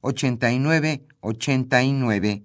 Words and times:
89 0.00 1.02
89. 1.20 2.42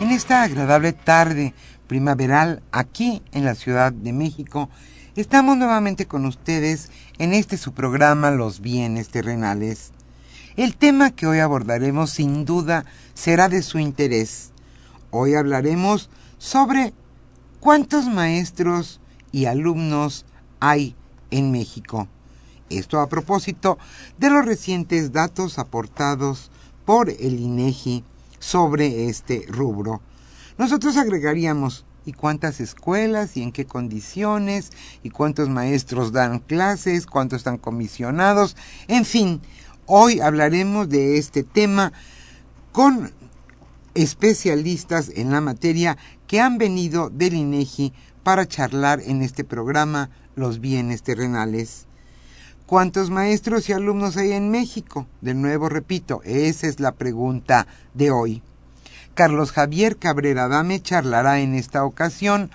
En 0.00 0.10
esta 0.10 0.42
agradable 0.42 0.92
tarde 0.92 1.54
primaveral 1.86 2.62
aquí 2.72 3.22
en 3.32 3.44
la 3.44 3.54
Ciudad 3.54 3.92
de 3.92 4.12
México, 4.12 4.68
estamos 5.14 5.56
nuevamente 5.56 6.06
con 6.06 6.26
ustedes 6.26 6.90
en 7.18 7.32
este 7.32 7.56
su 7.56 7.72
programa 7.72 8.32
Los 8.32 8.60
bienes 8.60 9.10
terrenales. 9.10 9.92
El 10.56 10.76
tema 10.76 11.12
que 11.12 11.28
hoy 11.28 11.38
abordaremos 11.38 12.10
sin 12.10 12.44
duda 12.44 12.84
será 13.18 13.48
de 13.48 13.62
su 13.62 13.80
interés. 13.80 14.52
Hoy 15.10 15.34
hablaremos 15.34 16.08
sobre 16.38 16.92
cuántos 17.58 18.06
maestros 18.06 19.00
y 19.32 19.46
alumnos 19.46 20.24
hay 20.60 20.94
en 21.32 21.50
México. 21.50 22.06
Esto 22.70 23.00
a 23.00 23.08
propósito 23.08 23.76
de 24.18 24.30
los 24.30 24.44
recientes 24.44 25.10
datos 25.10 25.58
aportados 25.58 26.52
por 26.84 27.10
el 27.10 27.40
INEGI 27.40 28.04
sobre 28.38 29.08
este 29.08 29.44
rubro. 29.48 30.00
Nosotros 30.56 30.96
agregaríamos 30.96 31.84
y 32.06 32.12
cuántas 32.12 32.60
escuelas 32.60 33.36
y 33.36 33.42
en 33.42 33.50
qué 33.50 33.66
condiciones 33.66 34.70
y 35.02 35.10
cuántos 35.10 35.48
maestros 35.48 36.12
dan 36.12 36.38
clases, 36.38 37.06
cuántos 37.06 37.38
están 37.38 37.58
comisionados, 37.58 38.56
en 38.86 39.04
fin, 39.04 39.40
Hoy 39.90 40.20
hablaremos 40.20 40.90
de 40.90 41.16
este 41.16 41.42
tema 41.42 41.94
con 42.78 43.10
especialistas 43.96 45.10
en 45.16 45.32
la 45.32 45.40
materia 45.40 45.98
que 46.28 46.40
han 46.40 46.58
venido 46.58 47.10
del 47.10 47.34
INEGI 47.34 47.92
para 48.22 48.46
charlar 48.46 49.00
en 49.04 49.22
este 49.22 49.42
programa 49.42 50.10
Los 50.36 50.60
bienes 50.60 51.02
terrenales. 51.02 51.86
¿Cuántos 52.66 53.10
maestros 53.10 53.68
y 53.68 53.72
alumnos 53.72 54.16
hay 54.16 54.30
en 54.30 54.52
México? 54.52 55.08
De 55.22 55.34
nuevo 55.34 55.68
repito, 55.68 56.20
esa 56.22 56.68
es 56.68 56.78
la 56.78 56.92
pregunta 56.92 57.66
de 57.94 58.12
hoy. 58.12 58.42
Carlos 59.14 59.50
Javier 59.50 59.96
Cabrera 59.96 60.46
Dame 60.46 60.80
charlará 60.80 61.40
en 61.40 61.56
esta 61.56 61.84
ocasión 61.84 62.48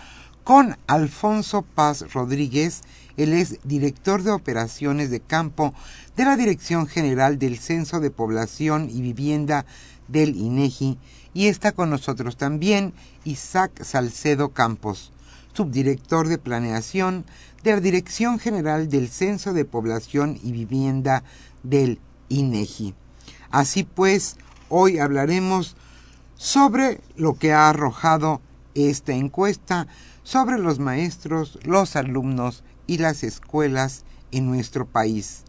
con 0.45 0.78
Alfonso 0.88 1.63
Paz 1.63 2.13
Rodríguez, 2.13 2.83
él 3.16 3.33
es 3.33 3.59
director 3.63 4.23
de 4.23 4.31
operaciones 4.31 5.12
de 5.12 5.19
campo 5.19 5.73
de 6.16 6.25
la 6.25 6.35
Dirección 6.35 6.88
General 6.88 7.38
del 7.38 7.59
Censo 7.59 8.00
de 8.00 8.09
Población 8.09 8.89
y 8.89 9.01
Vivienda 9.01 9.66
del 10.08 10.36
INEGI 10.36 10.97
y 11.34 11.47
está 11.47 11.72
con 11.72 11.90
nosotros 11.90 12.38
también 12.38 12.94
Isaac 13.24 13.84
Salcedo 13.84 14.50
Campos, 14.50 15.12
subdirector 15.53 16.28
de 16.28 16.38
planeación 16.38 17.25
de 17.64 17.72
la 17.72 17.80
Dirección 17.80 18.40
General 18.40 18.90
del 18.90 19.09
Censo 19.09 19.53
de 19.53 19.66
Población 19.66 20.40
y 20.44 20.52
Vivienda 20.52 21.24
del 21.63 22.00
INEGI. 22.30 22.94
Así 23.52 23.84
pues, 23.84 24.38
hoy 24.69 25.00
hablaremos 25.00 25.75
sobre 26.36 27.00
lo 27.16 27.36
que 27.36 27.53
ha 27.53 27.69
arrojado 27.69 28.42
esta 28.75 29.13
encuesta 29.13 29.88
sobre 30.24 30.58
los 30.58 30.80
maestros, 30.80 31.59
los 31.63 31.96
alumnos 31.96 32.63
y 32.88 32.97
las 32.97 33.24
escuelas 33.24 34.03
en 34.31 34.47
nuestro 34.47 34.86
país. 34.86 35.44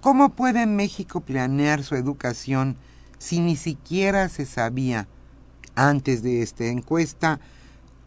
¿Cómo 0.00 0.30
puede 0.30 0.66
México 0.66 1.20
planear 1.20 1.82
su 1.82 1.94
educación 1.94 2.76
si 3.20 3.38
ni 3.38 3.54
siquiera 3.54 4.28
se 4.30 4.46
sabía 4.46 5.06
antes 5.76 6.22
de 6.22 6.42
esta 6.42 6.64
encuesta 6.64 7.38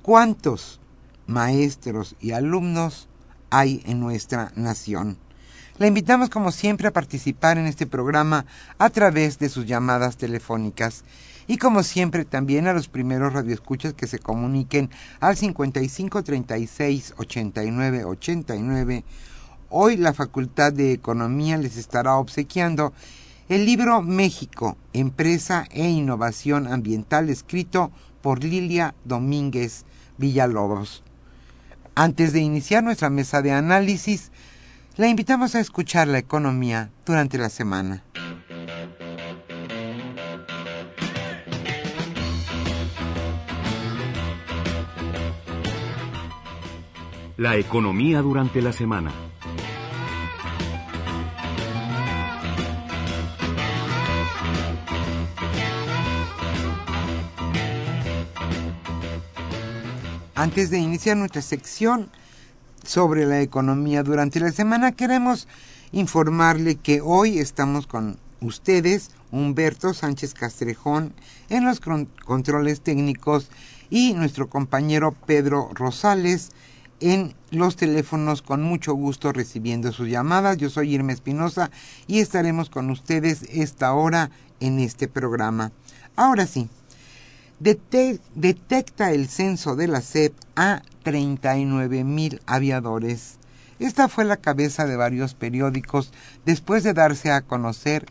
cuántos 0.01 0.81
maestros 1.27 2.15
y 2.19 2.31
alumnos 2.31 3.07
hay 3.51 3.83
en 3.85 3.99
nuestra 3.99 4.51
nación? 4.55 5.17
La 5.77 5.87
invitamos 5.87 6.29
como 6.29 6.51
siempre 6.51 6.87
a 6.87 6.93
participar 6.93 7.57
en 7.57 7.67
este 7.67 7.85
programa 7.85 8.45
a 8.79 8.89
través 8.89 9.37
de 9.37 9.49
sus 9.49 9.65
llamadas 9.65 10.17
telefónicas 10.17 11.03
y 11.47 11.57
como 11.57 11.83
siempre 11.83 12.25
también 12.25 12.67
a 12.67 12.73
los 12.73 12.87
primeros 12.87 13.33
radioescuchas 13.33 13.93
que 13.93 14.07
se 14.07 14.19
comuniquen 14.19 14.89
al 15.19 15.37
55 15.37 16.23
36 16.23 17.13
89 17.17 18.05
89. 18.05 19.03
Hoy 19.69 19.97
la 19.97 20.13
Facultad 20.13 20.73
de 20.73 20.91
Economía 20.91 21.57
les 21.57 21.77
estará 21.77 22.15
obsequiando 22.15 22.93
el 23.49 23.65
libro 23.65 24.01
México, 24.01 24.77
Empresa 24.93 25.65
e 25.71 25.89
Innovación 25.89 26.67
Ambiental, 26.67 27.29
escrito 27.29 27.91
por 28.21 28.43
Lilia 28.43 28.95
Domínguez 29.03 29.85
Villalobos. 30.17 31.03
Antes 31.95 32.33
de 32.33 32.39
iniciar 32.39 32.83
nuestra 32.83 33.09
mesa 33.09 33.41
de 33.41 33.51
análisis, 33.51 34.31
la 34.95 35.07
invitamos 35.07 35.55
a 35.55 35.59
escuchar 35.59 36.07
la 36.07 36.19
economía 36.19 36.89
durante 37.05 37.37
la 37.37 37.49
semana. 37.49 38.03
La 47.35 47.57
economía 47.57 48.21
durante 48.21 48.61
la 48.61 48.71
semana. 48.71 49.11
Antes 60.35 60.71
de 60.71 60.79
iniciar 60.79 61.15
nuestra 61.15 61.43
sección 61.43 62.09
sobre 62.83 63.27
la 63.27 63.41
economía 63.41 64.01
durante 64.01 64.39
la 64.39 64.51
semana, 64.51 64.93
queremos 64.93 65.47
informarle 65.91 66.75
que 66.75 67.01
hoy 67.01 67.37
estamos 67.37 67.85
con 67.85 68.17
ustedes, 68.41 69.11
Humberto 69.31 69.93
Sánchez 69.93 70.33
Castrejón, 70.33 71.13
en 71.49 71.65
los 71.65 71.79
controles 71.79 72.81
técnicos 72.81 73.49
y 73.91 74.13
nuestro 74.13 74.49
compañero 74.49 75.11
Pedro 75.11 75.69
Rosales 75.75 76.49
en 76.99 77.35
los 77.51 77.75
teléfonos 77.75 78.41
con 78.41 78.63
mucho 78.63 78.95
gusto 78.95 79.33
recibiendo 79.33 79.91
sus 79.91 80.09
llamadas. 80.09 80.57
Yo 80.57 80.71
soy 80.71 80.95
Irma 80.95 81.13
Espinosa 81.13 81.69
y 82.07 82.21
estaremos 82.21 82.71
con 82.71 82.89
ustedes 82.89 83.43
esta 83.51 83.93
hora 83.93 84.31
en 84.59 84.79
este 84.79 85.07
programa. 85.07 85.71
Ahora 86.15 86.47
sí, 86.47 86.69
detecta 87.59 89.11
el 89.11 89.27
censo 89.27 89.75
de 89.75 89.87
la 89.87 90.01
SEP 90.01 90.33
a 90.55 90.81
39 91.03 92.03
mil 92.03 92.41
aviadores. 92.45 93.37
Esta 93.79 94.07
fue 94.07 94.25
la 94.25 94.37
cabeza 94.37 94.85
de 94.85 94.95
varios 94.95 95.33
periódicos 95.33 96.11
después 96.45 96.83
de 96.83 96.93
darse 96.93 97.31
a 97.31 97.41
conocer 97.41 98.05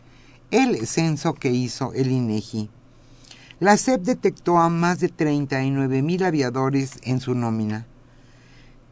el 0.51 0.85
censo 0.85 1.33
que 1.33 1.49
hizo 1.49 1.93
el 1.93 2.11
INEGI. 2.11 2.69
La 3.59 3.77
SEP 3.77 4.01
detectó 4.01 4.57
a 4.57 4.69
más 4.69 4.99
de 4.99 5.09
39 5.09 6.01
mil 6.01 6.23
aviadores 6.23 6.99
en 7.03 7.19
su 7.19 7.33
nómina. 7.33 7.87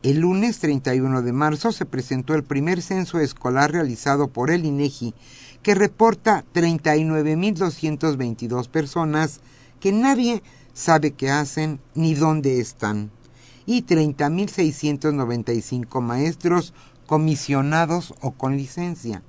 El 0.02 0.22
lunes 0.22 0.60
31 0.60 1.22
de 1.22 1.34
marzo 1.34 1.72
se 1.72 1.86
presentó 1.86 2.34
el 2.34 2.44
primer 2.44 2.82
censo 2.82 3.20
escolar 3.20 3.72
realizado 3.72 4.30
por 4.30 4.50
el 4.50 4.66
INEGI, 4.66 5.14
que 5.62 5.76
reporta 5.76 6.44
39.222 6.56 8.68
personas 8.68 9.42
que 9.82 9.92
nadie 9.92 10.42
sabe 10.74 11.12
qué 11.12 11.30
hacen 11.30 11.82
ni 11.96 12.14
dónde 12.14 12.62
están, 12.62 13.12
y 13.66 13.84
30.695 13.84 16.00
maestros 16.00 16.74
comisionados 17.06 18.14
o 18.22 18.32
con 18.32 18.56
licencia. 18.56 19.22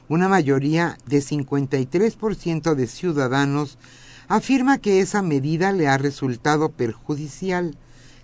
Una 0.10 0.30
mayoría 0.30 1.00
de 1.07 1.24
53% 1.24 2.75
de 2.75 2.86
ciudadanos 2.86 3.80
afirma 4.27 4.77
que 4.77 5.00
esa 5.00 5.24
medida 5.24 5.72
le 5.72 5.88
ha 5.88 5.98
resultado 5.98 6.69
perjudicial, 6.69 7.75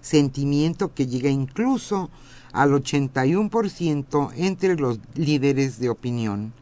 sentimiento 0.01 0.93
que 0.93 1.07
llega 1.07 1.31
incluso 1.31 2.11
al 2.53 2.73
81% 2.73 4.33
entre 4.35 4.75
los 4.75 4.99
líderes 5.15 5.79
de 5.79 5.89
opinión. 5.89 6.53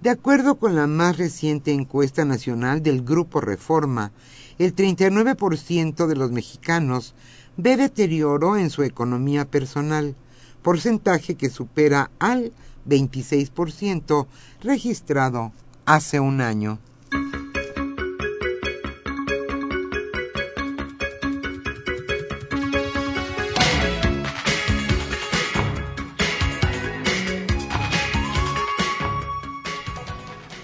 De 0.00 0.10
acuerdo 0.10 0.60
con 0.60 0.76
la 0.76 0.86
más 0.86 1.16
reciente 1.16 1.72
encuesta 1.72 2.24
nacional 2.24 2.84
del 2.84 3.02
Grupo 3.02 3.40
Reforma, 3.40 4.12
el 4.58 4.72
39% 4.72 6.06
de 6.06 6.14
los 6.14 6.30
mexicanos 6.30 7.14
ve 7.56 7.76
deterioro 7.76 8.56
en 8.56 8.70
su 8.70 8.84
economía 8.84 9.44
personal, 9.44 10.14
porcentaje 10.62 11.34
que 11.34 11.50
supera 11.50 12.12
al 12.20 12.52
26% 12.88 14.28
registrado 14.62 15.50
hace 15.84 16.20
un 16.20 16.42
año. 16.42 16.78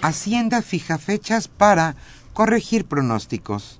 Hacienda 0.07 0.61
fija 0.61 0.99
fechas 0.99 1.47
para 1.47 1.95
corregir 2.33 2.85
pronósticos. 2.85 3.79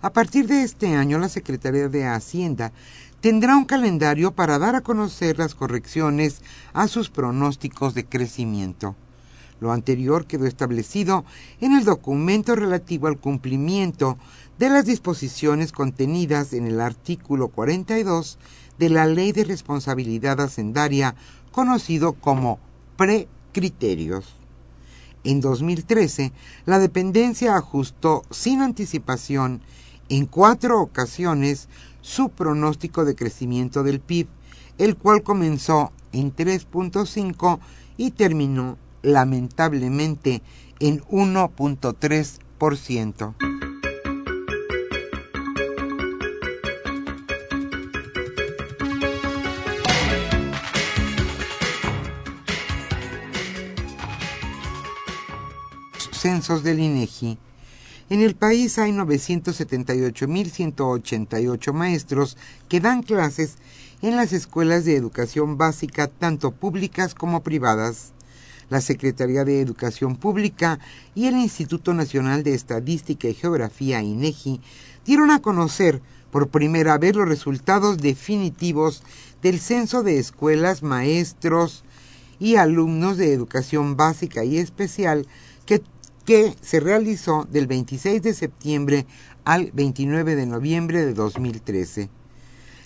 A 0.00 0.12
partir 0.12 0.48
de 0.48 0.64
este 0.64 0.96
año, 0.96 1.20
la 1.20 1.28
Secretaría 1.28 1.88
de 1.88 2.04
Hacienda 2.04 2.72
tendrá 3.20 3.56
un 3.56 3.64
calendario 3.64 4.32
para 4.32 4.58
dar 4.58 4.74
a 4.74 4.80
conocer 4.80 5.38
las 5.38 5.54
correcciones 5.54 6.42
a 6.72 6.88
sus 6.88 7.10
pronósticos 7.10 7.94
de 7.94 8.04
crecimiento. 8.04 8.96
Lo 9.60 9.70
anterior 9.70 10.26
quedó 10.26 10.46
establecido 10.46 11.24
en 11.60 11.74
el 11.74 11.84
documento 11.84 12.56
relativo 12.56 13.06
al 13.06 13.20
cumplimiento 13.20 14.18
de 14.58 14.68
las 14.68 14.84
disposiciones 14.84 15.70
contenidas 15.70 16.54
en 16.54 16.66
el 16.66 16.80
artículo 16.80 17.46
42 17.46 18.36
de 18.80 18.88
la 18.88 19.06
Ley 19.06 19.30
de 19.30 19.44
Responsabilidad 19.44 20.40
Hacendaria, 20.40 21.14
conocido 21.52 22.14
como 22.14 22.58
precriterios. 22.96 24.41
En 25.24 25.40
2013, 25.40 26.32
la 26.66 26.78
dependencia 26.78 27.56
ajustó 27.56 28.22
sin 28.30 28.60
anticipación 28.60 29.62
en 30.08 30.26
cuatro 30.26 30.80
ocasiones 30.80 31.68
su 32.00 32.30
pronóstico 32.30 33.04
de 33.04 33.14
crecimiento 33.14 33.82
del 33.82 34.00
PIB, 34.00 34.28
el 34.78 34.96
cual 34.96 35.22
comenzó 35.22 35.92
en 36.12 36.34
3.5 36.34 37.60
y 37.96 38.10
terminó 38.10 38.78
lamentablemente 39.02 40.42
en 40.80 41.00
1.3%. 41.02 43.61
Censos 56.22 56.62
del 56.62 56.78
INEGI 56.78 57.36
en 58.08 58.20
el 58.20 58.36
país 58.36 58.78
hay 58.78 58.92
978.188 58.92 61.72
maestros 61.72 62.36
que 62.68 62.78
dan 62.78 63.02
clases 63.02 63.56
en 64.02 64.14
las 64.14 64.32
escuelas 64.32 64.84
de 64.84 64.94
educación 64.94 65.58
básica, 65.58 66.06
tanto 66.06 66.52
públicas 66.52 67.16
como 67.16 67.42
privadas. 67.42 68.12
La 68.70 68.80
Secretaría 68.80 69.44
de 69.44 69.60
Educación 69.60 70.14
Pública 70.14 70.78
y 71.16 71.26
el 71.26 71.34
Instituto 71.34 71.92
Nacional 71.92 72.44
de 72.44 72.54
Estadística 72.54 73.26
y 73.26 73.34
Geografía, 73.34 74.00
INEGI, 74.00 74.60
dieron 75.04 75.32
a 75.32 75.42
conocer 75.42 76.00
por 76.30 76.50
primera 76.50 76.98
vez 76.98 77.16
los 77.16 77.28
resultados 77.28 77.98
definitivos 77.98 79.02
del 79.42 79.58
censo 79.58 80.04
de 80.04 80.20
escuelas, 80.20 80.84
maestros 80.84 81.82
y 82.38 82.54
alumnos 82.54 83.16
de 83.16 83.32
educación 83.32 83.96
básica 83.96 84.44
y 84.44 84.58
especial 84.58 85.26
que 85.66 85.82
que 86.24 86.54
se 86.60 86.80
realizó 86.80 87.46
del 87.50 87.66
26 87.66 88.22
de 88.22 88.34
septiembre 88.34 89.06
al 89.44 89.72
29 89.72 90.36
de 90.36 90.46
noviembre 90.46 91.04
de 91.04 91.14
2013. 91.14 92.08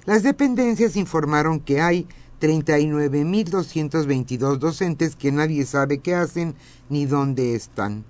Las 0.07 0.23
dependencias 0.23 0.97
informaron 0.97 1.61
que 1.61 1.81
hay 1.81 2.07
39.222 2.41 4.59
docentes 4.59 5.17
que 5.17 5.33
nadie 5.33 5.67
sabe 5.67 5.99
qué 5.99 6.15
hacen 6.15 6.55
ni 6.89 7.05
dónde 7.07 7.55
están, 7.55 8.05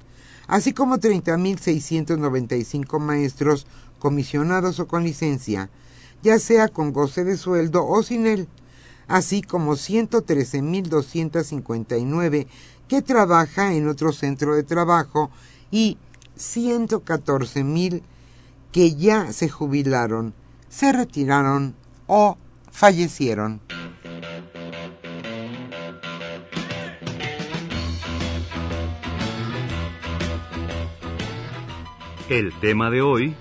así 0.47 0.73
como 0.73 0.99
30.695 0.99 2.99
maestros 2.99 3.67
comisionados 3.99 4.81
o 4.81 4.87
con 4.87 5.05
licencia, 5.05 5.71
ya 6.23 6.39
sea 6.39 6.69
con 6.69 6.93
goce 6.93 7.25
de 7.25 7.37
sueldo 7.37 7.87
o 7.87 8.03
sin 8.03 8.27
él, 8.27 8.49
así 9.07 9.43
como 9.43 9.75
113.259 9.75 12.47
que 12.89 13.03
trabaja 13.03 13.75
en 13.75 13.89
otro 13.89 14.13
centro 14.13 14.55
de 14.55 14.63
trabajo 14.63 15.31
y 15.71 15.99
114 16.37 17.65
mil 17.65 18.03
que 18.73 18.95
ya 18.95 19.33
se 19.33 19.49
jubilaron, 19.49 20.35
se 20.69 20.93
retiraron 20.93 21.75
o 22.07 22.37
fallecieron. 22.71 23.61
El 32.29 32.53
tema 32.61 32.91
de 32.91 33.03
hoy 33.03 33.37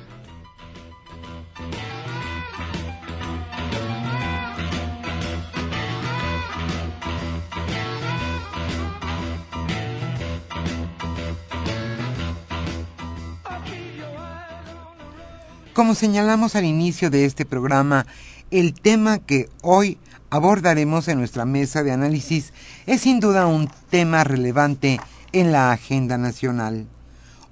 Como 15.75 15.93
señalamos 15.93 16.55
al 16.55 16.63
inicio 16.63 17.09
de 17.09 17.25
este 17.25 17.45
programa, 17.45 18.05
el 18.49 18.73
tema 18.73 19.17
que 19.17 19.49
hoy 19.61 19.97
abordaremos 20.29 21.09
en 21.09 21.17
nuestra 21.17 21.43
mesa 21.43 21.83
de 21.83 21.91
análisis 21.91 22.53
es 22.85 23.01
sin 23.01 23.19
duda 23.19 23.45
un 23.45 23.69
tema 23.89 24.23
relevante 24.23 25.01
en 25.33 25.51
la 25.51 25.73
agenda 25.73 26.17
nacional. 26.17 26.87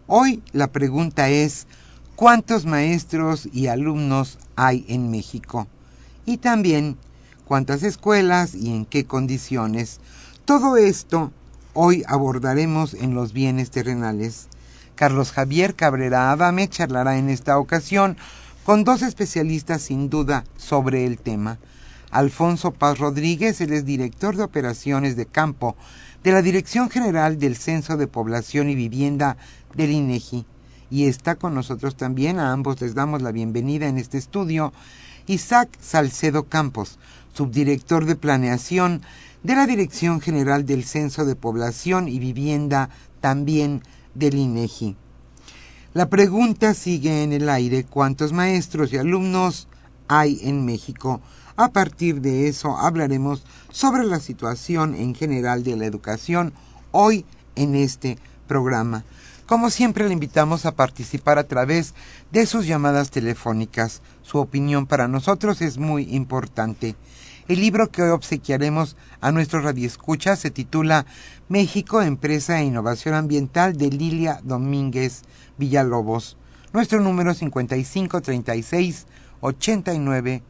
Hoy 0.08 0.42
la 0.54 0.68
pregunta 0.68 1.28
es, 1.28 1.68
¿cuántos 2.16 2.66
maestros 2.66 3.50
y 3.52 3.68
alumnos 3.68 4.40
hay 4.56 4.86
en 4.88 5.12
México? 5.12 5.68
Y 6.26 6.38
también, 6.38 6.96
cuántas 7.44 7.84
escuelas 7.84 8.56
y 8.56 8.70
en 8.74 8.86
qué 8.86 9.04
condiciones. 9.04 10.00
Todo 10.46 10.78
esto 10.78 11.34
hoy 11.74 12.04
abordaremos 12.08 12.94
en 12.94 13.16
los 13.16 13.34
bienes 13.34 13.70
terrenales. 13.70 14.48
Carlos 14.96 15.32
Javier 15.32 15.76
Cabrera 15.76 16.32
Adame 16.32 16.68
charlará 16.68 17.18
en 17.18 17.30
esta 17.30 17.58
ocasión 17.58 18.18
con 18.64 18.84
dos 18.84 19.02
especialistas 19.02 19.82
sin 19.82 20.10
duda 20.10 20.46
sobre 20.58 21.06
el 21.06 21.18
tema. 21.18 21.58
Alfonso 22.12 22.72
Paz 22.72 23.00
Rodríguez, 23.00 23.60
él 23.60 23.74
es 23.74 23.86
director 23.86 24.38
de 24.38 24.44
operaciones 24.44 25.16
de 25.16 25.26
campo 25.26 25.76
de 26.24 26.32
la 26.32 26.42
Dirección 26.42 26.90
General 26.90 27.40
del 27.40 27.56
Censo 27.58 27.98
de 27.98 28.08
Población 28.08 28.70
y 28.70 28.76
Vivienda 28.76 29.36
del 29.76 29.92
INEGI. 29.92 30.46
Y 30.92 31.08
está 31.08 31.36
con 31.36 31.56
nosotros 31.56 31.96
también, 31.96 32.38
a 32.40 32.52
ambos 32.52 32.80
les 32.80 32.94
damos 32.94 33.24
la 33.24 33.32
bienvenida 33.32 33.88
en 33.88 33.98
este 33.98 34.20
estudio, 34.20 34.74
Isaac 35.26 35.70
Salcedo 35.82 36.44
Campos, 36.44 37.00
subdirector 37.34 38.06
de 38.06 38.16
planeación 38.16 39.02
de 39.42 39.56
la 39.56 39.66
Dirección 39.66 40.22
General 40.22 40.66
del 40.66 40.84
Censo 40.84 41.26
de 41.26 41.36
Población 41.36 42.08
y 42.08 42.20
Vivienda 42.20 42.90
también 43.22 43.82
del 44.14 44.36
INEGI. 44.36 44.96
La 45.94 46.10
pregunta 46.10 46.74
sigue 46.74 47.24
en 47.24 47.34
el 47.34 47.50
aire, 47.50 47.84
¿cuántos 47.84 48.34
maestros 48.34 48.92
y 48.92 48.98
alumnos 48.98 49.68
hay 50.08 50.40
en 50.42 50.66
México? 50.66 51.22
A 51.56 51.70
partir 51.70 52.22
de 52.22 52.48
eso 52.48 52.78
hablaremos 52.78 53.44
sobre 53.72 54.04
la 54.04 54.20
situación 54.20 54.96
en 54.96 55.14
general 55.14 55.64
de 55.64 55.76
la 55.76 55.86
educación 55.86 56.52
hoy 56.92 57.26
en 57.56 57.76
este 57.76 58.18
programa. 58.48 59.04
Como 59.46 59.70
siempre 59.70 60.08
le 60.08 60.14
invitamos 60.14 60.66
a 60.66 60.76
participar 60.76 61.38
a 61.38 61.44
través 61.44 61.94
de 62.32 62.46
sus 62.46 62.66
llamadas 62.66 63.12
telefónicas. 63.12 64.02
Su 64.24 64.40
opinión 64.40 64.88
para 64.88 65.08
nosotros 65.08 65.62
es 65.62 65.78
muy 65.78 66.16
importante. 66.16 66.96
El 67.48 67.60
libro 67.60 67.92
que 67.92 68.02
hoy 68.02 68.10
obsequiaremos 68.12 68.96
a 69.20 69.34
nuestro 69.34 69.62
radioescucha 69.62 70.38
se 70.38 70.50
titula 70.50 71.06
México, 71.50 72.02
Empresa 72.02 72.60
e 72.60 72.66
Innovación 72.66 73.16
Ambiental 73.16 73.76
de 73.78 73.90
Lilia 73.90 74.40
Domínguez 74.44 75.24
Villalobos. 75.58 76.38
Nuestro 76.72 77.02
número 77.02 77.34
5536 77.34 79.08
89 79.42 80.44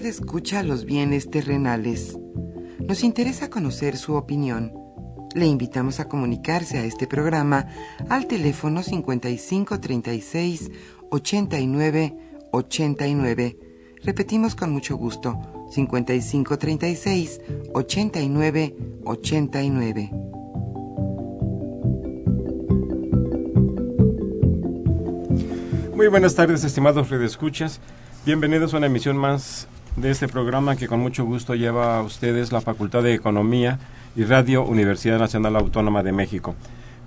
Usted 0.00 0.08
escucha 0.08 0.62
los 0.62 0.86
bienes 0.86 1.28
terrenales. 1.28 2.16
Nos 2.78 3.04
interesa 3.04 3.50
conocer 3.50 3.98
su 3.98 4.14
opinión. 4.14 4.72
Le 5.34 5.44
invitamos 5.44 6.00
a 6.00 6.08
comunicarse 6.08 6.78
a 6.78 6.86
este 6.86 7.06
programa 7.06 7.68
al 8.08 8.26
teléfono 8.26 8.82
5536 8.82 10.70
89 11.10 12.16
89. 12.50 13.58
Repetimos 14.02 14.54
con 14.54 14.72
mucho 14.72 14.96
gusto, 14.96 15.38
5536 15.70 17.42
89 17.74 18.76
89. 19.04 20.10
Muy 25.94 26.08
buenas 26.08 26.34
tardes, 26.34 26.64
estimados 26.64 27.10
redescuchas. 27.10 27.82
Bienvenidos 28.24 28.72
a 28.72 28.78
una 28.78 28.86
emisión 28.86 29.18
más 29.18 29.68
de 29.96 30.10
este 30.10 30.28
programa 30.28 30.76
que 30.76 30.88
con 30.88 31.00
mucho 31.00 31.24
gusto 31.24 31.54
lleva 31.54 31.98
a 31.98 32.02
ustedes 32.02 32.52
la 32.52 32.60
Facultad 32.60 33.02
de 33.02 33.14
Economía 33.14 33.78
y 34.16 34.24
Radio 34.24 34.62
Universidad 34.64 35.18
Nacional 35.18 35.56
Autónoma 35.56 36.02
de 36.02 36.12
México. 36.12 36.54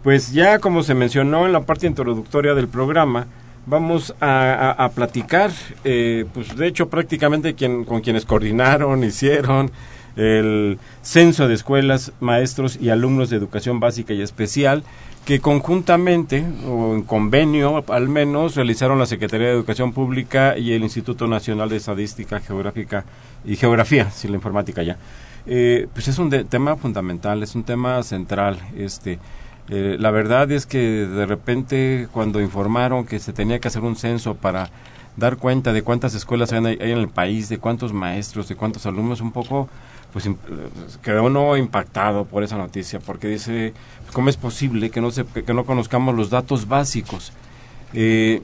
Pues 0.04 0.34
ya 0.34 0.60
como 0.60 0.84
se 0.84 0.94
mencionó 0.94 1.46
en 1.46 1.54
la 1.54 1.62
parte 1.62 1.88
introductoria 1.88 2.54
del 2.54 2.68
programa, 2.68 3.28
vamos 3.66 4.14
a, 4.20 4.92
platicar, 4.96 5.52
eh, 5.84 6.26
pues 6.34 6.56
de 6.56 6.68
hecho 6.68 6.90
prácticamente 6.90 7.56
con 7.86 8.02
quienes 8.02 8.26
coordinaron, 8.26 9.04
hicieron 9.04 9.72
el 10.16 10.80
censo 11.02 11.48
de 11.48 11.56
escuelas, 11.56 12.12
maestros 12.20 12.78
y 12.80 12.90
alumnos 12.90 13.30
de 13.30 13.38
educación 13.38 13.80
básica 13.80 14.14
y 14.14 14.22
especial 14.22 14.84
que 15.26 15.40
conjuntamente, 15.40 16.46
o 16.68 16.94
en 16.94 17.04
convenio 17.04 17.84
al 17.88 18.10
menos, 18.10 18.56
realizaron 18.56 19.00
la 19.00 19.06
Secretaría 19.06 19.48
de 19.48 19.54
Educación 19.54 19.94
Pública 19.94 20.58
y 20.58 20.74
el 20.74 20.84
Instituto 20.84 21.28
Nacional 21.28 21.70
de 21.70 21.78
Estadística 21.78 22.42
Geográfica 22.42 23.06
y 23.46 23.56
Geografía, 23.56 24.12
sin 24.12 24.32
la 24.32 24.38
informática 24.38 24.84
ya. 24.84 24.98
Eh, 25.46 25.88
pues 25.94 26.08
es 26.10 26.20
un 26.20 26.30
tema 26.30 26.76
fundamental, 26.76 27.42
es 27.42 27.56
un 27.56 27.64
tema 27.64 28.04
central. 28.04 28.60
Este, 28.76 29.20
eh, 29.70 29.96
la 29.98 30.12
verdad 30.12 30.52
es 30.52 30.66
que 30.66 30.80
de 30.80 31.26
repente 31.26 32.08
cuando 32.12 32.42
informaron 32.42 33.06
que 33.06 33.20
se 33.20 33.32
tenía 33.32 33.60
que 33.60 33.70
hacer 33.70 33.84
un 33.84 33.96
censo 33.96 34.36
para 34.36 34.70
dar 35.16 35.38
cuenta 35.38 35.72
de 35.72 35.84
cuántas 35.84 36.16
escuelas 36.16 36.52
hay 36.52 36.78
en 36.80 36.98
el 36.98 37.08
país, 37.08 37.48
de 37.48 37.60
cuántos 37.60 37.94
maestros, 37.94 38.50
de 38.50 38.56
cuántos 38.56 38.86
alumnos, 38.86 39.22
un 39.22 39.32
poco 39.32 39.70
pues 40.14 40.30
quedó 41.02 41.24
uno 41.24 41.58
impactado 41.58 42.26
por 42.26 42.44
esa 42.44 42.56
noticia, 42.56 43.00
porque 43.00 43.28
dice, 43.28 43.74
¿cómo 44.14 44.30
es 44.30 44.38
posible 44.38 44.92
que 44.92 45.02
no, 45.02 45.10
se, 45.10 45.26
que 45.26 45.54
no 45.56 45.66
conozcamos 45.66 46.16
los 46.16 46.30
datos 46.30 46.68
básicos? 46.68 47.34
Eh, 47.94 48.42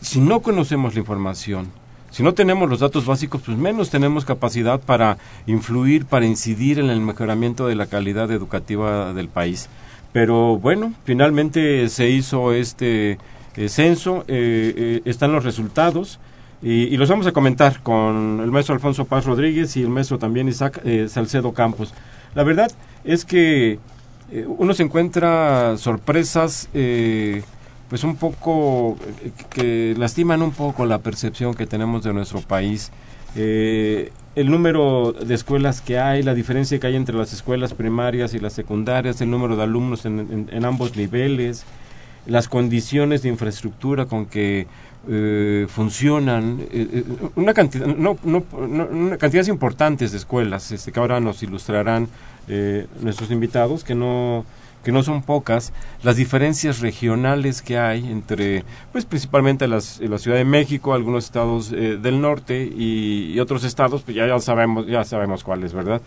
si 0.00 0.20
no 0.20 0.40
conocemos 0.40 0.94
la 0.94 1.00
información, 1.00 1.68
si 2.10 2.24
no 2.24 2.34
tenemos 2.34 2.68
los 2.68 2.80
datos 2.80 3.06
básicos, 3.06 3.40
pues 3.42 3.56
menos 3.56 3.90
tenemos 3.90 4.24
capacidad 4.24 4.80
para 4.80 5.18
influir, 5.46 6.06
para 6.06 6.26
incidir 6.26 6.80
en 6.80 6.90
el 6.90 7.00
mejoramiento 7.00 7.68
de 7.68 7.76
la 7.76 7.86
calidad 7.86 8.28
educativa 8.32 9.12
del 9.14 9.28
país. 9.28 9.68
Pero 10.12 10.58
bueno, 10.58 10.92
finalmente 11.04 11.88
se 11.88 12.10
hizo 12.10 12.52
este 12.52 13.18
eh, 13.56 13.68
censo, 13.68 14.24
eh, 14.26 15.02
están 15.04 15.32
los 15.32 15.44
resultados. 15.44 16.18
Y, 16.60 16.96
los 16.96 17.08
vamos 17.08 17.26
a 17.26 17.32
comentar 17.32 17.82
con 17.82 18.40
el 18.42 18.50
maestro 18.50 18.74
Alfonso 18.74 19.04
Paz 19.04 19.24
Rodríguez 19.24 19.76
y 19.76 19.82
el 19.82 19.90
maestro 19.90 20.18
también 20.18 20.48
Isaac 20.48 20.80
eh, 20.84 21.06
Salcedo 21.08 21.52
Campos. 21.52 21.94
La 22.34 22.42
verdad 22.42 22.70
es 23.04 23.24
que 23.24 23.78
eh, 24.32 24.44
uno 24.46 24.74
se 24.74 24.82
encuentra 24.82 25.76
sorpresas 25.76 26.68
eh, 26.74 27.42
pues 27.88 28.02
un 28.02 28.16
poco 28.16 28.96
que 29.50 29.94
lastiman 29.96 30.42
un 30.42 30.50
poco 30.50 30.84
la 30.84 30.98
percepción 30.98 31.54
que 31.54 31.66
tenemos 31.66 32.02
de 32.02 32.12
nuestro 32.12 32.40
país. 32.40 32.90
el 33.36 34.50
número 34.50 35.12
de 35.12 35.34
escuelas 35.34 35.80
que 35.80 35.98
hay, 35.98 36.22
la 36.22 36.34
diferencia 36.34 36.78
que 36.80 36.88
hay 36.88 36.96
entre 36.96 37.14
las 37.16 37.32
escuelas 37.32 37.72
primarias 37.72 38.34
y 38.34 38.40
las 38.40 38.52
secundarias, 38.52 39.20
el 39.20 39.30
número 39.30 39.56
de 39.56 39.62
alumnos 39.62 40.04
en 40.04 40.64
ambos 40.64 40.96
niveles, 40.96 41.64
las 42.28 42.46
condiciones 42.46 43.22
de 43.22 43.30
infraestructura 43.30 44.06
con 44.06 44.26
que 44.26 44.66
eh, 45.08 45.66
funcionan 45.68 46.60
eh, 46.70 47.04
una 47.36 47.54
cantidad 47.54 47.86
no, 47.86 48.18
no, 48.24 48.44
una 48.52 49.16
cantidades 49.16 49.48
importantes 49.48 50.12
de 50.12 50.18
escuelas 50.18 50.70
este, 50.70 50.92
que 50.92 51.00
ahora 51.00 51.20
nos 51.20 51.42
ilustrarán 51.42 52.08
nuestros 53.02 53.30
invitados 53.30 53.84
que 53.84 53.94
no 53.94 54.46
que 54.82 54.92
no 54.92 55.02
son 55.02 55.22
pocas, 55.22 55.74
las 56.02 56.16
diferencias 56.16 56.80
regionales 56.80 57.60
que 57.60 57.78
hay 57.78 58.10
entre, 58.10 58.64
pues 58.90 59.04
principalmente 59.04 59.68
las, 59.68 60.00
la 60.00 60.16
Ciudad 60.16 60.38
de 60.38 60.46
México, 60.46 60.94
algunos 60.94 61.24
estados 61.24 61.70
del 61.70 62.20
norte 62.22 62.64
y, 62.64 63.38
otros 63.40 63.64
estados, 63.64 64.02
pues 64.02 64.16
ya, 64.16 64.26
ya 64.26 64.38
sabemos, 64.38 64.86
ya 64.86 65.04
sabemos 65.04 65.44
cuáles, 65.44 65.74
¿verdad? 65.74 66.00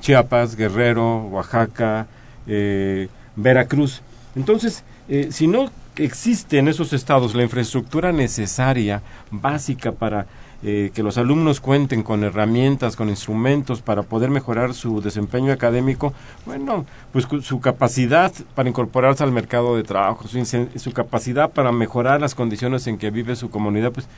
Chiapas, 0.00 0.56
Guerrero, 0.56 1.28
Oaxaca, 1.28 2.06
eh, 2.46 3.08
Veracruz. 3.36 4.02
Entonces, 4.36 4.84
eh, 5.08 5.28
si 5.30 5.46
no 5.46 5.70
existe 5.96 6.58
en 6.58 6.68
esos 6.68 6.92
estados 6.92 7.34
la 7.34 7.42
infraestructura 7.42 8.12
necesaria, 8.12 9.02
básica 9.30 9.92
para 9.92 10.26
eh, 10.62 10.92
que 10.94 11.02
los 11.02 11.18
alumnos 11.18 11.60
cuenten 11.60 12.02
con 12.02 12.24
herramientas, 12.24 12.96
con 12.96 13.10
instrumentos 13.10 13.82
para 13.82 14.02
poder 14.02 14.30
mejorar 14.30 14.72
su 14.72 15.02
desempeño 15.02 15.52
académico, 15.52 16.14
bueno, 16.46 16.86
pues 17.12 17.26
su 17.42 17.60
capacidad 17.60 18.32
para 18.54 18.68
incorporarse 18.68 19.22
al 19.22 19.30
mercado 19.30 19.76
de 19.76 19.82
trabajo, 19.82 20.26
su, 20.26 20.92
capacidad 20.92 21.50
para 21.50 21.70
mejorar 21.70 22.20
las 22.20 22.34
condiciones 22.34 22.86
en 22.86 22.96
que 22.96 23.10
vive 23.10 23.36
su 23.36 23.50
comunidad, 23.50 23.92
pues 23.92 24.08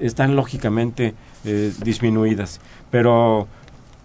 están 0.00 0.36
lógicamente 0.36 1.14
disminuidas. 1.82 2.60
Pero 2.90 3.48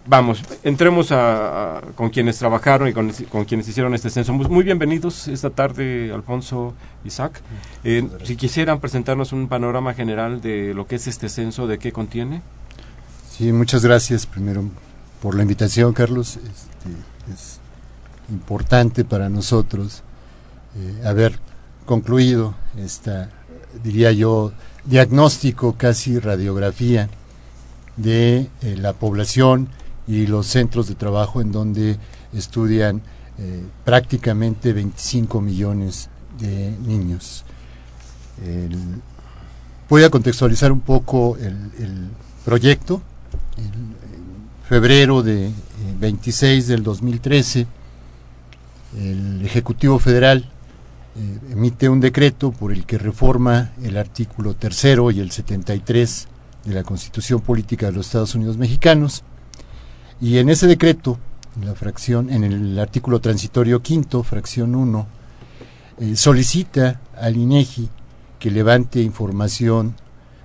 vamos, 0.06 0.42
entremos 0.62 1.12
a, 1.12 1.80
con 1.94 2.10
quienes 2.10 2.38
trabajaron 2.38 2.88
y 2.88 2.92
con, 2.92 3.44
quienes 3.44 3.68
hicieron 3.68 3.94
este 3.94 4.10
censo. 4.10 4.32
Muy 4.32 4.64
bienvenidos 4.64 5.28
esta 5.28 5.50
tarde, 5.50 6.12
Alfonso, 6.12 6.74
Isaac. 7.04 7.40
Eh, 7.84 8.08
si 8.24 8.36
quisieran 8.36 8.80
presentarnos 8.80 9.32
un 9.32 9.48
panorama 9.48 9.94
general 9.94 10.40
de 10.40 10.74
lo 10.74 10.86
que 10.86 10.96
es 10.96 11.06
este 11.06 11.28
censo, 11.28 11.66
de 11.66 11.78
qué 11.78 11.92
contiene. 11.92 12.42
Sí, 13.30 13.52
muchas 13.52 13.84
gracias 13.84 14.26
primero 14.26 14.64
por 15.20 15.34
la 15.34 15.42
invitación, 15.42 15.92
Carlos. 15.92 16.36
Este, 16.36 17.32
es 17.32 17.60
importante 18.30 19.04
para 19.04 19.28
nosotros 19.28 20.02
eh, 20.76 21.02
haber 21.06 21.38
concluido 21.84 22.54
esta, 22.76 23.30
diría 23.82 24.12
yo, 24.12 24.52
diagnóstico, 24.84 25.74
casi 25.76 26.18
radiografía 26.18 27.08
de 27.96 28.48
eh, 28.62 28.76
la 28.76 28.92
población 28.92 29.68
y 30.06 30.26
los 30.26 30.46
centros 30.46 30.88
de 30.88 30.94
trabajo 30.94 31.40
en 31.40 31.52
donde 31.52 31.98
estudian 32.32 33.02
eh, 33.38 33.64
prácticamente 33.84 34.72
25 34.72 35.40
millones 35.40 36.08
de 36.38 36.76
niños. 36.86 37.44
voy 39.88 40.04
a 40.04 40.10
contextualizar 40.10 40.70
un 40.72 40.80
poco 40.80 41.36
el, 41.38 42.08
proyecto. 42.44 43.02
en 43.56 43.96
febrero 44.68 45.22
de 45.22 45.50
26 46.00 46.64
eh, 46.64 46.72
del 46.72 46.82
2013, 46.82 47.66
el 48.96 49.44
Ejecutivo 49.44 49.98
Federal 49.98 50.48
eh, 51.18 51.38
emite 51.52 51.88
un 51.88 52.00
decreto 52.00 52.50
por 52.52 52.72
el 52.72 52.84
que 52.84 52.98
reforma 52.98 53.72
el 53.82 53.96
artículo 53.96 54.54
tercero 54.54 55.10
y 55.10 55.20
el 55.20 55.30
73 55.30 56.28
de 56.64 56.74
la 56.74 56.82
Constitución 56.82 57.40
Política 57.40 57.86
de 57.86 57.92
los 57.92 58.06
Estados 58.06 58.34
Unidos 58.34 58.56
Mexicanos 58.56 59.22
y 60.20 60.38
en 60.38 60.48
ese 60.48 60.66
decreto, 60.66 61.18
en 61.56 61.66
la 61.66 61.74
fracción, 61.74 62.30
en 62.30 62.44
el 62.44 62.78
artículo 62.78 63.20
transitorio 63.20 63.82
quinto, 63.82 64.22
fracción 64.22 64.74
1, 64.74 65.06
eh, 65.98 66.16
solicita 66.16 67.00
al 67.18 67.36
INEGI 67.36 67.88
que 68.38 68.50
levante 68.50 69.00
información 69.00 69.94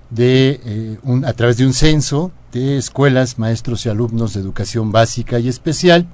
de 0.09 0.61
eh, 0.63 0.97
un, 1.03 1.25
a 1.25 1.33
través 1.33 1.57
de 1.57 1.65
un 1.65 1.73
censo 1.73 2.31
de 2.51 2.77
escuelas, 2.77 3.39
maestros 3.39 3.85
y 3.85 3.89
alumnos 3.89 4.33
de 4.33 4.41
educación 4.41 4.91
básica 4.91 5.39
y 5.39 5.47
especial 5.47 6.05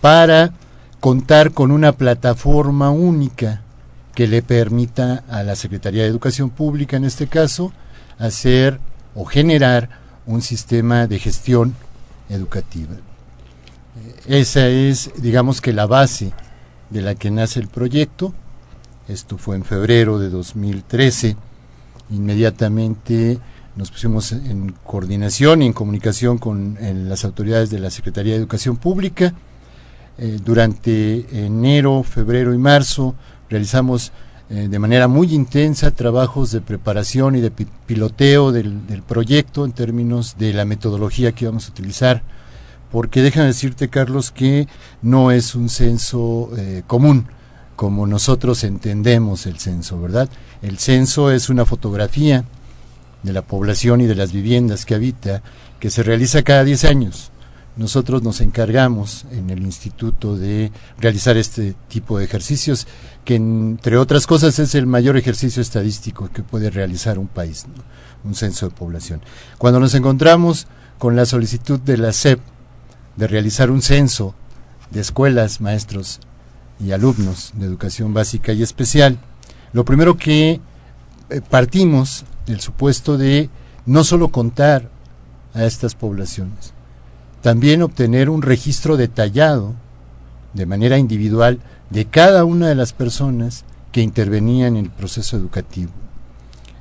para 0.00 0.52
contar 1.00 1.52
con 1.52 1.70
una 1.72 1.92
plataforma 1.92 2.90
única 2.90 3.62
que 4.14 4.26
le 4.26 4.42
permita 4.42 5.24
a 5.28 5.42
la 5.42 5.56
Secretaría 5.56 6.02
de 6.02 6.08
Educación 6.08 6.50
Pública, 6.50 6.96
en 6.96 7.04
este 7.04 7.26
caso, 7.26 7.72
hacer 8.18 8.80
o 9.14 9.24
generar 9.24 9.88
un 10.26 10.42
sistema 10.42 11.06
de 11.06 11.18
gestión 11.18 11.74
educativa. 12.30 12.96
Esa 14.26 14.68
es, 14.68 15.10
digamos 15.16 15.60
que 15.60 15.72
la 15.72 15.86
base 15.86 16.32
de 16.90 17.02
la 17.02 17.14
que 17.14 17.30
nace 17.30 17.60
el 17.60 17.68
proyecto. 17.68 18.32
Esto 19.08 19.38
fue 19.38 19.56
en 19.56 19.64
febrero 19.64 20.18
de 20.18 20.30
2013. 20.30 21.36
Inmediatamente 22.10 23.38
nos 23.76 23.90
pusimos 23.90 24.32
en 24.32 24.74
coordinación 24.84 25.62
y 25.62 25.66
en 25.66 25.72
comunicación 25.72 26.38
con 26.38 26.76
las 26.80 27.24
autoridades 27.24 27.70
de 27.70 27.78
la 27.78 27.90
Secretaría 27.90 28.34
de 28.34 28.38
Educación 28.38 28.76
Pública. 28.76 29.34
Eh, 30.18 30.38
durante 30.44 31.44
enero, 31.46 32.02
febrero 32.02 32.52
y 32.52 32.58
marzo 32.58 33.14
realizamos 33.48 34.12
eh, 34.52 34.66
de 34.68 34.78
manera 34.80 35.06
muy 35.06 35.32
intensa 35.32 35.92
trabajos 35.92 36.50
de 36.50 36.60
preparación 36.60 37.36
y 37.36 37.40
de 37.40 37.52
piloteo 37.52 38.50
del, 38.50 39.02
proyecto 39.06 39.64
en 39.64 39.70
términos 39.70 40.34
de 40.38 40.52
la 40.52 40.64
metodología 40.64 41.30
que 41.30 41.44
íbamos 41.44 41.68
a 41.68 41.70
utilizar, 41.70 42.22
porque 42.90 43.22
déjame 43.22 43.46
decirte, 43.46 43.88
Carlos, 43.88 44.32
que 44.32 44.66
no 45.02 45.30
es 45.30 45.54
un 45.54 45.68
censo 45.68 46.50
eh, 46.56 46.82
común 46.88 47.26
como 47.76 48.08
nosotros 48.08 48.64
entendemos 48.64 49.46
el 49.46 49.60
censo, 49.60 50.00
¿verdad? 50.00 50.28
El 50.62 50.78
censo 50.78 51.30
es 51.30 51.48
una 51.48 51.64
fotografía 51.64 52.44
de 53.22 53.32
la 53.32 53.42
población 53.42 54.00
y 54.00 54.06
de 54.06 54.16
las 54.16 54.32
viviendas 54.32 54.84
que 54.84 54.96
habita, 54.96 55.42
que 55.78 55.90
se 55.90 56.02
realiza 56.02 56.42
cada 56.42 56.64
10 56.64 56.84
años 56.86 57.29
nosotros 57.80 58.22
nos 58.22 58.42
encargamos 58.42 59.24
en 59.32 59.48
el 59.48 59.62
instituto 59.62 60.36
de 60.36 60.70
realizar 60.98 61.38
este 61.38 61.74
tipo 61.88 62.18
de 62.18 62.26
ejercicios, 62.26 62.86
que 63.24 63.36
entre 63.36 63.96
otras 63.96 64.26
cosas 64.26 64.58
es 64.58 64.74
el 64.74 64.86
mayor 64.86 65.16
ejercicio 65.16 65.62
estadístico 65.62 66.28
que 66.30 66.42
puede 66.42 66.68
realizar 66.68 67.18
un 67.18 67.26
país, 67.26 67.64
un 68.22 68.34
censo 68.34 68.68
de 68.68 68.74
población. 68.74 69.22
Cuando 69.56 69.80
nos 69.80 69.94
encontramos 69.94 70.66
con 70.98 71.16
la 71.16 71.24
solicitud 71.24 71.80
de 71.80 71.96
la 71.96 72.12
SEP 72.12 72.38
de 73.16 73.26
realizar 73.26 73.70
un 73.70 73.80
censo 73.80 74.34
de 74.90 75.00
escuelas, 75.00 75.62
maestros 75.62 76.20
y 76.80 76.92
alumnos 76.92 77.52
de 77.54 77.64
educación 77.64 78.12
básica 78.12 78.52
y 78.52 78.62
especial, 78.62 79.18
lo 79.72 79.86
primero 79.86 80.18
que 80.18 80.60
eh, 81.30 81.40
partimos 81.48 82.26
del 82.44 82.60
supuesto 82.60 83.16
de 83.16 83.48
no 83.86 84.04
solo 84.04 84.28
contar 84.28 84.90
a 85.54 85.64
estas 85.64 85.94
poblaciones, 85.94 86.74
también 87.42 87.82
obtener 87.82 88.28
un 88.30 88.42
registro 88.42 88.96
detallado, 88.96 89.74
de 90.54 90.66
manera 90.66 90.98
individual, 90.98 91.60
de 91.90 92.06
cada 92.06 92.44
una 92.44 92.68
de 92.68 92.74
las 92.74 92.92
personas 92.92 93.64
que 93.92 94.02
intervenían 94.02 94.76
en 94.76 94.84
el 94.84 94.90
proceso 94.90 95.36
educativo. 95.36 95.90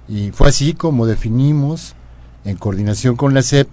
Y 0.08 0.32
fue 0.32 0.50
así 0.50 0.74
como 0.74 1.06
definimos, 1.06 1.96
en 2.46 2.58
coordinación 2.58 3.16
con 3.16 3.34
la 3.34 3.42
SEP, 3.42 3.70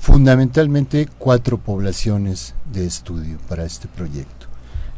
fundamentalmente 0.00 1.08
cuatro 1.18 1.58
poblaciones 1.58 2.54
de 2.72 2.86
estudio 2.86 3.38
para 3.48 3.64
este 3.64 3.88
proyecto. 3.88 4.46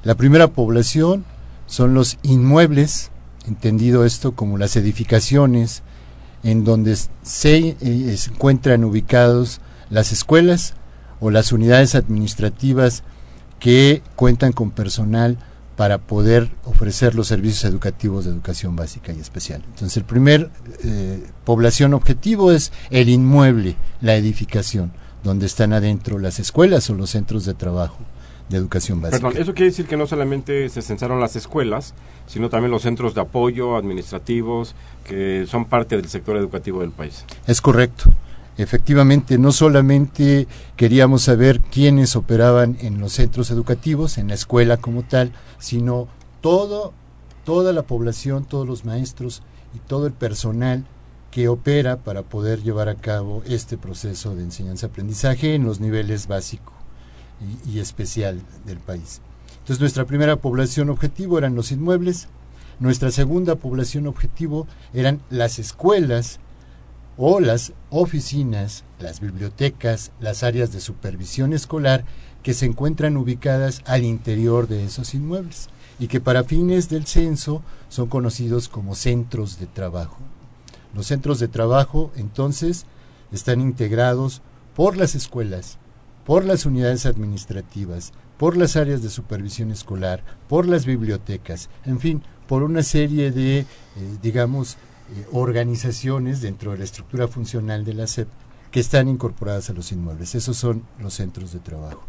La 0.02 0.14
primera 0.14 0.48
población 0.48 1.24
son 1.66 1.94
los 1.94 2.18
inmuebles, 2.22 3.10
entendido 3.46 4.04
esto 4.04 4.32
como 4.32 4.58
las 4.58 4.76
edificaciones 4.76 5.82
en 6.42 6.64
donde 6.64 6.96
se 7.22 7.76
eh, 7.80 8.16
encuentran 8.30 8.84
ubicados 8.84 9.60
las 9.90 10.12
escuelas, 10.12 10.74
o 11.20 11.30
las 11.30 11.52
unidades 11.52 11.94
administrativas 11.94 13.02
que 13.58 14.02
cuentan 14.16 14.52
con 14.52 14.70
personal 14.70 15.38
para 15.76 15.98
poder 15.98 16.50
ofrecer 16.64 17.14
los 17.14 17.28
servicios 17.28 17.64
educativos 17.64 18.24
de 18.24 18.32
educación 18.32 18.76
básica 18.76 19.12
y 19.12 19.20
especial. 19.20 19.62
Entonces, 19.66 19.96
el 19.96 20.04
primer 20.04 20.50
eh, 20.84 21.24
población 21.44 21.94
objetivo 21.94 22.52
es 22.52 22.70
el 22.90 23.08
inmueble, 23.08 23.76
la 24.02 24.14
edificación, 24.14 24.92
donde 25.24 25.46
están 25.46 25.72
adentro 25.72 26.18
las 26.18 26.38
escuelas 26.38 26.90
o 26.90 26.94
los 26.94 27.10
centros 27.10 27.46
de 27.46 27.54
trabajo 27.54 27.98
de 28.50 28.58
educación 28.58 29.00
básica. 29.00 29.22
Perdón, 29.22 29.40
eso 29.40 29.54
quiere 29.54 29.70
decir 29.70 29.86
que 29.86 29.96
no 29.96 30.06
solamente 30.06 30.68
se 30.68 30.82
censaron 30.82 31.18
las 31.18 31.36
escuelas, 31.36 31.94
sino 32.26 32.50
también 32.50 32.72
los 32.72 32.82
centros 32.82 33.14
de 33.14 33.22
apoyo 33.22 33.76
administrativos 33.76 34.74
que 35.04 35.46
son 35.48 35.64
parte 35.64 35.96
del 35.96 36.08
sector 36.08 36.36
educativo 36.36 36.80
del 36.80 36.90
país. 36.90 37.24
Es 37.46 37.60
correcto. 37.60 38.10
Efectivamente, 38.62 39.38
no 39.38 39.52
solamente 39.52 40.46
queríamos 40.76 41.22
saber 41.22 41.60
quiénes 41.60 42.14
operaban 42.14 42.76
en 42.80 43.00
los 43.00 43.14
centros 43.14 43.50
educativos, 43.50 44.18
en 44.18 44.28
la 44.28 44.34
escuela 44.34 44.76
como 44.76 45.02
tal, 45.02 45.32
sino 45.58 46.08
todo, 46.42 46.92
toda 47.44 47.72
la 47.72 47.82
población, 47.82 48.44
todos 48.44 48.66
los 48.66 48.84
maestros 48.84 49.42
y 49.74 49.78
todo 49.78 50.06
el 50.06 50.12
personal 50.12 50.84
que 51.30 51.48
opera 51.48 51.98
para 51.98 52.22
poder 52.22 52.62
llevar 52.62 52.90
a 52.90 52.96
cabo 52.96 53.42
este 53.46 53.78
proceso 53.78 54.34
de 54.34 54.42
enseñanza-aprendizaje 54.42 55.54
en 55.54 55.64
los 55.64 55.80
niveles 55.80 56.26
básico 56.26 56.72
y, 57.64 57.76
y 57.76 57.78
especial 57.78 58.42
del 58.66 58.78
país. 58.78 59.22
Entonces, 59.60 59.80
nuestra 59.80 60.04
primera 60.04 60.36
población 60.36 60.90
objetivo 60.90 61.38
eran 61.38 61.54
los 61.54 61.72
inmuebles. 61.72 62.28
Nuestra 62.78 63.10
segunda 63.10 63.56
población 63.56 64.06
objetivo 64.06 64.66
eran 64.92 65.20
las 65.30 65.58
escuelas 65.58 66.40
o 67.16 67.40
las 67.40 67.72
oficinas, 67.90 68.84
las 68.98 69.20
bibliotecas, 69.20 70.12
las 70.20 70.42
áreas 70.42 70.72
de 70.72 70.80
supervisión 70.80 71.52
escolar 71.52 72.04
que 72.42 72.54
se 72.54 72.66
encuentran 72.66 73.16
ubicadas 73.16 73.82
al 73.84 74.04
interior 74.04 74.68
de 74.68 74.84
esos 74.84 75.14
inmuebles 75.14 75.68
y 75.98 76.08
que 76.08 76.20
para 76.20 76.44
fines 76.44 76.88
del 76.88 77.06
censo 77.06 77.62
son 77.88 78.08
conocidos 78.08 78.68
como 78.68 78.94
centros 78.94 79.58
de 79.58 79.66
trabajo. 79.66 80.18
Los 80.94 81.06
centros 81.06 81.38
de 81.38 81.48
trabajo 81.48 82.10
entonces 82.16 82.86
están 83.32 83.60
integrados 83.60 84.42
por 84.74 84.96
las 84.96 85.14
escuelas, 85.14 85.78
por 86.24 86.44
las 86.44 86.64
unidades 86.64 87.06
administrativas, 87.06 88.12
por 88.38 88.56
las 88.56 88.76
áreas 88.76 89.02
de 89.02 89.10
supervisión 89.10 89.70
escolar, 89.70 90.24
por 90.48 90.66
las 90.66 90.86
bibliotecas, 90.86 91.68
en 91.84 92.00
fin, 92.00 92.22
por 92.48 92.62
una 92.62 92.82
serie 92.82 93.30
de, 93.30 93.58
eh, 93.60 93.66
digamos, 94.22 94.78
eh, 95.10 95.26
organizaciones 95.32 96.40
dentro 96.40 96.72
de 96.72 96.78
la 96.78 96.84
estructura 96.84 97.28
funcional 97.28 97.84
de 97.84 97.94
la 97.94 98.06
SEP 98.06 98.28
que 98.70 98.80
están 98.80 99.08
incorporadas 99.08 99.70
a 99.70 99.72
los 99.72 99.90
inmuebles. 99.92 100.34
Esos 100.34 100.56
son 100.56 100.84
los 101.00 101.14
centros 101.14 101.52
de 101.52 101.58
trabajo. 101.58 102.02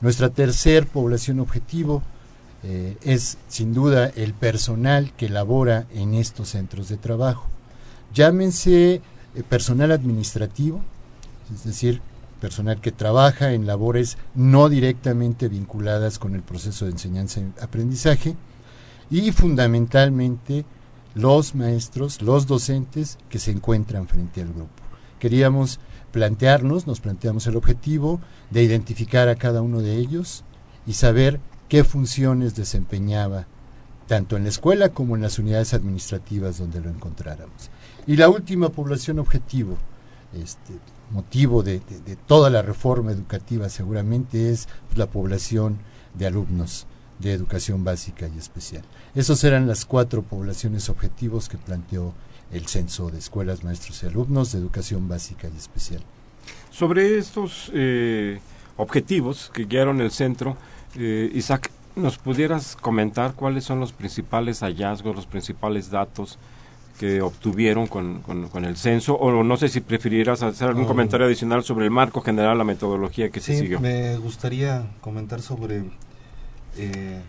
Nuestra 0.00 0.30
tercer 0.30 0.86
población 0.86 1.40
objetivo 1.40 2.02
eh, 2.62 2.96
es 3.02 3.38
sin 3.48 3.74
duda 3.74 4.06
el 4.16 4.32
personal 4.32 5.12
que 5.16 5.28
labora 5.28 5.86
en 5.92 6.14
estos 6.14 6.50
centros 6.50 6.88
de 6.88 6.96
trabajo. 6.96 7.46
Llámense 8.14 9.02
personal 9.48 9.92
administrativo, 9.92 10.80
es 11.54 11.64
decir, 11.64 12.00
personal 12.40 12.80
que 12.80 12.92
trabaja 12.92 13.52
en 13.52 13.66
labores 13.66 14.16
no 14.34 14.68
directamente 14.68 15.48
vinculadas 15.48 16.18
con 16.18 16.34
el 16.34 16.42
proceso 16.42 16.86
de 16.86 16.92
enseñanza 16.92 17.40
y 17.40 17.52
aprendizaje 17.60 18.34
y 19.10 19.32
fundamentalmente 19.32 20.64
los 21.18 21.56
maestros, 21.56 22.22
los 22.22 22.46
docentes 22.46 23.18
que 23.28 23.40
se 23.40 23.50
encuentran 23.50 24.06
frente 24.06 24.40
al 24.40 24.52
grupo. 24.52 24.82
Queríamos 25.18 25.80
plantearnos, 26.12 26.86
nos 26.86 27.00
planteamos 27.00 27.46
el 27.48 27.56
objetivo 27.56 28.20
de 28.50 28.62
identificar 28.62 29.28
a 29.28 29.34
cada 29.34 29.60
uno 29.60 29.80
de 29.80 29.96
ellos 29.96 30.44
y 30.86 30.92
saber 30.92 31.40
qué 31.68 31.82
funciones 31.82 32.54
desempeñaba 32.54 33.46
tanto 34.06 34.36
en 34.36 34.44
la 34.44 34.48
escuela 34.48 34.90
como 34.90 35.16
en 35.16 35.22
las 35.22 35.38
unidades 35.38 35.74
administrativas 35.74 36.58
donde 36.58 36.80
lo 36.80 36.88
encontráramos. 36.88 37.68
Y 38.06 38.16
la 38.16 38.28
última 38.28 38.68
población 38.68 39.18
objetivo, 39.18 39.76
este, 40.32 40.74
motivo 41.10 41.64
de, 41.64 41.80
toda 42.26 42.48
la 42.48 42.62
reforma 42.62 43.10
educativa 43.10 43.68
seguramente 43.68 44.50
es 44.50 44.68
la 44.94 45.06
población 45.06 45.78
de 46.14 46.26
alumnos 46.26 46.86
de 47.18 47.32
educación 47.32 47.84
básica 47.84 48.28
y 48.32 48.38
especial. 48.38 48.82
Esas 49.14 49.42
eran 49.44 49.66
las 49.66 49.84
cuatro 49.84 50.22
poblaciones 50.22 50.88
objetivos 50.88 51.48
que 51.48 51.58
planteó 51.58 52.14
el 52.52 52.66
censo 52.66 53.10
de 53.10 53.18
escuelas, 53.18 53.64
maestros 53.64 54.02
y 54.02 54.06
alumnos 54.06 54.52
de 54.52 54.58
educación 54.58 55.08
básica 55.08 55.48
y 55.52 55.56
especial. 55.56 56.02
Sobre 56.70 57.18
estos 57.18 57.70
eh, 57.74 58.40
objetivos 58.76 59.50
que 59.52 59.64
guiaron 59.64 60.00
el 60.00 60.10
centro, 60.10 60.56
eh, 60.96 61.30
Isaac, 61.34 61.70
¿nos 61.96 62.18
pudieras 62.18 62.76
comentar 62.76 63.34
cuáles 63.34 63.64
son 63.64 63.80
los 63.80 63.92
principales 63.92 64.60
hallazgos, 64.60 65.16
los 65.16 65.26
principales 65.26 65.90
datos 65.90 66.38
que 66.98 67.22
obtuvieron 67.22 67.86
con, 67.86 68.20
con, 68.22 68.64
el 68.64 68.76
censo, 68.76 69.14
o 69.14 69.44
no 69.44 69.56
sé 69.56 69.68
si 69.68 69.80
prefirieras 69.80 70.42
hacer 70.42 70.68
algún 70.68 70.84
comentario 70.84 71.26
adicional 71.26 71.62
sobre 71.62 71.84
el 71.84 71.92
marco 71.92 72.20
general, 72.22 72.58
la 72.58 72.64
metodología 72.64 73.30
que 73.30 73.40
se 73.40 73.56
siguió. 73.56 73.78
Me 73.78 74.16
gustaría 74.16 74.84
comentar 75.00 75.40
sobre 75.40 75.84
eh, 76.78 77.20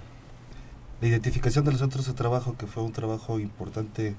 la 1.02 1.08
identificación 1.08 1.66
de 1.66 1.72
los 1.72 1.80
centros 1.80 2.06
de 2.06 2.14
trabajo, 2.14 2.56
que 2.58 2.68
fue 2.68 2.84
un 2.84 2.92
trabajo 2.92 3.40
importante 3.40 4.16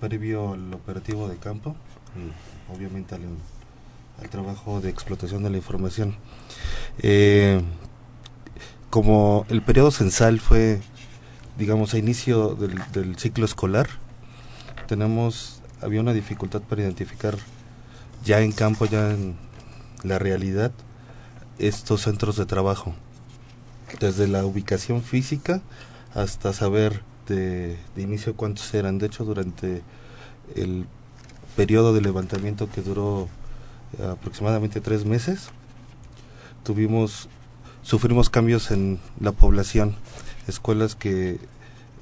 previo 0.00 0.52
al 0.52 0.74
operativo 0.74 1.28
de 1.28 1.36
campo, 1.36 1.76
y 2.16 2.74
obviamente 2.74 3.14
al, 3.14 3.22
trabajo 4.30 4.80
de 4.80 4.90
explotación 4.90 5.42
de 5.42 5.50
la 5.50 5.56
información. 5.56 6.16
Eh, 6.98 7.60
como 8.90 9.46
el 9.48 9.62
periodo 9.62 9.90
censal 9.90 10.40
fue, 10.40 10.80
digamos, 11.58 11.94
a 11.94 11.98
inicio 11.98 12.54
del, 12.54 12.80
del 12.92 13.16
ciclo 13.18 13.44
escolar, 13.44 13.88
tenemos, 14.86 15.62
había 15.80 16.00
una 16.00 16.12
dificultad 16.12 16.62
para 16.62 16.82
identificar 16.82 17.36
ya 18.24 18.40
en 18.40 18.52
campo, 18.52 18.86
ya 18.86 19.10
en 19.10 19.36
la 20.02 20.18
realidad, 20.18 20.72
estos 21.58 22.02
centros 22.02 22.36
de 22.36 22.46
trabajo. 22.46 22.94
Desde 24.00 24.26
la 24.26 24.44
ubicación 24.44 25.02
física 25.02 25.62
hasta 26.14 26.52
saber 26.52 27.02
de, 27.28 27.78
inicio 27.96 28.36
cuántos 28.36 28.72
eran. 28.74 28.98
De 28.98 29.06
hecho, 29.06 29.24
durante 29.24 29.82
el 30.54 30.86
periodo 31.56 31.92
de 31.92 32.00
levantamiento 32.00 32.70
que 32.70 32.82
duró 32.82 33.28
eh, 33.98 34.04
aproximadamente 34.04 34.80
tres 34.80 35.04
meses, 35.04 35.48
tuvimos, 36.64 37.28
sufrimos 37.82 38.30
cambios 38.30 38.70
en 38.70 38.98
la 39.20 39.32
población. 39.32 39.94
Escuelas 40.48 40.94
que 40.94 41.38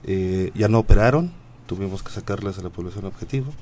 eh, 0.05 0.51
ya 0.55 0.69
no 0.69 0.79
operaron, 0.79 1.33
tuvimos 1.67 2.03
que 2.03 2.11
sacarlas 2.11 2.59
a 2.59 2.63
la 2.63 2.71
población 2.71 3.05
objetivo 3.05 3.53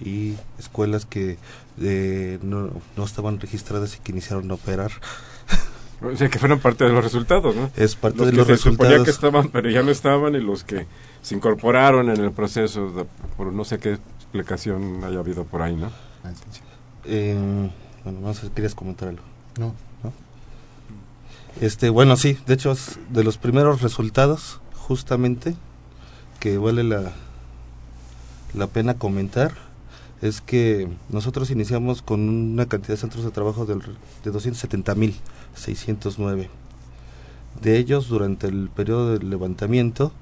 y 0.00 0.34
escuelas 0.58 1.06
que 1.06 1.38
eh, 1.80 2.38
no, 2.42 2.70
no, 2.96 3.04
estaban 3.04 3.40
registradas 3.40 3.96
y 3.96 3.98
que 4.00 4.12
iniciaron 4.12 4.50
a 4.50 4.54
operar. 4.54 4.90
O 6.02 6.14
sea, 6.14 6.28
que 6.28 6.38
fueron 6.38 6.58
parte 6.58 6.84
de 6.84 6.90
los 6.92 7.02
resultados, 7.02 7.56
¿no? 7.56 7.70
Es 7.74 7.96
parte 7.96 8.24
de 8.24 8.30
que 8.30 8.36
los 8.36 8.46
se 8.46 8.52
resultados. 8.52 8.88
Suponía 8.92 9.04
que 9.04 9.10
estaban, 9.10 9.48
pero 9.48 9.70
ya 9.70 9.82
no 9.82 9.90
estaban, 9.90 10.34
y 10.34 10.40
los 10.40 10.62
que 10.62 10.86
se 11.22 11.34
incorporaron 11.34 12.10
en 12.10 12.20
el 12.22 12.32
proceso, 12.32 13.06
por 13.36 13.52
no 13.52 13.64
sé 13.64 13.78
qué 13.78 13.98
explicación 14.18 15.02
haya 15.04 15.18
habido 15.18 15.44
por 15.44 15.62
ahí, 15.62 15.74
¿no? 15.74 15.90
Eh, 17.04 17.70
bueno, 18.04 18.20
no 18.20 18.34
sé, 18.34 18.50
¿querías 18.54 18.74
comentar 18.74 19.08
algo? 19.08 19.22
No. 19.58 19.74
¿No? 20.02 20.12
Este, 21.60 21.88
bueno, 21.88 22.16
sí, 22.16 22.38
de 22.46 22.54
hecho, 22.54 22.74
de 23.08 23.24
los 23.24 23.38
primeros 23.38 23.80
resultados, 23.80 24.60
justamente, 24.74 25.54
que 26.40 26.58
vale 26.58 26.84
la, 26.84 27.12
la 28.52 28.66
pena 28.66 28.94
comentar 28.94 29.54
es 30.22 30.40
que 30.40 30.88
nosotros 31.08 31.50
iniciamos 31.50 32.02
con 32.02 32.28
una 32.28 32.66
cantidad 32.66 32.94
de 32.94 33.00
centros 33.00 33.24
de 33.24 33.30
trabajo 33.30 33.66
de, 33.66 33.74
de 33.74 34.32
270.609. 34.32 36.48
De 37.60 37.78
ellos, 37.78 38.08
durante 38.08 38.46
el 38.46 38.68
periodo 38.68 39.18
del 39.18 39.30
levantamiento, 39.30 40.12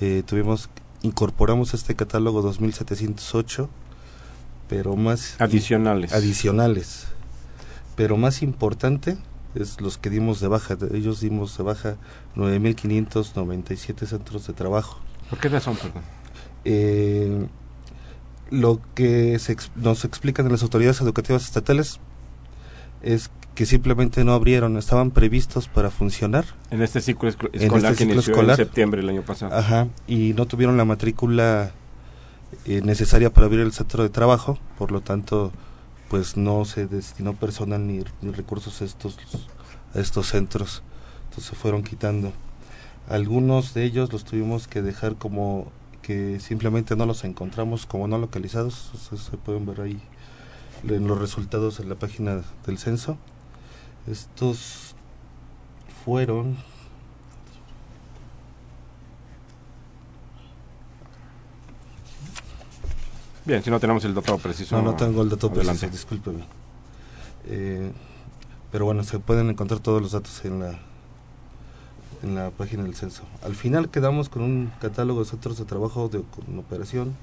eh, 0.00 0.22
tuvimos 0.26 0.68
incorporamos 1.02 1.74
este 1.74 1.94
catálogo 1.94 2.42
2.708, 2.42 3.68
pero 4.68 4.96
más 4.96 5.40
adicionales. 5.40 6.12
Adicionales. 6.12 7.06
Pero 7.96 8.16
más 8.16 8.42
importante 8.42 9.18
es 9.54 9.80
los 9.80 9.98
que 9.98 10.10
dimos 10.10 10.40
de 10.40 10.48
baja. 10.48 10.76
De 10.76 10.96
ellos 10.96 11.20
dimos 11.20 11.56
de 11.58 11.64
baja 11.64 11.96
9.597 12.36 14.06
centros 14.06 14.46
de 14.46 14.52
trabajo. 14.54 15.00
¿Por 15.28 15.38
qué 15.38 15.48
razón, 15.48 15.76
perdón? 15.76 16.02
Eh, 16.64 17.46
lo 18.52 18.80
que 18.94 19.40
nos 19.76 20.04
explican 20.04 20.48
las 20.50 20.62
autoridades 20.62 21.00
educativas 21.00 21.44
estatales 21.44 21.98
es 23.02 23.30
que 23.54 23.66
simplemente 23.66 24.24
no 24.24 24.32
abrieron, 24.32 24.76
estaban 24.76 25.10
previstos 25.10 25.68
para 25.68 25.90
funcionar. 25.90 26.44
En 26.70 26.82
este 26.82 27.00
ciclo 27.00 27.28
este 27.28 27.48
escolar 27.52 27.96
que 27.96 28.04
inició 28.04 28.38
en 28.40 28.56
septiembre 28.56 29.00
del 29.00 29.10
año 29.10 29.22
pasado. 29.22 29.54
Ajá, 29.54 29.88
y 30.06 30.34
no 30.34 30.46
tuvieron 30.46 30.76
la 30.76 30.84
matrícula 30.84 31.72
eh, 32.66 32.82
necesaria 32.82 33.32
para 33.32 33.46
abrir 33.46 33.60
el 33.60 33.72
centro 33.72 34.02
de 34.02 34.10
trabajo, 34.10 34.58
por 34.78 34.92
lo 34.92 35.00
tanto, 35.00 35.50
pues 36.08 36.36
no 36.36 36.64
se 36.66 36.86
destinó 36.86 37.34
personal 37.34 37.86
ni, 37.86 38.04
recursos 38.32 38.82
a 38.82 38.84
estos, 38.84 39.16
a 39.94 39.98
estos 39.98 40.28
centros, 40.28 40.82
entonces 41.24 41.46
se 41.46 41.56
fueron 41.56 41.82
quitando. 41.82 42.32
Algunos 43.08 43.72
de 43.72 43.84
ellos 43.84 44.12
los 44.12 44.24
tuvimos 44.24 44.68
que 44.68 44.82
dejar 44.82 45.16
como 45.16 45.72
que 46.02 46.40
simplemente 46.40 46.96
no 46.96 47.06
los 47.06 47.24
encontramos 47.24 47.86
como 47.86 48.08
no 48.08 48.18
localizados, 48.18 48.90
se 49.16 49.36
pueden 49.36 49.64
ver 49.66 49.80
ahí 49.80 50.02
en 50.88 51.06
los 51.06 51.18
resultados 51.18 51.80
en 51.80 51.88
la 51.88 51.94
página 51.94 52.42
del 52.66 52.78
censo. 52.78 53.16
Estos 54.06 54.94
fueron 56.04 56.56
Bien, 63.44 63.60
si 63.62 63.70
no 63.70 63.80
tenemos 63.80 64.04
el 64.04 64.14
dato 64.14 64.38
preciso. 64.38 64.76
No, 64.76 64.82
no 64.82 64.94
tengo 64.94 65.22
el 65.22 65.28
dato 65.28 65.52
preciso, 65.52 65.88
discúlpeme. 65.88 66.44
Eh, 67.46 67.90
pero 68.70 68.84
bueno, 68.84 69.02
se 69.02 69.18
pueden 69.18 69.50
encontrar 69.50 69.80
todos 69.80 70.00
los 70.00 70.12
datos 70.12 70.44
en 70.44 70.60
la 70.60 70.78
en 72.22 72.34
la 72.34 72.50
página 72.50 72.82
del 72.84 72.94
censo. 72.94 73.22
Al 73.42 73.54
final 73.54 73.88
quedamos 73.90 74.28
con 74.28 74.42
un 74.42 74.70
catálogo 74.80 75.20
de 75.20 75.26
centros 75.30 75.56
de 75.58 75.64
trabajo 75.64 76.08
de 76.08 76.22
operación 76.58 77.14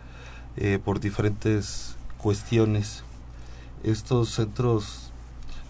eh, 0.57 0.79
por 0.83 1.01
diferentes 1.01 1.97
cuestiones. 2.19 3.03
Estos 3.83 4.31
centros 4.31 5.11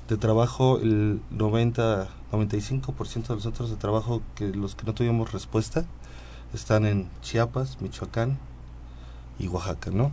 de 0.08 0.16
trabajo, 0.16 0.78
el 0.78 1.20
90, 1.30 2.08
95% 2.30 3.26
de 3.28 3.34
los 3.34 3.42
centros 3.42 3.70
de 3.70 3.76
trabajo 3.76 4.22
que 4.34 4.48
los 4.48 4.74
que 4.74 4.84
no 4.84 4.94
tuvimos 4.94 5.32
respuesta 5.32 5.84
están 6.52 6.84
en 6.84 7.08
Chiapas, 7.22 7.80
Michoacán 7.80 8.38
y 9.38 9.48
Oaxaca, 9.48 9.90
¿no? 9.90 10.12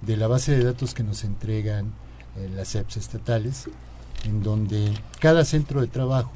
de 0.02 0.18
la 0.18 0.28
base 0.28 0.56
de 0.56 0.64
datos 0.64 0.94
que 0.94 1.04
nos 1.04 1.24
entregan 1.24 1.94
eh, 2.38 2.50
las 2.54 2.76
EPS 2.76 2.98
estatales, 2.98 3.70
en 4.24 4.44
donde 4.44 4.94
cada 5.20 5.46
centro 5.46 5.82
de 5.82 5.88
trabajo 5.88 6.32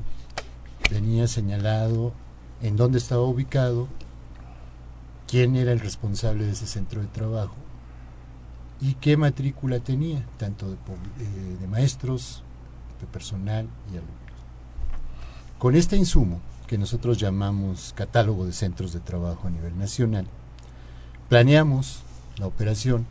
tenía 0.90 1.28
señalado 1.28 2.14
en 2.62 2.76
dónde 2.78 2.98
estaba 2.98 3.24
ubicado, 3.24 3.88
quién 5.28 5.56
era 5.56 5.72
el 5.72 5.80
responsable 5.80 6.46
de 6.46 6.52
ese 6.52 6.68
centro 6.68 7.02
de 7.02 7.08
trabajo 7.08 7.56
y 8.82 8.96
qué 8.96 9.18
matrícula 9.18 9.80
tenía, 9.80 10.26
tanto 10.38 10.70
de, 10.70 10.76
eh, 10.76 11.68
maestros, 11.70 12.44
de 13.00 13.08
personal 13.08 13.68
y 13.92 13.98
alumnos. 13.98 14.25
Con 15.58 15.78
este 15.78 15.96
insumo, 15.96 16.42
que 16.68 16.78
nosotros 16.78 17.18
llamamos 17.18 17.94
catálogo 17.96 18.46
de 18.46 18.52
centros 18.52 18.92
de 18.92 19.00
trabajo 19.00 19.48
a 19.48 19.50
nivel 19.50 19.78
nacional, 19.78 20.28
planeamos 21.30 22.02
la 22.38 22.46
operación. 22.46 23.06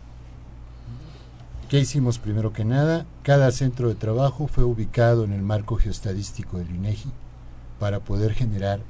¿Qué 1.71 1.81
hicimos 1.81 2.19
primero 2.19 2.53
que 2.53 2.67
nada? 2.67 3.07
Cada 3.23 3.51
centro 3.51 3.89
de 3.89 3.95
trabajo 3.95 4.47
fue 4.47 4.63
ubicado 4.63 5.25
en 5.25 5.33
el 5.33 5.41
marco 5.41 5.77
geostadístico 5.77 6.59
del 6.59 6.71
INEGI 6.71 7.11
para 7.81 8.01
poder 8.01 8.35
generar 8.35 8.81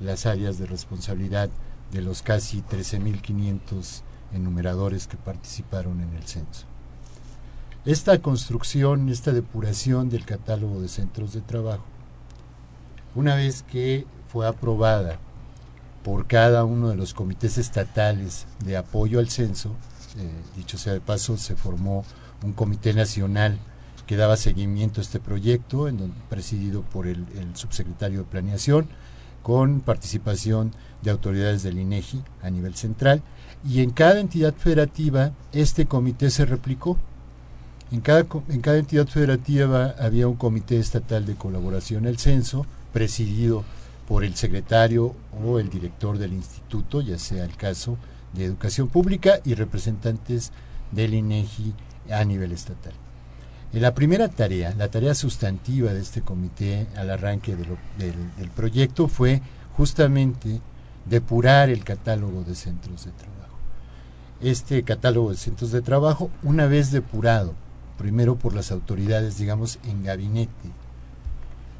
las 0.00 0.24
áreas 0.24 0.58
de 0.58 0.64
responsabilidad 0.64 1.50
de 1.92 2.00
los 2.00 2.22
casi 2.22 2.62
13.500 2.62 4.00
enumeradores 4.32 5.06
que 5.06 5.18
participaron 5.18 6.00
en 6.00 6.14
el 6.14 6.22
censo. 6.22 6.64
Esta 7.84 8.18
construcción, 8.22 9.10
esta 9.10 9.32
depuración 9.32 10.08
del 10.08 10.24
catálogo 10.24 10.80
de 10.80 10.88
centros 10.88 11.34
de 11.34 11.42
trabajo 11.42 11.91
una 13.14 13.34
vez 13.34 13.62
que 13.62 14.06
fue 14.28 14.46
aprobada 14.46 15.18
por 16.02 16.26
cada 16.26 16.64
uno 16.64 16.88
de 16.88 16.96
los 16.96 17.14
comités 17.14 17.58
estatales 17.58 18.46
de 18.64 18.76
apoyo 18.76 19.18
al 19.18 19.28
censo, 19.28 19.70
eh, 20.18 20.30
dicho 20.56 20.78
sea 20.78 20.92
de 20.92 21.00
paso, 21.00 21.36
se 21.36 21.56
formó 21.56 22.04
un 22.42 22.52
comité 22.52 22.92
nacional 22.92 23.58
que 24.06 24.16
daba 24.16 24.36
seguimiento 24.36 25.00
a 25.00 25.04
este 25.04 25.20
proyecto, 25.20 25.88
en 25.88 26.12
presidido 26.28 26.82
por 26.82 27.06
el, 27.06 27.24
el, 27.38 27.56
subsecretario 27.56 28.20
de 28.20 28.24
Planeación, 28.24 28.88
con 29.42 29.80
participación 29.80 30.72
de 31.02 31.10
autoridades 31.10 31.62
del 31.62 31.78
INEGI 31.78 32.22
a 32.42 32.50
nivel 32.50 32.74
central, 32.74 33.22
y 33.64 33.80
en 33.80 33.90
cada 33.90 34.20
entidad 34.20 34.54
federativa 34.54 35.32
este 35.52 35.86
comité 35.86 36.30
se 36.30 36.44
replicó. 36.44 36.98
En 37.92 38.00
cada, 38.00 38.26
en 38.48 38.60
cada 38.60 38.78
entidad 38.78 39.06
federativa 39.06 39.94
había 39.98 40.26
un 40.26 40.36
comité 40.36 40.78
estatal 40.78 41.26
de 41.26 41.34
colaboración 41.34 42.06
al 42.06 42.18
censo, 42.18 42.66
presidido 42.92 43.64
por 44.06 44.24
el 44.24 44.34
secretario 44.36 45.14
o 45.44 45.58
el 45.58 45.70
director 45.70 46.18
del 46.18 46.32
instituto, 46.32 47.00
ya 47.00 47.18
sea 47.18 47.44
el 47.44 47.56
caso 47.56 47.96
de 48.32 48.44
educación 48.44 48.88
pública 48.88 49.40
y 49.44 49.54
representantes 49.54 50.52
del 50.90 51.14
INEGI 51.14 51.74
a 52.10 52.24
nivel 52.24 52.52
estatal. 52.52 52.92
En 53.72 53.80
la 53.80 53.94
primera 53.94 54.28
tarea, 54.28 54.74
la 54.76 54.88
tarea 54.88 55.14
sustantiva 55.14 55.94
de 55.94 56.00
este 56.00 56.20
comité 56.20 56.86
al 56.94 57.10
arranque 57.10 57.56
del 57.56 58.50
proyecto 58.50 59.08
fue 59.08 59.40
justamente 59.76 60.60
depurar 61.06 61.70
el 61.70 61.82
catálogo 61.82 62.44
de 62.44 62.54
centros 62.54 63.06
de 63.06 63.12
trabajo. 63.12 63.56
Este 64.42 64.82
catálogo 64.82 65.30
de 65.30 65.36
centros 65.36 65.72
de 65.72 65.80
trabajo, 65.80 66.30
una 66.42 66.66
vez 66.66 66.90
depurado, 66.90 67.54
primero 67.96 68.36
por 68.36 68.54
las 68.54 68.70
autoridades, 68.72 69.38
digamos, 69.38 69.78
en 69.84 70.04
gabinete, 70.04 70.70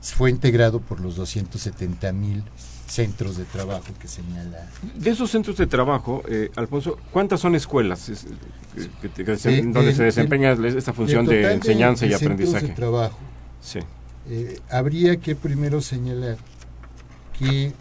fue 0.03 0.31
integrado 0.31 0.81
por 0.81 1.01
los 1.01 1.17
270 1.17 2.13
mil 2.13 2.43
centros 2.87 3.37
de 3.37 3.45
trabajo 3.45 3.87
que 4.01 4.09
señala. 4.09 4.69
De 4.95 5.11
esos 5.11 5.31
centros 5.31 5.57
de 5.57 5.67
trabajo, 5.67 6.23
eh, 6.29 6.51
Alfonso, 6.57 6.99
¿cuántas 7.11 7.41
son 7.41 7.55
escuelas 7.55 8.09
es, 8.09 8.27
que, 9.01 9.09
que, 9.09 9.25
que 9.25 9.37
se, 9.37 9.63
donde 9.63 9.91
el, 9.91 9.97
se 9.97 10.03
desempeña 10.03 10.53
esta 10.53 10.93
función 10.93 11.25
de 11.25 11.55
enseñanza 11.55 12.07
y 12.07 12.13
aprendizaje? 12.13 12.69
De 12.69 12.75
trabajo. 12.75 13.19
Sí. 13.63 13.79
Eh, 14.29 14.61
habría 14.71 15.17
que 15.17 15.35
primero 15.35 15.81
señalar 15.81 16.37
que 17.39 17.73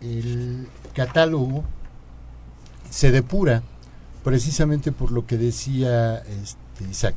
el 0.00 0.66
catálogo 0.94 1.64
se 2.90 3.10
depura 3.10 3.62
precisamente 4.24 4.92
por 4.92 5.12
lo 5.12 5.26
que 5.26 5.36
decía 5.36 6.18
este, 6.18 6.90
Isaac. 6.90 7.14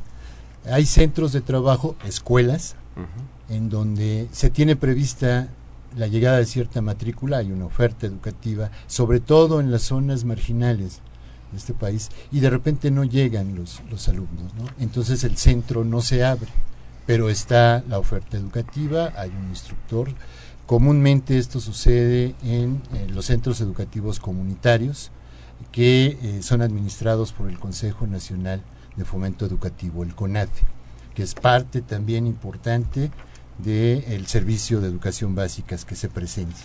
Hay 0.66 0.86
centros 0.86 1.32
de 1.32 1.40
trabajo, 1.40 1.96
escuelas, 2.04 2.76
uh 2.96 3.00
-huh. 3.00 3.31
En 3.48 3.68
donde 3.68 4.28
se 4.32 4.50
tiene 4.50 4.76
prevista 4.76 5.48
la 5.96 6.06
llegada 6.06 6.38
de 6.38 6.46
cierta 6.46 6.80
matrícula, 6.80 7.38
hay 7.38 7.52
una 7.52 7.66
oferta 7.66 8.06
educativa, 8.06 8.70
sobre 8.86 9.20
todo 9.20 9.60
en 9.60 9.70
las 9.70 9.82
zonas 9.82 10.24
marginales 10.24 11.00
de 11.50 11.58
este 11.58 11.74
país, 11.74 12.08
y 12.30 12.40
de 12.40 12.50
repente 12.50 12.90
no 12.90 13.04
llegan 13.04 13.54
los, 13.54 13.82
los 13.90 14.08
alumnos, 14.08 14.54
¿no? 14.54 14.64
Entonces 14.78 15.22
el 15.24 15.36
centro 15.36 15.84
no 15.84 16.00
se 16.00 16.24
abre, 16.24 16.48
pero 17.06 17.28
está 17.28 17.84
la 17.88 17.98
oferta 17.98 18.36
educativa, 18.36 19.12
hay 19.16 19.30
un 19.30 19.50
instructor. 19.50 20.08
Comúnmente 20.66 21.36
esto 21.36 21.60
sucede 21.60 22.34
en, 22.42 22.80
en 22.94 23.14
los 23.14 23.26
centros 23.26 23.60
educativos 23.60 24.18
comunitarios, 24.18 25.10
que 25.70 26.18
eh, 26.22 26.42
son 26.42 26.62
administrados 26.62 27.32
por 27.32 27.48
el 27.48 27.58
Consejo 27.58 28.06
Nacional 28.06 28.62
de 28.96 29.04
Fomento 29.04 29.44
Educativo, 29.44 30.02
el 30.02 30.14
CONAFE, 30.14 30.64
que 31.14 31.22
es 31.22 31.34
parte 31.34 31.82
también 31.82 32.26
importante 32.26 33.10
del 33.62 34.04
de 34.04 34.24
servicio 34.26 34.80
de 34.80 34.88
educación 34.88 35.34
básicas 35.34 35.84
que 35.84 35.96
se 35.96 36.08
presenta. 36.08 36.56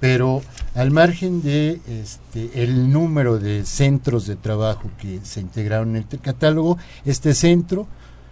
Pero 0.00 0.42
al 0.74 0.90
margen 0.90 1.42
de 1.42 1.80
este, 1.88 2.62
el 2.62 2.90
número 2.92 3.38
de 3.38 3.64
centros 3.64 4.26
de 4.26 4.36
trabajo 4.36 4.90
que 5.00 5.20
se 5.22 5.40
integraron 5.40 5.96
en 5.96 6.04
el 6.10 6.20
catálogo, 6.20 6.76
este 7.06 7.32
centro, 7.34 7.86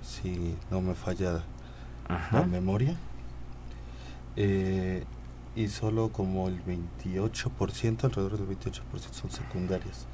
si 0.04 0.56
no 0.70 0.82
me 0.82 0.94
falla 0.94 1.42
Ajá. 2.08 2.42
la 2.42 2.46
memoria. 2.46 2.96
eh, 4.36 5.04
y 5.56 5.68
solo 5.68 6.12
como 6.12 6.48
el 6.48 6.63
28%, 6.66 8.04
alrededor 8.04 8.38
del 8.38 8.58
28% 8.58 8.82
son 9.12 9.32
secundarias. 9.32 10.06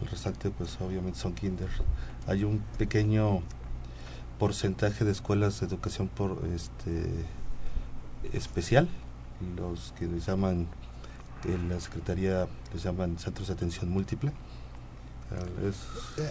El 0.00 0.08
restante 0.08 0.50
pues 0.50 0.78
obviamente 0.80 1.18
son 1.18 1.34
kinder. 1.34 1.68
Hay 2.26 2.44
un 2.44 2.60
pequeño 2.78 3.42
porcentaje 4.38 5.04
de 5.04 5.12
escuelas 5.12 5.60
de 5.60 5.66
educación 5.66 6.08
por 6.08 6.42
este 6.54 7.04
especial, 8.32 8.88
los 9.56 9.92
que 9.98 10.06
les 10.06 10.26
llaman 10.26 10.68
en 11.44 11.68
la 11.68 11.78
Secretaría 11.80 12.48
les 12.72 12.82
llaman 12.82 13.18
centros 13.18 13.48
de 13.48 13.54
atención 13.54 13.90
múltiple. 13.90 14.32
Eh, 15.60 15.72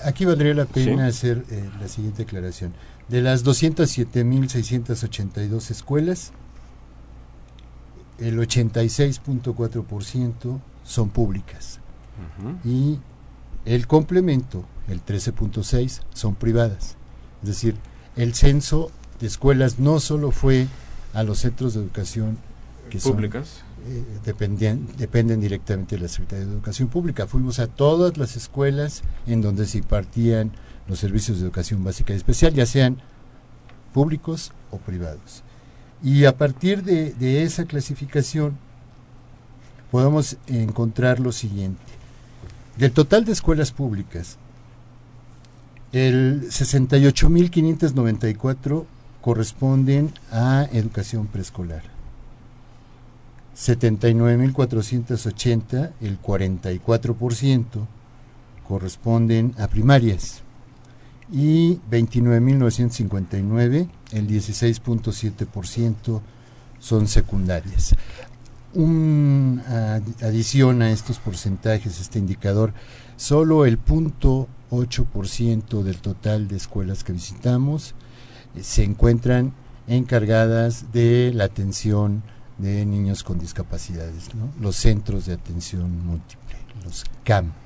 aquí 0.06 0.24
valdría 0.26 0.54
la 0.54 0.66
pena 0.66 1.08
hacer 1.08 1.44
eh, 1.50 1.68
la 1.80 1.88
siguiente 1.88 2.24
aclaración. 2.24 2.74
De 3.10 3.22
las 3.22 3.46
207.682 3.46 5.72
escuelas, 5.72 6.32
el 8.20 8.40
86.4% 8.40 10.60
son 10.84 11.10
públicas 11.10 11.80
y 12.64 13.00
el 13.66 13.88
complemento, 13.88 14.64
el 14.88 15.04
13.6%, 15.04 16.02
son 16.14 16.36
privadas. 16.36 16.96
Es 17.42 17.50
decir, 17.50 17.76
el 18.16 18.34
censo 18.34 18.92
de 19.20 19.28
escuelas 19.28 19.80
no 19.80 20.00
solo 20.00 20.32
fue 20.32 20.68
a 21.14 21.24
los 21.24 21.40
centros 21.40 21.74
de 21.74 21.82
educación 21.82 22.38
que 22.90 23.00
públicas. 23.00 23.64
Eh, 23.86 24.04
dependen 24.98 25.42
directamente 25.42 25.96
de 25.96 26.04
la 26.04 26.08
Secretaría 26.08 26.46
de 26.46 26.52
Educación 26.52 26.88
Pública. 26.88 27.28
Fuimos 27.28 27.60
a 27.60 27.68
todas 27.68 28.18
las 28.18 28.36
escuelas 28.36 29.04
en 29.28 29.42
donde 29.42 29.66
se 29.66 29.80
impartían 29.80 30.52
los 30.88 31.00
servicios 31.00 31.40
de 31.40 31.46
educación 31.46 31.84
básica 31.84 32.14
y 32.14 32.18
especial, 32.18 32.54
ya 32.54 32.66
sean 32.66 32.98
públicos 33.94 34.52
o 34.72 34.78
privados. 34.78 35.44
Y 36.04 36.26
a 36.26 36.38
partir 36.38 36.84
de, 36.84 37.44
esa 37.44 37.64
clasificación 37.64 38.58
podemos 39.90 40.36
encontrar 40.48 41.22
lo 41.22 41.32
siguiente. 41.32 41.82
Del 42.78 42.92
total 42.92 43.24
de 43.24 43.32
escuelas 43.32 43.72
públicas, 43.72 44.38
el 45.94 46.50
68.594 46.50 48.84
corresponden 49.22 50.12
a 50.32 50.68
educación 50.74 51.28
preescolar. 51.28 51.84
79.480, 53.56 55.92
el 56.02 56.22
44%, 56.22 57.88
corresponden 58.68 59.56
a 59.58 59.68
primarias. 59.68 60.44
Y 61.34 61.80
29.959, 61.90 63.90
el 64.12 64.28
16.7%, 64.28 66.22
son 66.80 67.08
secundarias. 67.08 67.96
Un 68.76 69.64
adición 70.22 70.84
a 70.84 70.92
estos 70.92 71.18
porcentajes, 71.18 72.00
este 72.00 72.20
indicador, 72.20 72.76
solo 73.16 73.66
el 73.66 73.80
punto 73.80 74.48
8% 74.70 75.82
del 75.82 75.98
total 75.98 76.48
de 76.48 76.58
escuelas 76.58 77.04
que 77.04 77.14
visitamos 77.14 77.96
eh, 78.56 78.64
se 78.64 78.84
encuentran 78.84 79.54
encargadas 79.88 80.92
de 80.92 81.32
la 81.34 81.46
atención 81.46 82.22
de 82.58 82.86
niños 82.86 83.24
con 83.24 83.40
discapacidades, 83.40 84.30
los 84.60 84.76
centros 84.76 85.26
de 85.26 85.34
atención 85.34 86.06
múltiple, 86.06 86.58
los 86.84 87.06
CAM. 87.24 87.63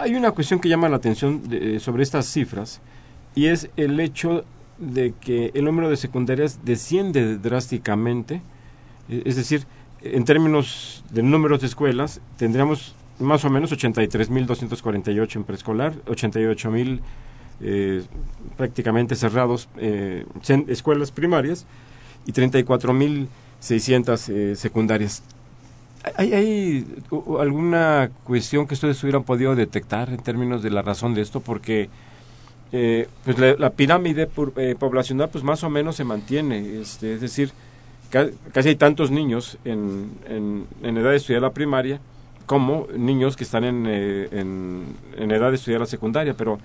Hay 0.00 0.14
una 0.14 0.30
cuestión 0.30 0.60
que 0.60 0.70
llama 0.70 0.88
la 0.88 0.96
atención 0.96 1.42
sobre 1.78 2.02
estas 2.02 2.24
cifras 2.24 2.80
y 3.34 3.46
es 3.46 3.68
el 3.76 4.00
hecho 4.00 4.44
de 4.78 5.12
que 5.20 5.50
el 5.52 5.66
número 5.66 5.90
de 5.90 5.98
secundarias 5.98 6.60
desciende 6.64 7.36
drásticamente, 7.36 8.40
e, 9.10 9.22
es 9.26 9.36
decir, 9.36 9.66
en 10.00 10.24
términos 10.24 11.04
de 11.10 11.22
números 11.22 11.60
de 11.60 11.66
escuelas, 11.66 12.22
tendríamos 12.38 12.94
más 13.18 13.44
o 13.44 13.50
menos 13.50 13.72
83.248 13.72 15.36
en 15.36 15.44
preescolar, 15.44 15.92
88.000 16.06 17.00
eh, 17.60 18.02
prácticamente 18.56 19.14
cerrados 19.16 19.68
eh, 19.76 20.24
escuelas 20.66 21.12
primarias 21.12 21.66
y 22.24 22.32
34.000 22.32 23.26
600 23.60 24.28
eh, 24.28 24.56
secundarias. 24.56 25.22
¿Hay, 26.16 26.32
¿Hay, 26.32 26.86
alguna 27.38 28.10
cuestión 28.24 28.66
que 28.66 28.74
ustedes 28.74 29.02
hubieran 29.02 29.24
podido 29.24 29.54
detectar 29.54 30.08
en 30.08 30.18
términos 30.18 30.62
de 30.62 30.70
la 30.70 30.82
razón 30.82 31.14
de 31.14 31.20
esto? 31.20 31.40
Porque 31.40 31.90
eh, 32.72 33.08
pues 33.24 33.38
la, 33.38 33.70
pirámide 33.70 34.28
eh, 34.56 34.76
poblacional 34.78 35.28
pues 35.28 35.44
más 35.44 35.62
o 35.64 35.70
menos 35.70 35.96
se 35.96 36.04
mantiene, 36.04 36.80
este, 36.80 37.14
es 37.14 37.20
decir, 37.20 37.52
casi 38.10 38.68
hay 38.68 38.76
tantos 38.76 39.10
niños 39.10 39.58
en, 39.64 40.10
en, 40.28 40.96
edad 40.96 41.10
de 41.10 41.16
estudiar 41.16 41.42
la 41.42 41.50
primaria 41.50 42.00
como 42.46 42.86
niños 42.96 43.36
que 43.36 43.44
están 43.44 43.64
en, 43.64 43.86
en, 43.86 44.84
en 45.16 45.30
edad 45.30 45.50
de 45.50 45.56
estudiar 45.56 45.80
la 45.80 45.86
secundaria, 45.86 46.34
pero 46.34 46.58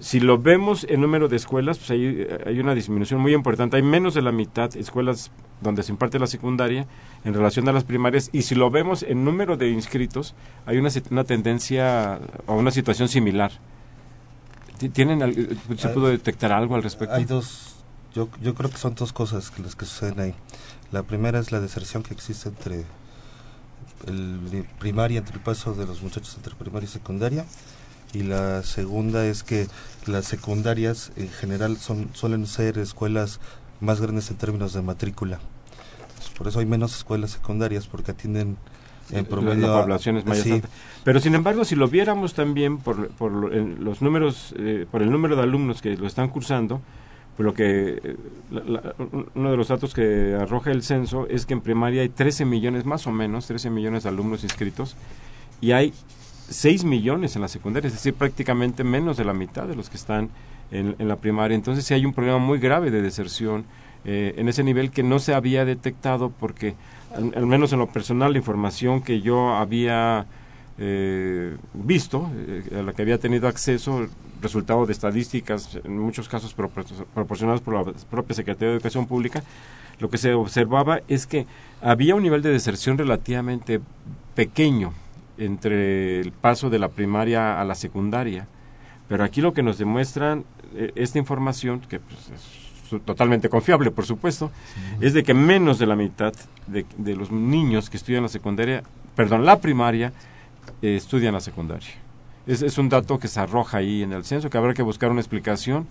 si 0.00 0.18
lo 0.18 0.38
vemos 0.38 0.84
en 0.88 1.00
número 1.00 1.28
de 1.28 1.36
escuelas, 1.36 1.78
pues 1.78 1.90
hay, 1.90 2.26
hay 2.46 2.58
una 2.58 2.74
disminución 2.74 3.20
muy 3.20 3.34
importante. 3.34 3.76
Hay 3.76 3.82
menos 3.82 4.14
de 4.14 4.22
la 4.22 4.32
mitad 4.32 4.74
escuelas 4.76 5.30
donde 5.60 5.82
se 5.82 5.92
imparte 5.92 6.18
la 6.18 6.26
secundaria 6.26 6.86
en 7.24 7.34
relación 7.34 7.68
a 7.68 7.72
las 7.72 7.84
primarias. 7.84 8.30
Y 8.32 8.42
si 8.42 8.54
lo 8.54 8.70
vemos 8.70 9.02
en 9.02 9.24
número 9.24 9.56
de 9.56 9.70
inscritos, 9.70 10.34
hay 10.66 10.78
una, 10.78 10.90
una 11.10 11.24
tendencia 11.24 12.20
o 12.46 12.54
una 12.54 12.70
situación 12.70 13.08
similar. 13.08 13.52
¿Tienen, 14.92 15.20
¿Se 15.76 15.88
pudo 15.90 16.08
detectar 16.08 16.52
algo 16.52 16.74
al 16.74 16.82
respecto? 16.82 17.14
Hay 17.14 17.26
dos, 17.26 17.76
yo, 18.14 18.28
yo 18.40 18.54
creo 18.54 18.70
que 18.70 18.78
son 18.78 18.94
dos 18.94 19.12
cosas 19.12 19.52
las 19.58 19.76
que 19.76 19.84
suceden 19.84 20.20
ahí. 20.20 20.34
La 20.90 21.02
primera 21.02 21.38
es 21.38 21.52
la 21.52 21.60
deserción 21.60 22.02
que 22.02 22.14
existe 22.14 22.48
entre 22.48 22.84
el 24.06 24.66
primaria, 24.78 25.18
entre 25.18 25.34
el 25.34 25.42
paso 25.42 25.74
de 25.74 25.86
los 25.86 26.02
muchachos 26.02 26.34
entre 26.36 26.54
primaria 26.54 26.86
y 26.86 26.88
secundaria 26.88 27.44
y 28.12 28.22
la 28.22 28.62
segunda 28.62 29.26
es 29.26 29.42
que 29.42 29.68
las 30.06 30.26
secundarias 30.26 31.12
en 31.16 31.28
general 31.28 31.76
son 31.76 32.10
suelen 32.14 32.46
ser 32.46 32.78
escuelas 32.78 33.40
más 33.80 34.00
grandes 34.00 34.30
en 34.30 34.36
términos 34.36 34.72
de 34.72 34.82
matrícula. 34.82 35.40
Por 36.40 36.48
eso 36.48 36.58
hay 36.58 36.64
menos 36.64 36.96
escuelas 36.96 37.32
secundarias 37.32 37.86
porque 37.86 38.12
atienden 38.12 38.56
en 39.10 39.26
promedio 39.26 39.66
la, 39.66 39.82
población 39.82 40.16
es 40.16 40.24
más 40.24 40.42
Pero 41.04 41.20
sin 41.20 41.34
embargo, 41.34 41.66
si 41.66 41.76
lo 41.76 41.86
viéramos 41.86 42.32
también 42.32 42.78
por, 42.78 43.10
por 43.10 43.30
los 43.30 44.00
números, 44.00 44.54
eh, 44.56 44.86
por 44.90 45.02
el 45.02 45.10
número 45.10 45.36
de 45.36 45.42
alumnos 45.42 45.82
que 45.82 45.98
lo 45.98 46.06
están 46.06 46.30
cursando, 46.30 46.80
pues 47.36 47.44
lo 47.44 47.52
que 47.52 48.00
eh, 48.02 48.16
uno 49.34 49.50
de 49.50 49.56
los 49.58 49.68
datos 49.68 49.92
que 49.92 50.34
arroja 50.34 50.70
el 50.70 50.82
censo 50.82 51.26
es 51.28 51.44
que 51.44 51.52
en 51.52 51.60
primaria 51.60 52.00
hay 52.00 52.08
13 52.08 52.46
millones 52.46 52.86
más 52.86 53.06
o 53.06 53.12
menos, 53.12 53.46
13 53.46 53.68
millones 53.68 54.04
de 54.04 54.08
alumnos 54.08 54.42
inscritos 54.42 54.96
y 55.60 55.72
hay 55.72 55.92
6 56.48 56.84
millones 56.84 57.36
en 57.36 57.42
la 57.42 57.48
secundaria, 57.48 57.88
es 57.88 57.92
decir, 57.92 58.14
prácticamente 58.14 58.82
menos 58.82 59.18
de 59.18 59.26
la 59.26 59.34
mitad 59.34 59.66
de 59.66 59.76
los 59.76 59.90
que 59.90 59.98
están 59.98 60.30
en, 60.70 60.96
la 61.06 61.16
primaria. 61.16 61.54
Entonces 61.54 61.84
sí 61.84 61.92
hay 61.92 62.06
un 62.06 62.14
problema 62.14 62.38
muy 62.38 62.58
grave 62.58 62.90
de 62.90 63.02
deserción 63.02 63.66
eh, 64.04 64.34
en 64.36 64.48
ese 64.48 64.64
nivel 64.64 64.90
que 64.90 65.02
no 65.02 65.18
se 65.18 65.34
había 65.34 65.64
detectado 65.64 66.30
porque, 66.30 66.74
al, 67.14 67.46
menos 67.46 67.72
en 67.72 67.78
lo 67.80 67.86
personal, 67.88 68.32
la 68.32 68.38
información 68.38 69.02
que 69.02 69.20
yo 69.20 69.54
había 69.54 70.26
eh, 70.78 71.56
visto, 71.74 72.30
eh, 72.34 72.78
a 72.78 72.82
la 72.82 72.92
que 72.92 73.02
había 73.02 73.18
tenido 73.18 73.48
acceso, 73.48 74.08
resultado 74.40 74.86
de 74.86 74.92
estadísticas, 74.92 75.78
en 75.84 75.98
muchos 75.98 76.28
casos 76.28 76.54
proporcionadas 76.54 77.60
por 77.60 77.74
la 77.74 77.92
propia 78.10 78.34
Secretaría 78.34 78.68
de 78.68 78.74
Educación 78.76 79.06
Pública, 79.06 79.42
lo 79.98 80.08
que 80.08 80.16
se 80.16 80.32
observaba 80.32 81.00
es 81.08 81.26
que 81.26 81.46
había 81.82 82.14
un 82.14 82.22
nivel 82.22 82.40
de 82.40 82.50
deserción 82.50 82.96
relativamente 82.96 83.80
pequeño 84.34 84.94
entre 85.36 86.20
el 86.20 86.32
paso 86.32 86.70
de 86.70 86.78
la 86.78 86.88
primaria 86.88 87.60
a 87.60 87.64
la 87.64 87.74
secundaria. 87.74 88.48
Pero 89.08 89.24
aquí 89.24 89.40
lo 89.40 89.52
que 89.52 89.62
nos 89.62 89.76
demuestran 89.76 90.44
eh, 90.74 90.92
esta 90.94 91.18
información, 91.18 91.80
que 91.80 92.00
pues, 92.00 92.30
es 92.30 92.69
totalmente 92.98 93.48
confiable, 93.48 93.90
por 93.90 94.04
supuesto, 94.04 94.50
es 95.00 95.14
de 95.14 95.22
que 95.22 95.34
menos 95.34 95.78
de 95.78 95.86
la 95.86 95.96
mitad 95.96 96.32
de, 96.66 97.14
los 97.14 97.30
niños 97.30 97.88
que 97.88 97.96
estudian 97.96 98.22
la 98.22 98.28
secundaria, 98.28 98.82
perdón, 99.14 99.44
la 99.44 99.60
primaria, 99.60 100.12
eh, 100.82 100.96
estudian 100.96 101.34
la 101.34 101.40
secundaria. 101.40 101.88
Es, 102.46 102.62
es, 102.62 102.78
un 102.78 102.88
dato 102.88 103.18
que 103.18 103.28
se 103.28 103.40
arroja 103.40 103.78
ahí 103.78 104.02
en 104.02 104.12
el 104.12 104.24
censo, 104.24 104.50
que 104.50 104.58
habrá 104.58 104.74
que 104.74 104.82
buscar 104.82 105.10
una 105.10 105.20
explicación. 105.20 105.86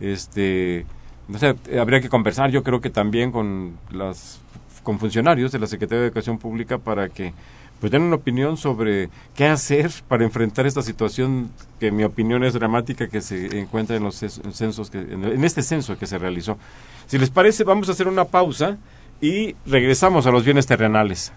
Este, 0.00 0.84
no 1.28 1.38
sé, 1.38 1.56
habría 1.78 2.00
que 2.00 2.08
conversar, 2.08 2.50
yo 2.50 2.62
creo 2.62 2.80
que 2.80 2.90
también 2.90 3.32
con 3.32 3.78
las 3.90 4.40
con 4.86 5.00
funcionarios 5.00 5.50
de 5.50 5.58
la 5.58 5.66
Secretaría 5.66 6.02
de 6.02 6.06
Educación 6.06 6.38
Pública 6.38 6.78
para 6.78 7.08
que 7.08 7.34
pues 7.80 7.92
den 7.92 8.02
una 8.02 8.16
opinión 8.16 8.56
sobre 8.56 9.10
qué 9.34 9.46
hacer 9.46 9.90
para 10.08 10.24
enfrentar 10.24 10.66
esta 10.66 10.82
situación 10.82 11.50
que 11.78 11.88
en 11.88 11.96
mi 11.96 12.04
opinión 12.04 12.44
es 12.44 12.54
dramática 12.54 13.08
que 13.08 13.20
se 13.20 13.58
encuentra 13.58 13.96
en 13.96 14.04
los 14.04 14.16
censos 14.16 14.90
que, 14.90 14.98
en 14.98 15.44
este 15.44 15.62
censo 15.62 15.98
que 15.98 16.06
se 16.06 16.18
realizó. 16.18 16.58
Si 17.06 17.18
les 17.18 17.30
parece, 17.30 17.64
vamos 17.64 17.88
a 17.88 17.92
hacer 17.92 18.08
una 18.08 18.24
pausa 18.24 18.78
y 19.20 19.54
regresamos 19.66 20.26
a 20.26 20.30
los 20.30 20.44
bienes 20.44 20.66
terrenales. 20.66 21.32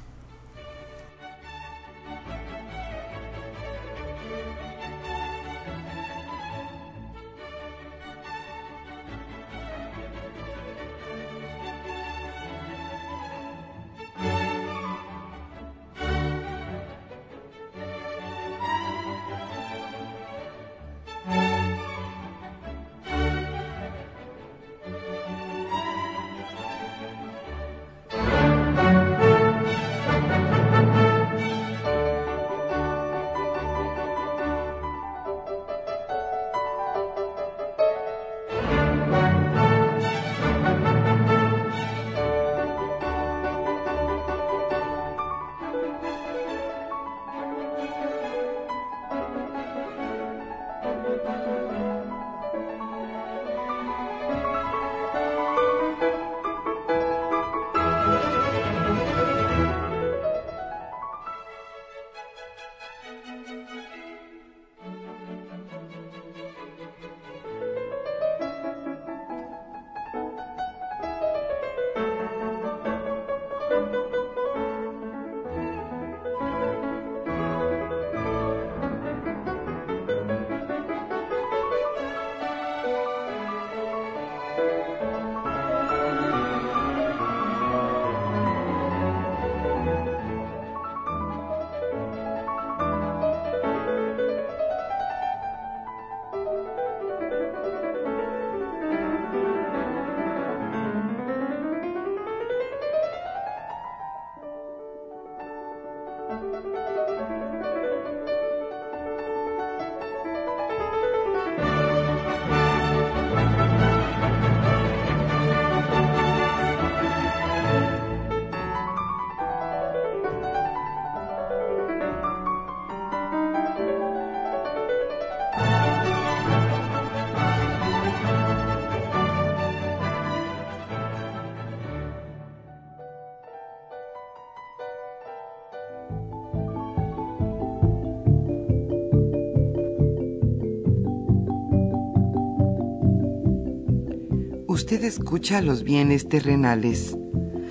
Usted 144.79 145.03
escucha 145.03 145.61
los 145.61 145.83
bienes 145.83 146.29
terrenales. 146.29 147.17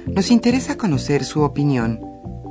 Nos 0.08 0.30
interesa 0.30 0.76
conocer 0.76 1.24
su 1.24 1.40
opinión. 1.40 2.00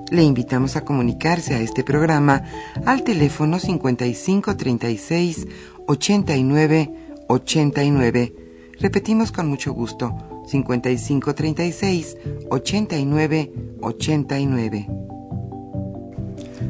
Le 0.09 0.23
invitamos 0.23 0.75
a 0.75 0.83
comunicarse 0.83 1.53
a 1.53 1.59
este 1.59 1.83
programa 1.83 2.41
al 2.83 3.03
teléfono 3.03 3.59
5536 3.59 5.47
89 5.85 6.91
89. 7.27 8.35
Repetimos 8.79 9.31
con 9.31 9.47
mucho 9.47 9.73
gusto, 9.73 10.17
5536 10.47 12.17
89 12.49 13.53
89. 13.79 14.87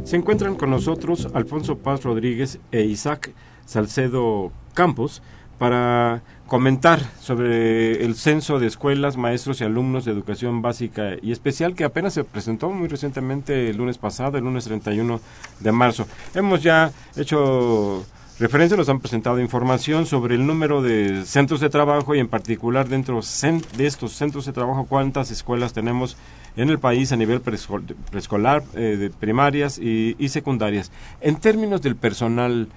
Se 0.04 0.18
encuentran 0.18 0.56
con 0.56 0.72
nosotros 0.72 1.30
Alfonso 1.34 1.78
Paz 1.78 2.04
Rodríguez 2.04 2.60
e 2.74 2.84
Isaac 2.84 3.34
Salcedo 3.66 4.52
Campos 4.74 5.22
para 5.58 6.22
comentar 6.48 7.02
sobre 7.20 8.04
el 8.06 8.16
censo 8.16 8.60
de 8.60 8.68
escuelas, 8.68 9.18
maestros 9.18 9.60
y 9.62 9.66
alumnos 9.66 10.06
de 10.06 10.12
educación 10.12 10.62
básica 10.62 11.16
y 11.22 11.32
especial 11.32 11.76
que 11.76 11.84
apenas 11.84 12.14
se 12.14 12.24
presentó 12.24 12.70
muy 12.70 12.88
recientemente 12.88 13.70
el 13.70 13.78
lunes 13.78 13.98
pasado, 13.98 14.38
el 14.38 14.44
lunes 14.44 14.64
31 14.66 15.20
de 15.60 15.72
marzo. 15.72 16.08
Hemos 16.34 16.64
ya 16.64 16.92
hecho 17.16 18.06
referencia, 18.40 18.78
nos 18.78 18.88
han 18.88 19.00
presentado 19.00 19.40
información 19.40 20.06
sobre 20.06 20.36
el 20.36 20.46
número 20.46 20.82
de 20.82 21.26
centros 21.26 21.60
de 21.60 21.70
trabajo 21.70 22.16
y 22.16 22.20
en 22.20 22.28
particular 22.28 22.88
dentro 22.88 23.20
de 23.20 23.86
estos 23.86 24.14
centros 24.14 24.46
de 24.46 24.54
trabajo 24.54 24.86
cuántas 24.88 25.32
escuelas 25.32 25.74
tenemos 25.74 26.18
en 26.56 26.70
el 26.70 26.80
país 26.80 27.12
a 27.12 27.18
nivel 27.18 27.42
preescolar, 27.42 28.64
eh, 28.74 28.98
de 28.98 29.10
primarias 29.10 29.78
y, 29.80 30.16
y 30.18 30.30
secundarias. 30.30 30.92
En 31.22 31.36
términos 31.36 31.82
del 31.82 31.96
personal, 31.96 32.68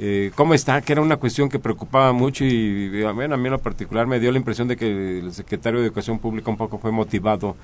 eh, 0.00 0.30
cómo 0.36 0.54
está, 0.54 0.80
que 0.80 0.92
era 0.92 1.02
una 1.02 1.16
cuestión 1.16 1.48
que 1.48 1.58
preocupaba 1.58 2.12
mucho 2.12 2.44
y 2.44 3.02
a 3.04 3.12
mí 3.12 3.24
en 3.24 3.50
lo 3.50 3.58
particular 3.58 4.06
me 4.06 4.20
dio 4.20 4.30
la 4.30 4.38
impresión 4.38 4.68
de 4.68 4.76
que 4.76 5.18
el 5.18 5.32
secretario 5.32 5.80
de 5.80 5.86
Educación 5.86 6.20
Pública 6.20 6.50
un 6.50 6.56
poco 6.56 6.78
fue 6.78 6.92
motivado 6.92 7.56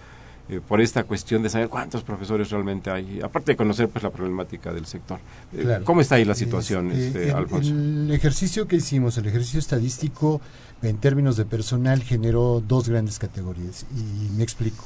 eh, 0.49 0.61
por 0.67 0.81
esta 0.81 1.05
cuestión 1.05 1.45
de 1.45 1.49
saber 1.49 1.69
cuántos 1.69 2.03
profesores 2.03 2.51
realmente 2.51 2.91
hay, 2.91 3.21
aparte 3.23 3.53
de 3.53 3.57
conocer 3.57 3.89
pues 3.89 4.03
la 4.03 4.11
problemática 4.11 4.73
del 4.73 4.85
sector. 4.85 5.21
Eh, 5.53 5.81
¿Cómo 5.85 6.01
está 6.01 6.17
ahí 6.17 6.25
la 6.25 6.35
situación, 6.35 6.91
este, 6.91 7.31
el, 7.31 7.37
Alfonso? 7.37 7.73
El 7.73 8.11
ejercicio 8.11 8.67
que 8.67 8.77
hicimos, 8.77 9.17
el 9.17 9.27
ejercicio 9.27 9.61
estadístico 9.61 10.41
en 10.83 10.99
términos 10.99 11.37
de 11.37 11.45
personal 11.45 12.03
generó 12.03 12.61
dos 12.67 12.89
grandes 12.89 13.21
categorías 13.21 13.87
y 13.97 14.37
me 14.37 14.43
explico. 14.43 14.85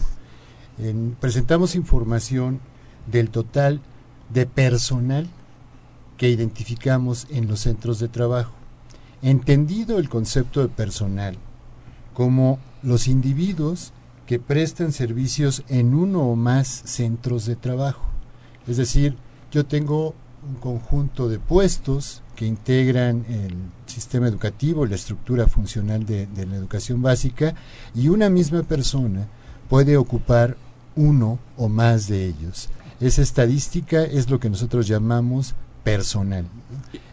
presentamos 1.18 1.74
información 1.74 2.61
del 3.11 3.30
total 3.30 3.80
de 4.28 4.44
personal 4.44 5.28
que 6.18 6.28
identificamos 6.28 7.26
en 7.30 7.48
los 7.48 7.60
centros 7.60 8.00
de 8.00 8.08
trabajo. 8.08 8.52
Entendido 9.22 9.98
el 9.98 10.08
concepto 10.08 10.60
de 10.60 10.68
personal 10.68 11.38
como 12.12 12.58
los 12.82 13.08
individuos 13.08 13.92
que 14.26 14.38
prestan 14.38 14.92
servicios 14.92 15.62
en 15.68 15.94
uno 15.94 16.22
o 16.28 16.36
más 16.36 16.66
centros 16.68 17.46
de 17.46 17.56
trabajo. 17.56 18.04
Es 18.66 18.76
decir, 18.76 19.16
yo 19.50 19.64
tengo 19.64 20.14
un 20.46 20.56
conjunto 20.56 21.28
de 21.28 21.38
puestos 21.38 22.22
que 22.36 22.46
integran 22.46 23.24
el 23.28 23.54
sistema 23.86 24.28
educativo, 24.28 24.86
la 24.86 24.96
estructura 24.96 25.46
funcional 25.46 26.04
de, 26.04 26.28
la 26.34 26.56
educación 26.56 27.02
básica, 27.02 27.54
y 27.94 28.08
una 28.08 28.28
misma 28.30 28.62
persona 28.62 29.28
puede 29.68 29.96
ocupar 29.96 30.56
uno 30.94 31.38
o 31.56 31.68
más 31.68 32.08
de 32.08 32.26
ellos. 32.26 32.68
Esa 33.00 33.22
estadística 33.22 34.02
es 34.02 34.28
lo 34.28 34.40
que 34.40 34.50
nosotros 34.50 34.86
llamamos 34.86 35.54
personal. 35.83 36.45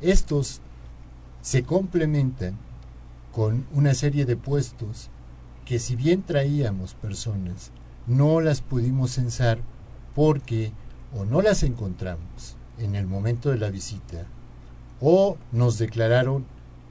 Estos 0.00 0.60
se 1.42 1.62
complementan 1.62 2.58
con 3.32 3.66
una 3.72 3.94
serie 3.94 4.24
de 4.24 4.36
puestos 4.36 5.10
que 5.64 5.78
si 5.78 5.96
bien 5.96 6.22
traíamos 6.22 6.94
personas, 6.94 7.70
no 8.06 8.40
las 8.40 8.60
pudimos 8.60 9.12
censar 9.12 9.58
porque 10.14 10.72
o 11.16 11.24
no 11.24 11.42
las 11.42 11.62
encontramos 11.62 12.56
en 12.78 12.94
el 12.94 13.06
momento 13.06 13.50
de 13.50 13.58
la 13.58 13.70
visita 13.70 14.26
o 15.00 15.36
nos 15.52 15.78
declararon 15.78 16.44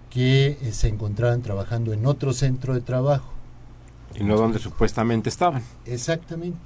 que 0.09 0.57
eh, 0.61 0.71
se 0.71 0.87
encontraban 0.87 1.41
trabajando 1.41 1.93
en 1.93 2.05
otro 2.05 2.33
centro 2.33 2.73
de 2.73 2.81
trabajo. 2.81 3.31
Y 4.15 4.23
no 4.23 4.37
donde 4.37 4.59
supuestamente 4.59 5.29
estaban. 5.29 5.61
Exactamente. 5.85 6.57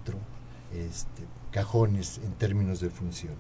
este, 0.73 1.23
cajones 1.51 2.21
en 2.23 2.31
términos 2.33 2.79
de 2.79 2.89
función. 2.89 3.33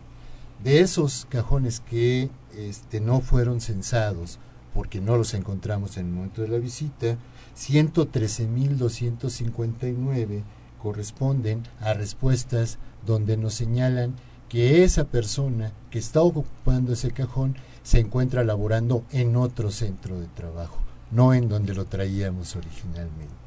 De 0.63 0.79
esos 0.79 1.27
cajones 1.29 1.79
que 1.79 2.29
este, 2.57 2.99
no 2.99 3.21
fueron 3.21 3.61
censados 3.61 4.39
porque 4.73 4.99
no 4.99 5.17
los 5.17 5.33
encontramos 5.33 5.97
en 5.97 6.07
el 6.07 6.11
momento 6.11 6.41
de 6.41 6.49
la 6.49 6.57
visita, 6.57 7.17
113.259 7.57 10.43
corresponden 10.81 11.63
a 11.79 11.93
respuestas 11.93 12.77
donde 13.05 13.37
nos 13.37 13.53
señalan 13.53 14.15
que 14.49 14.83
esa 14.83 15.05
persona 15.05 15.71
que 15.89 15.99
está 15.99 16.21
ocupando 16.21 16.93
ese 16.93 17.11
cajón 17.11 17.55
se 17.83 17.99
encuentra 17.99 18.43
laborando 18.43 19.03
en 19.11 19.35
otro 19.35 19.71
centro 19.71 20.19
de 20.19 20.27
trabajo, 20.27 20.77
no 21.11 21.33
en 21.33 21.49
donde 21.49 21.73
lo 21.73 21.85
traíamos 21.85 22.55
originalmente. 22.55 23.44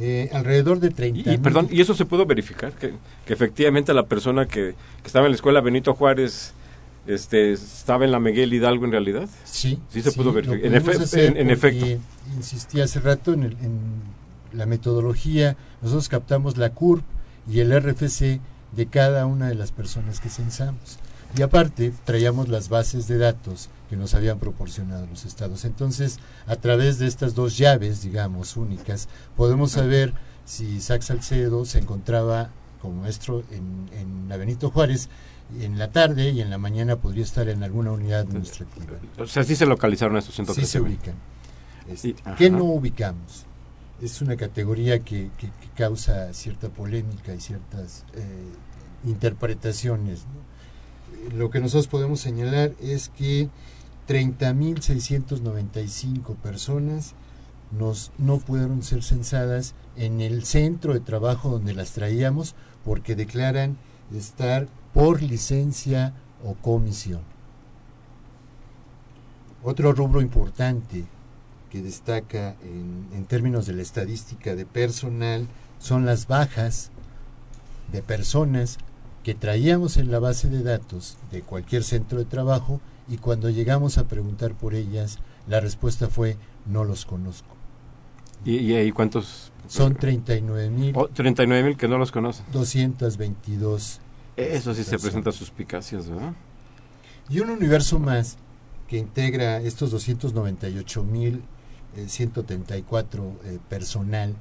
Eh, 0.00 0.30
alrededor 0.32 0.78
de 0.78 0.90
30 0.90 1.32
y, 1.32 1.38
perdón, 1.38 1.66
¿y 1.72 1.80
eso 1.80 1.92
se 1.92 2.04
pudo 2.04 2.24
verificar? 2.24 2.72
Que, 2.72 2.94
efectivamente 3.26 3.92
la 3.92 4.06
persona 4.06 4.46
que, 4.46 4.74
estaba 5.04 5.26
en 5.26 5.32
la 5.32 5.36
escuela 5.36 5.60
Benito 5.60 5.92
Juárez 5.92 6.52
este, 7.08 7.52
estaba 7.52 8.04
en 8.04 8.12
la 8.12 8.20
Miguel 8.20 8.52
Hidalgo 8.52 8.84
en 8.84 8.92
realidad? 8.92 9.28
Sí. 9.44 9.80
Sí 9.88 10.02
se 10.02 10.12
pudo 10.12 10.32
verificar. 10.32 10.64
En, 10.66 11.36
en, 11.36 11.50
efecto. 11.50 11.86
Insistí 12.36 12.80
hace 12.80 13.00
rato 13.00 13.32
en, 13.32 13.42
en 13.42 13.80
la 14.52 14.66
metodología, 14.66 15.56
nosotros 15.82 16.08
captamos 16.08 16.56
la 16.58 16.70
CURP 16.70 17.02
y 17.50 17.60
el 17.60 17.72
RFC 17.72 18.40
de 18.76 18.86
cada 18.86 19.26
una 19.26 19.48
de 19.48 19.54
las 19.54 19.72
personas 19.72 20.20
que 20.20 20.28
censamos. 20.28 20.98
Y 21.36 21.42
aparte, 21.42 21.92
traíamos 22.04 22.48
las 22.48 22.68
bases 22.68 23.08
de 23.08 23.18
datos 23.18 23.68
que 23.88 23.96
nos 23.96 24.14
habían 24.14 24.38
proporcionado 24.38 25.06
los 25.06 25.24
estados. 25.24 25.64
Entonces, 25.64 26.18
a 26.46 26.56
través 26.56 26.98
de 26.98 27.06
estas 27.06 27.34
dos 27.34 27.56
llaves, 27.56 28.02
digamos, 28.02 28.56
únicas, 28.56 29.08
podemos 29.36 29.72
saber 29.72 30.12
si 30.44 30.64
Isaac 30.76 31.02
Salcedo 31.02 31.64
se 31.64 31.78
encontraba 31.78 32.50
como 32.80 33.02
maestro 33.02 33.42
en, 33.50 33.88
en 33.98 34.28
la 34.28 34.36
Benito 34.36 34.70
Juárez 34.70 35.08
en 35.60 35.78
la 35.78 35.90
tarde 35.90 36.30
y 36.30 36.40
en 36.40 36.50
la 36.50 36.58
mañana 36.58 36.96
podría 36.96 37.24
estar 37.24 37.48
en 37.48 37.62
alguna 37.62 37.92
unidad 37.92 38.20
administrativa. 38.20 38.98
O 39.18 39.26
sea, 39.26 39.44
sí 39.44 39.56
se 39.56 39.66
localizaron 39.66 40.16
estos 40.16 40.34
113. 40.34 40.66
Sí 40.66 40.72
se 40.72 40.80
ubican. 40.80 41.14
Este, 41.88 42.14
¿Qué 42.36 42.50
no 42.50 42.64
ubicamos? 42.64 43.46
Es 44.02 44.20
una 44.20 44.36
categoría 44.36 45.00
que, 45.00 45.30
que, 45.38 45.50
causa 45.74 46.32
cierta 46.34 46.68
polémica 46.68 47.34
y 47.34 47.40
ciertas 47.40 48.04
eh, 48.14 49.08
interpretaciones. 49.08 50.24
Lo 51.34 51.50
que 51.50 51.60
nosotros 51.60 51.86
podemos 51.86 52.20
señalar 52.20 52.72
es 52.80 53.08
que 53.08 53.48
30.695 54.08 56.36
personas 56.36 57.14
no 57.70 58.38
pudieron 58.38 58.82
ser 58.82 59.02
censadas 59.02 59.74
en 59.96 60.22
el 60.22 60.44
centro 60.44 60.94
de 60.94 61.00
trabajo 61.00 61.50
donde 61.50 61.74
las 61.74 61.92
traíamos 61.92 62.54
porque 62.84 63.14
declaran 63.14 63.76
estar 64.16 64.68
por 64.94 65.22
licencia 65.22 66.14
o 66.42 66.54
comisión. 66.54 67.20
Otro 69.62 69.92
rubro 69.92 70.22
importante 70.22 71.04
que 71.70 71.82
destaca 71.82 72.56
en, 72.62 73.26
términos 73.26 73.66
de 73.66 73.74
la 73.74 73.82
estadística 73.82 74.54
de 74.54 74.64
personal 74.64 75.46
son 75.78 76.06
las 76.06 76.26
bajas 76.26 76.90
de 77.92 78.02
personas 78.02 78.78
que 79.22 79.34
traíamos 79.34 79.98
en 79.98 80.10
la 80.10 80.20
base 80.20 80.48
de 80.48 80.62
datos 80.62 81.18
de 81.30 81.42
cualquier 81.42 81.84
centro 81.84 82.18
de 82.18 82.24
trabajo 82.24 82.80
y 83.08 83.18
cuando 83.18 83.50
llegamos 83.50 83.98
a 83.98 84.06
preguntar 84.06 84.54
por 84.54 84.74
ellas, 84.74 85.18
la 85.46 85.60
respuesta 85.60 86.08
fue 86.08 86.36
no 86.66 86.84
los 86.84 87.04
conozco. 87.04 87.56
¿Y, 88.44 88.72
ahí 88.74 88.92
cuántos? 88.92 89.50
Son 89.66 89.94
39 89.94 90.70
mil. 90.70 90.92
Oh, 90.96 91.08
39 91.08 91.68
mil 91.68 91.76
que 91.76 91.88
no 91.88 91.98
los 91.98 92.12
conocen. 92.12 92.46
222. 92.52 94.00
Eso 94.36 94.74
sí 94.74 94.84
se 94.84 94.98
presenta 94.98 95.32
suspicacias, 95.32 96.08
¿verdad? 96.08 96.34
Y 97.28 97.40
un 97.40 97.50
universo 97.50 97.98
más 97.98 98.36
que 98.86 98.96
integra 98.96 99.58
estos 99.58 99.90
298 99.90 101.02
mil 101.02 101.42
134 102.06 103.24
eh, 103.24 103.32
eh, 103.44 103.58
personal 103.68 104.36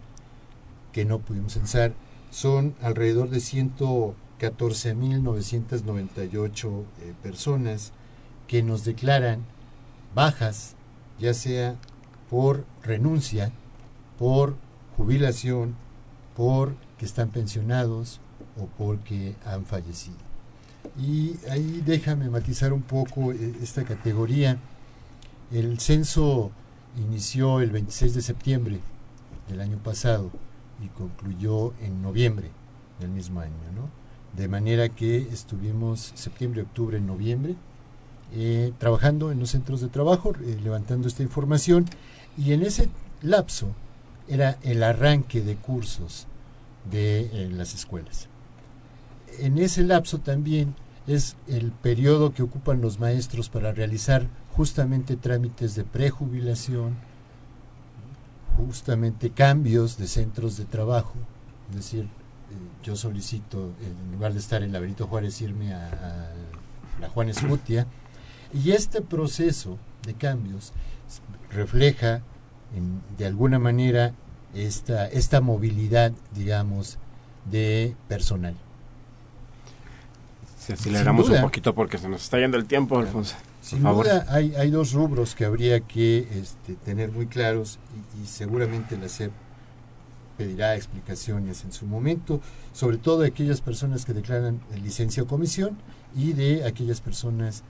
que 0.91 1.05
no 1.05 1.19
pudimos 1.19 1.53
censar 1.53 1.93
son 2.29 2.75
alrededor 2.81 3.29
de 3.29 3.39
100 3.39 3.71
14.998 4.39 6.83
eh, 7.01 7.13
personas 7.23 7.91
que 8.47 8.63
nos 8.63 8.85
declaran 8.85 9.45
bajas, 10.15 10.75
ya 11.19 11.33
sea 11.33 11.75
por 12.29 12.65
renuncia, 12.83 13.51
por 14.17 14.55
jubilación, 14.95 15.75
por 16.35 16.75
que 16.97 17.05
están 17.05 17.29
pensionados 17.29 18.19
o 18.59 18.65
porque 18.77 19.35
han 19.45 19.65
fallecido. 19.65 20.17
Y 20.97 21.35
ahí 21.49 21.83
déjame 21.85 22.29
matizar 22.29 22.73
un 22.73 22.81
poco 22.81 23.31
eh, 23.31 23.55
esta 23.61 23.83
categoría. 23.83 24.57
El 25.51 25.79
censo 25.79 26.51
inició 26.97 27.61
el 27.61 27.69
26 27.71 28.15
de 28.15 28.21
septiembre 28.21 28.79
del 29.47 29.61
año 29.61 29.77
pasado 29.77 30.31
y 30.83 30.87
concluyó 30.87 31.73
en 31.81 32.01
noviembre 32.01 32.49
del 32.99 33.09
mismo 33.09 33.39
año, 33.39 33.53
¿no? 33.75 33.89
de 34.37 34.47
manera 34.47 34.89
que 34.89 35.17
estuvimos 35.17 36.11
septiembre, 36.15 36.61
octubre, 36.61 36.99
noviembre 37.01 37.55
eh, 38.33 38.73
trabajando 38.77 39.31
en 39.31 39.39
los 39.39 39.51
centros 39.51 39.81
de 39.81 39.87
trabajo, 39.87 40.33
eh, 40.41 40.57
levantando 40.61 41.07
esta 41.07 41.23
información 41.23 41.85
y 42.37 42.53
en 42.53 42.61
ese 42.61 42.89
lapso 43.21 43.69
era 44.27 44.57
el 44.63 44.83
arranque 44.83 45.41
de 45.41 45.55
cursos 45.55 46.27
de 46.91 47.21
eh, 47.21 47.49
las 47.51 47.73
escuelas. 47.73 48.27
En 49.39 49.57
ese 49.57 49.83
lapso 49.83 50.19
también 50.19 50.75
es 51.07 51.35
el 51.47 51.71
periodo 51.71 52.33
que 52.33 52.43
ocupan 52.43 52.81
los 52.81 52.99
maestros 52.99 53.49
para 53.49 53.71
realizar 53.71 54.27
justamente 54.51 55.15
trámites 55.15 55.75
de 55.75 55.83
prejubilación, 55.83 56.95
justamente 58.57 59.29
cambios 59.29 59.97
de 59.97 60.07
centros 60.07 60.57
de 60.57 60.65
trabajo, 60.65 61.13
es 61.69 61.75
decir, 61.75 62.09
yo 62.83 62.95
solicito, 62.95 63.73
en 63.81 64.11
lugar 64.13 64.33
de 64.33 64.39
estar 64.39 64.63
en 64.63 64.71
la 64.71 64.79
Benito 64.79 65.07
Juárez, 65.07 65.41
irme 65.41 65.73
a, 65.73 66.31
la 66.99 67.09
Juan 67.09 67.29
Escutia. 67.29 67.85
Y 68.53 68.71
este 68.71 69.01
proceso 69.01 69.77
de 70.05 70.13
cambios 70.13 70.73
refleja, 71.51 72.21
de 73.17 73.25
alguna 73.25 73.59
manera, 73.59 74.13
esta, 74.53 75.07
esta 75.07 75.41
movilidad, 75.41 76.11
digamos, 76.33 76.97
de 77.49 77.95
personal. 78.07 78.55
Si 80.59 80.73
aceleramos 80.73 81.29
un 81.29 81.41
poquito 81.41 81.73
porque 81.73 81.97
se 81.97 82.09
nos 82.09 82.23
está 82.23 82.39
yendo 82.39 82.57
el 82.57 82.65
tiempo, 82.65 82.99
Alfonso. 82.99 83.35
Sin 83.61 83.83
duda 83.83 84.25
hay, 84.29 84.55
hay 84.55 84.69
dos 84.69 84.93
rubros 84.93 85.35
que 85.35 85.45
habría 85.45 85.81
que 85.81 86.19
este, 86.39 86.75
tener 86.85 87.11
muy 87.11 87.27
claros 87.27 87.79
y, 88.17 88.23
y 88.23 88.25
seguramente 88.25 88.97
la 88.97 89.09
SEP 89.09 89.31
pedirá 90.37 90.75
explicaciones 90.75 91.63
en 91.65 91.71
su 91.71 91.85
momento, 91.85 92.39
sobre 92.71 92.97
todo 92.97 93.21
de 93.21 93.27
aquellas 93.27 93.59
personas 93.59 94.05
que 94.05 94.13
declaran 94.13 94.61
licencia 94.81 95.23
o 95.23 95.27
comisión 95.27 95.77
y 96.15 96.33
de 96.33 96.65
aquellas 96.65 97.01
personas 97.01 97.61
que 97.61 97.67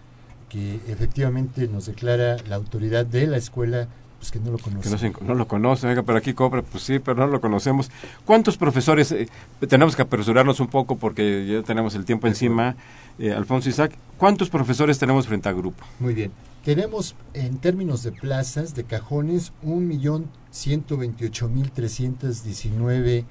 efectivamente 0.88 1.68
nos 1.68 1.86
declara 1.86 2.38
la 2.48 2.56
autoridad 2.56 3.06
de 3.06 3.28
la 3.28 3.38
escuela 3.38 3.88
pues 4.18 4.32
que 4.32 4.40
no 4.40 4.52
lo 4.52 4.58
conoce. 4.58 5.12
Que 5.12 5.24
no, 5.24 5.36
lo 5.36 5.48
conoce, 5.48 5.88
oiga, 5.88 6.04
pero 6.04 6.18
aquí 6.18 6.34
cobra, 6.34 6.62
pues 6.62 6.84
sí, 6.84 7.00
pero 7.00 7.18
no 7.18 7.28
lo 7.28 7.40
conocemos. 7.40 7.92
¿Cuántos 8.26 8.58
profesores, 8.58 9.12
eh, 9.12 9.28
tenemos 9.68 9.96
que 9.96 10.02
apresurarnos 10.02 10.60
un 10.60 10.68
poco 10.68 10.98
porque 10.98 11.46
ya 11.46 11.64
tenemos 11.64 11.96
el 11.96 12.06
tiempo 12.06 12.28
encima, 12.28 12.76
eh, 13.20 13.32
Alfonso 13.32 13.70
Isaac, 13.70 13.94
¿cuántos 14.18 14.50
profesores 14.50 14.98
tenemos 14.98 15.28
frente 15.28 15.50
al 15.50 15.56
grupo? 15.56 15.84
Muy 16.00 16.14
bien, 16.14 16.32
tenemos 16.66 17.16
en 17.34 17.58
términos 17.60 18.04
de 18.04 18.12
plazas, 18.12 18.76
de 18.76 18.84
cajones, 18.84 19.54
un 19.62 19.88
millón 19.88 20.26
ciento 20.52 20.98
veintiocho 20.98 21.48
mil 21.48 21.72
trescientos 21.72 22.44
diecinueve, 22.44 23.26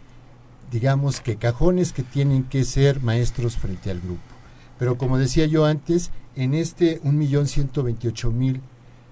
digamos 0.71 1.21
que 1.21 1.37
cajones 1.37 1.93
que 1.93 2.03
tienen 2.03 2.45
que 2.45 2.65
ser 2.65 3.01
maestros 3.01 3.57
frente 3.57 3.91
al 3.91 4.01
grupo. 4.01 4.36
Pero 4.79 4.99
como 4.99 5.19
decía 5.19 5.47
yo 5.47 5.65
antes, 5.65 6.11
en 6.35 6.55
este 6.55 7.01
un 7.03 7.19
millón 7.19 7.47
ciento 7.47 7.83
veintiocho 7.83 8.31
mil 8.31 8.61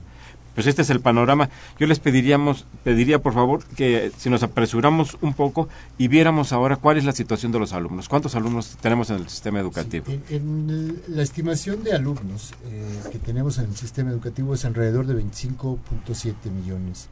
Pues 0.54 0.66
este 0.66 0.82
es 0.82 0.90
el 0.90 1.00
panorama. 1.00 1.48
Yo 1.78 1.86
les 1.86 1.98
pediríamos, 1.98 2.66
pediría 2.84 3.18
por 3.18 3.32
favor 3.32 3.64
que 3.76 4.10
si 4.18 4.28
nos 4.28 4.42
apresuramos 4.42 5.16
un 5.22 5.32
poco 5.32 5.68
y 5.96 6.08
viéramos 6.08 6.52
ahora 6.52 6.76
cuál 6.76 6.98
es 6.98 7.04
la 7.04 7.12
situación 7.12 7.52
de 7.52 7.58
los 7.58 7.72
alumnos. 7.72 8.08
¿Cuántos 8.08 8.34
alumnos 8.34 8.76
tenemos 8.82 9.10
en 9.10 9.16
el 9.16 9.28
sistema 9.28 9.60
educativo? 9.60 10.06
en, 10.30 11.02
la 11.08 11.22
estimación 11.22 11.84
de 11.84 11.92
alumnos 11.92 12.52
eh, 12.66 13.10
que 13.12 13.18
tenemos 13.18 13.58
en 13.58 13.66
el 13.66 13.76
sistema 13.76 14.10
educativo 14.10 14.54
es 14.54 14.64
alrededor 14.64 15.06
de 15.06 15.22
25.7 15.22 16.50
millones 16.50 17.10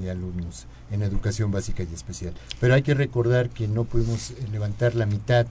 de 0.00 0.10
alumnos 0.10 0.66
en 0.90 1.02
educación 1.02 1.50
básica 1.50 1.82
y 1.82 1.94
especial. 1.94 2.34
Pero 2.60 2.74
hay 2.74 2.82
que 2.82 2.94
recordar 2.94 3.50
que 3.50 3.68
no 3.68 3.84
pudimos 3.84 4.34
levantar 4.52 4.94
la 4.94 5.06
mitad 5.06 5.46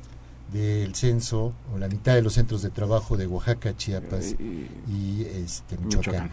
del 0.51 0.95
censo 0.95 1.53
o 1.73 1.77
la 1.77 1.87
mitad 1.87 2.15
de 2.15 2.21
los 2.21 2.33
centros 2.33 2.61
de 2.61 2.69
trabajo 2.69 3.17
de 3.17 3.27
Oaxaca, 3.27 3.77
Chiapas 3.77 4.35
eh, 4.39 4.67
y 4.87 5.23
este, 5.23 5.77
Michoacán. 5.77 6.31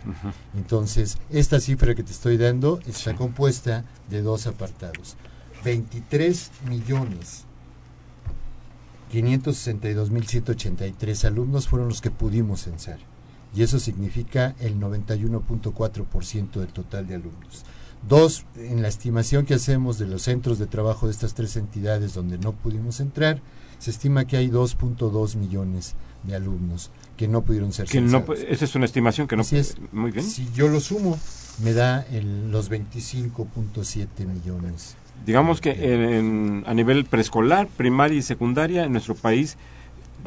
Entonces, 0.56 1.18
esta 1.30 1.60
cifra 1.60 1.94
que 1.94 2.02
te 2.02 2.12
estoy 2.12 2.38
dando 2.38 2.80
está 2.86 3.14
compuesta 3.14 3.84
de 4.08 4.22
dos 4.22 4.46
apartados. 4.46 5.16
23 5.64 6.50
millones 6.68 7.46
562 9.10 10.10
mil 10.10 10.26
183 10.26 11.24
alumnos 11.24 11.68
fueron 11.68 11.88
los 11.88 12.00
que 12.00 12.10
pudimos 12.10 12.62
censar. 12.62 12.98
Y 13.54 13.62
eso 13.62 13.78
significa 13.78 14.54
el 14.60 14.78
91.4% 14.80 16.50
del 16.52 16.68
total 16.68 17.06
de 17.06 17.14
alumnos. 17.14 17.64
Dos, 18.08 18.44
en 18.56 18.82
la 18.82 18.88
estimación 18.88 19.46
que 19.46 19.54
hacemos 19.54 19.98
de 19.98 20.06
los 20.06 20.22
centros 20.22 20.58
de 20.58 20.66
trabajo 20.66 21.06
de 21.06 21.12
estas 21.12 21.34
tres 21.34 21.56
entidades 21.56 22.14
donde 22.14 22.38
no 22.38 22.52
pudimos 22.52 23.00
entrar, 23.00 23.40
se 23.78 23.90
estima 23.90 24.26
que 24.26 24.36
hay 24.36 24.48
2.2 24.48 25.36
millones 25.36 25.94
de 26.22 26.36
alumnos 26.36 26.90
que 27.16 27.28
no 27.28 27.42
pudieron 27.42 27.72
ser 27.72 27.86
que 27.86 27.98
esa 27.98 28.64
es 28.64 28.74
una 28.74 28.84
estimación 28.84 29.26
que 29.26 29.36
no 29.36 29.42
es. 29.42 29.76
muy 29.92 30.10
bien. 30.10 30.24
Si 30.24 30.48
yo 30.54 30.68
lo 30.68 30.80
sumo 30.80 31.18
me 31.62 31.72
da 31.72 32.02
el, 32.10 32.50
los 32.50 32.70
25.7 32.70 34.06
millones 34.26 34.96
digamos 35.24 35.60
que 35.60 36.62
a 36.66 36.74
nivel 36.74 37.06
preescolar 37.06 37.68
primaria 37.68 38.18
y 38.18 38.22
secundaria 38.22 38.84
en 38.84 38.92
nuestro 38.92 39.14
país 39.14 39.56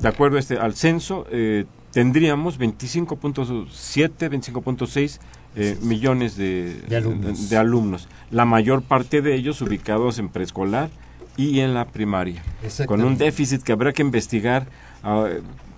de 0.01 0.07
acuerdo 0.07 0.37
este 0.37 0.57
al 0.57 0.75
censo 0.75 1.27
eh, 1.31 1.65
tendríamos 1.91 2.59
25.7 2.59 3.67
25.6 3.67 5.19
eh, 5.55 5.77
millones 5.81 6.37
de, 6.37 6.75
de 6.87 7.57
alumnos. 7.57 8.07
la 8.31 8.45
mayor 8.45 8.81
parte 8.81 9.21
de 9.21 9.35
ellos 9.35 9.61
ubicados 9.61 10.19
en 10.19 10.29
preescolar 10.29 10.89
y 11.37 11.61
en 11.61 11.73
la 11.73 11.85
primaria, 11.85 12.43
con 12.85 13.01
un 13.03 13.17
déficit 13.17 13.63
que 13.63 13.71
habrá 13.71 13.93
que 13.93 14.01
investigar 14.01 14.67
ah, 15.03 15.29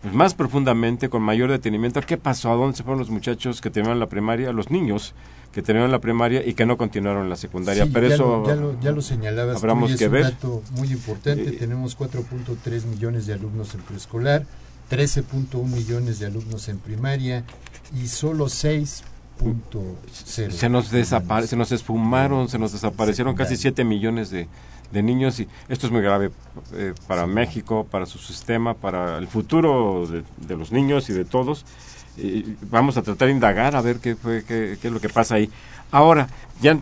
pues, 0.02 0.14
más 0.14 0.34
profundamente, 0.34 1.10
con 1.10 1.22
mayor 1.22 1.52
detenimiento, 1.52 2.02
qué 2.02 2.18
pasó, 2.18 2.52
a 2.52 2.56
dónde 2.56 2.76
se 2.76 2.84
fueron 2.84 3.00
los 3.00 3.12
muchachos 3.12 3.62
que 3.62 3.70
terminaron 3.70 4.00
la 4.00 4.10
primaria, 4.10 4.52
los 4.52 4.72
niños 4.72 5.14
que 5.54 5.62
terminaron 5.62 5.92
la 5.92 6.00
primaria 6.00 6.46
y 6.46 6.54
que 6.54 6.66
no 6.66 6.78
continuaron 6.78 7.30
la 7.30 7.36
secundaria. 7.36 7.86
Pero 7.92 8.08
ya 8.08 8.16
eso 8.16 8.24
lo, 8.24 8.48
ya, 8.48 8.56
lo, 8.56 8.80
ya 8.80 8.92
lo 8.92 9.02
señalabas, 9.02 9.58
habramos 9.58 9.96
que 9.96 10.06
es 10.06 10.12
ver. 10.12 10.26
un 10.26 10.32
dato 10.32 10.64
muy 10.72 10.88
importante. 10.92 11.50
Eh, 11.50 11.52
Tenemos 11.52 11.98
4.3 11.98 12.86
millones 12.86 13.28
de 13.28 13.34
alumnos 13.34 13.76
en 13.76 13.82
preescolar, 13.82 14.46
13.1 14.90 15.64
millones 15.68 16.20
de 16.20 16.26
alumnos 16.26 16.70
en 16.70 16.80
primaria 16.80 17.44
y 17.94 18.08
solo 18.08 18.50
6 18.50 19.04
se 20.14 20.70
nos 20.70 20.92
desapare 20.92 21.48
se 21.48 21.56
nos 21.56 21.72
esfumaron, 21.72 22.50
se 22.50 22.60
nos 22.60 22.72
desaparecieron 22.72 23.36
casi 23.36 23.58
7 23.58 23.84
millones 23.84 24.30
de, 24.30 24.48
de 24.92 25.02
niños 25.02 25.40
y 25.40 25.48
esto 25.70 25.88
es 25.88 25.92
muy 25.92 26.02
grave 26.02 26.32
eh, 26.74 26.94
para 27.08 27.28
México, 27.28 27.88
para 27.90 28.06
su 28.06 28.18
sistema, 28.20 28.74
para 28.74 29.18
el 29.18 29.28
futuro 29.28 30.08
de, 30.08 30.58
los 30.58 30.72
niños 30.72 31.10
y 31.10 31.14
de 31.14 31.26
todos. 31.26 31.66
Y 32.18 32.58
vamos 32.70 32.98
a 32.98 33.02
tratar 33.02 33.30
de 33.30 33.34
indagar 33.34 33.76
a 33.76 33.82
ver 33.82 34.00
qué, 34.00 34.16
fue, 34.16 34.44
qué, 34.44 34.74
es 34.74 34.92
lo 34.92 35.00
que 35.00 35.10
pasa 35.10 35.36
ahí. 35.36 35.50
Ahora, 35.92 36.28
ya 36.62 36.78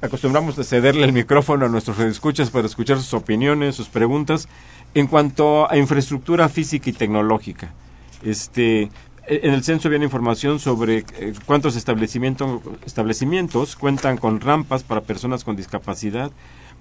acostumbramos 0.00 0.58
a 0.58 0.64
cederle 0.64 1.04
el 1.04 1.12
micrófono 1.12 1.66
a 1.66 1.68
nuestros 1.68 1.98
escuchas 2.00 2.50
para 2.50 2.66
escuchar 2.66 2.96
sus 2.96 3.14
opiniones, 3.14 3.76
sus 3.76 3.88
preguntas 3.88 4.48
en 4.94 5.06
cuanto 5.06 5.70
a 5.70 5.76
infraestructura 5.76 6.48
física 6.48 6.88
y 6.88 6.94
tecnológica. 6.94 7.72
Este, 8.22 8.90
en 9.28 9.52
el 9.52 9.62
censo 9.62 9.88
viene 9.88 10.06
información 10.06 10.58
sobre 10.58 11.04
eh, 11.18 11.34
cuántos 11.46 11.76
establecimientos, 11.76 12.60
establecimientos 12.86 13.76
cuentan 13.76 14.16
con 14.16 14.40
rampas 14.40 14.82
para 14.82 15.02
personas 15.02 15.44
con 15.44 15.56
discapacidad, 15.56 16.30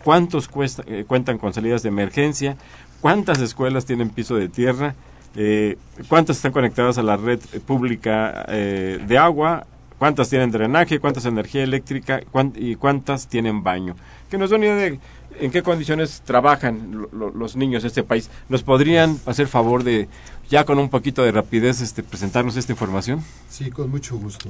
cuántos 0.04 0.50
eh, 0.86 1.06
cuentan 1.08 1.38
con 1.38 1.54
salidas 1.54 1.84
de 1.84 1.90
emergencia, 1.90 2.58
cuántas 3.02 3.40
escuelas 3.40 3.86
tienen 3.86 4.10
piso 4.10 4.36
de 4.36 4.50
tierra, 4.50 4.96
eh, 5.36 5.78
cuántas 6.08 6.38
están 6.38 6.52
conectadas 6.52 6.98
a 6.98 7.04
la 7.04 7.18
red 7.18 7.40
pública 7.66 8.46
eh, 8.48 9.00
de 9.06 9.18
agua, 9.18 9.68
cuántas 10.00 10.30
tienen 10.30 10.52
drenaje, 10.52 11.00
cuántas 11.00 11.26
energía 11.26 11.64
eléctrica 11.64 12.22
y 12.56 12.76
cuántas 12.76 13.28
tienen 13.28 13.64
baño. 13.64 13.96
Que 14.30 14.38
nos 14.38 14.50
da 14.50 14.58
una 14.58 14.66
idea 14.66 14.76
de 14.76 15.00
en 15.40 15.52
qué 15.52 15.64
condiciones 15.64 16.22
trabajan 16.26 17.08
los 17.12 17.56
niños 17.56 17.84
de 17.84 17.90
este 17.90 18.04
país. 18.04 18.30
¿Nos 18.50 18.64
podrían 18.64 19.20
hacer 19.26 19.48
favor 19.48 19.84
de, 19.84 20.08
ya 20.50 20.66
con 20.66 20.80
un 20.80 20.90
poquito 20.90 21.24
de 21.24 21.32
rapidez, 21.32 21.82
este, 21.82 22.04
presentarnos 22.04 22.56
esta 22.56 22.72
información? 22.72 23.24
Sí, 23.50 23.70
con 23.70 23.90
mucho 23.90 24.18
gusto. 24.18 24.50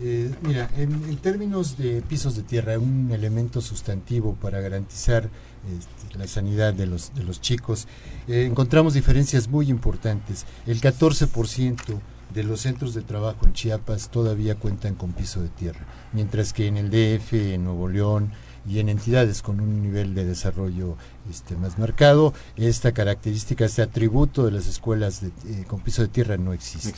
Eh, 0.00 0.30
mira, 0.42 0.70
en, 0.76 1.16
términos 1.18 1.76
de 1.78 2.02
pisos 2.02 2.36
de 2.36 2.42
tierra, 2.42 2.78
un 2.78 3.10
elemento 3.12 3.60
sustantivo 3.60 4.34
para 4.34 4.60
garantizar 4.60 5.28
este, 5.76 6.18
la 6.18 6.26
sanidad 6.26 6.74
de 6.74 6.86
los, 6.86 7.14
de 7.14 7.24
los 7.24 7.40
chicos, 7.40 7.88
eh, 8.28 8.44
encontramos 8.44 8.94
diferencias 8.94 9.48
muy 9.48 9.70
importantes. 9.70 10.46
El 10.66 10.80
14% 10.80 12.00
de 12.34 12.42
los 12.44 12.60
centros 12.60 12.94
de 12.94 13.02
trabajo 13.02 13.46
en 13.46 13.54
Chiapas 13.54 14.10
todavía 14.10 14.54
cuentan 14.54 14.94
con 14.94 15.12
piso 15.12 15.40
de 15.40 15.48
tierra, 15.48 15.86
mientras 16.12 16.52
que 16.52 16.66
en 16.66 16.76
el 16.76 16.90
DF, 16.90 17.32
en 17.54 17.64
Nuevo 17.64 17.88
León, 17.88 18.32
y 18.68 18.80
en 18.80 18.88
entidades 18.88 19.42
con 19.42 19.60
un 19.60 19.82
nivel 19.82 20.14
de 20.14 20.24
desarrollo 20.24 20.96
este, 21.30 21.56
más 21.56 21.78
marcado, 21.78 22.34
esta 22.56 22.92
característica, 22.92 23.64
este 23.64 23.82
atributo 23.82 24.44
de 24.44 24.52
las 24.52 24.66
escuelas 24.66 25.20
de, 25.20 25.28
eh, 25.28 25.64
con 25.66 25.80
piso 25.80 26.02
de 26.02 26.08
tierra 26.08 26.36
no 26.36 26.52
existe. 26.52 26.92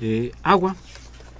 Eh, 0.00 0.32
agua, 0.42 0.76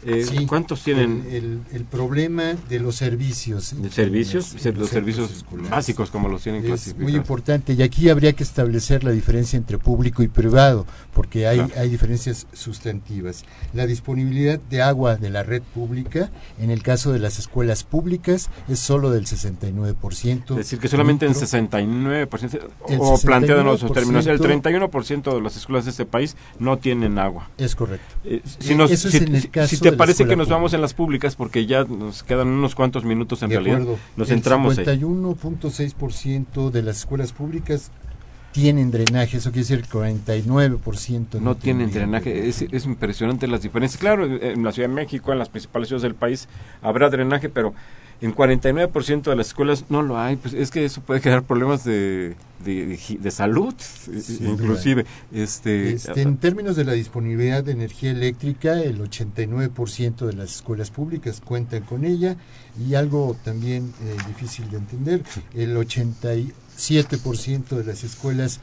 eh, 0.05 0.47
¿Cuántos 0.47 0.83
tienen? 0.83 1.63
El, 1.73 1.85
problema 1.85 2.55
de 2.69 2.79
los 2.79 2.97
servicios. 2.97 3.75
¿De 3.81 3.91
servicios? 3.91 4.55
los, 4.75 4.89
servicios 4.89 5.45
básicos 5.69 6.11
como 6.11 6.29
los 6.29 6.43
tienen 6.43 6.65
Es 6.73 6.97
muy 6.97 7.15
importante 7.15 7.73
y 7.73 7.83
aquí 7.83 8.09
habría 8.09 8.33
que 8.33 8.43
establecer 8.43 9.03
la 9.05 9.11
diferencia 9.11 9.57
entre 9.57 9.79
público 9.79 10.23
y 10.23 10.29
privado 10.29 10.87
porque 11.13 11.47
hay, 11.47 11.61
hay 11.77 11.89
diferencias 11.89 12.47
sustantivas. 12.53 13.45
La 13.75 13.87
disponibilidad 13.87 14.59
de 14.59 14.83
agua 14.83 15.17
de 15.17 15.31
la 15.31 15.43
red 15.43 15.63
pública 15.63 16.31
en 16.61 16.71
el 16.71 16.83
caso 16.83 17.13
de 17.13 17.19
las 17.19 17.39
escuelas 17.39 17.85
públicas 17.85 18.51
es 18.69 18.79
solo 18.79 19.11
del 19.11 19.27
69%. 19.27 20.51
Es 20.51 20.57
decir, 20.57 20.79
que 20.79 20.89
solamente 20.89 21.27
en 21.27 21.35
69%, 21.35 22.61
o 22.99 23.19
planteado 23.21 23.61
en 23.61 23.67
los 23.67 23.93
términos, 23.93 24.27
el 24.27 24.39
31% 24.39 25.35
de 25.35 25.41
las 25.41 25.57
escuelas 25.57 25.85
de 25.85 25.91
este 25.91 26.07
país 26.07 26.37
no 26.59 26.79
tienen 26.79 27.19
agua. 27.19 27.51
Es 27.59 27.75
correcto. 27.75 28.15
Eh, 28.25 28.43
si 28.59 28.75
nos, 28.75 28.91
Eso 28.91 29.09
es 29.09 29.15
en 29.15 29.35
el 29.35 29.51
caso 29.51 29.90
¿Te 29.91 29.97
parece 29.97 30.27
que 30.27 30.37
nos 30.37 30.49
vamos 30.49 30.73
en 30.75 30.81
las 30.81 30.95
públicas? 30.95 31.37
Porque 31.37 31.67
ya 31.67 31.85
nos 31.85 32.23
quedan 32.23 32.49
unos 32.49 32.75
cuantos 32.75 33.05
minutos 33.05 33.43
en 33.43 33.51
realidad. 33.51 33.81
Nos 34.17 34.31
el 34.31 34.35
centramos 34.37 34.79
El 34.79 34.87
51.6% 34.87 36.71
de 36.71 36.83
las 36.83 36.99
escuelas 36.99 37.33
públicas 37.33 37.91
tienen 38.53 38.91
drenaje, 38.91 39.37
eso 39.37 39.53
quiere 39.53 39.61
decir 39.61 39.83
que 39.83 39.91
49% 39.91 41.35
no, 41.35 41.41
no 41.41 41.57
tienen 41.57 41.91
drenaje. 41.93 42.49
Es, 42.49 42.63
es, 42.63 42.85
impresionante 42.85 43.47
las 43.47 43.63
diferencias. 43.63 44.01
Claro, 44.01 44.25
en 44.25 44.65
la 44.65 44.73
Ciudad 44.73 44.89
de 44.89 44.95
México, 44.95 45.33
en 45.33 45.39
las 45.39 45.49
principales 45.49 45.89
ciudades 45.89 46.03
del 46.03 46.15
país, 46.15 46.49
habrá 46.83 47.11
drenaje, 47.11 47.49
pero 47.49 47.75
en 48.21 48.35
49% 48.35 49.23
de 49.23 49.37
las 49.37 49.49
escuelas 49.49 49.87
no 49.89 50.03
lo 50.03 50.19
hay, 50.19 50.37
pues 50.37 50.53
es 50.55 50.71
que 50.71 50.85
eso 50.85 51.01
puede 51.01 51.21
crear 51.21 51.43
problemas 51.43 51.85
de, 51.85 52.37
de, 52.65 53.31
salud, 53.31 53.75
inclusive. 54.41 55.07
Este, 55.33 55.93
este, 55.93 56.21
en 56.21 56.37
términos 56.37 56.77
de 56.77 56.85
la 56.85 56.93
disponibilidad 56.93 57.65
de 57.65 57.73
energía 57.73 58.11
eléctrica, 58.11 58.79
el 58.81 59.01
89% 59.01 60.27
de 60.27 60.33
las 60.35 60.57
escuelas 60.57 60.91
públicas 60.91 61.41
cuentan 61.43 61.83
con 61.83 62.05
ella 62.05 62.37
y 62.79 62.95
algo 62.95 63.37
también 63.43 63.95
eh, 64.03 64.17
difícil 64.27 64.71
de 64.71 64.77
entender, 64.79 65.23
el 65.55 65.75
87% 65.77 67.69
de 67.69 67.85
las 67.85 68.05
escuelas 68.05 68.61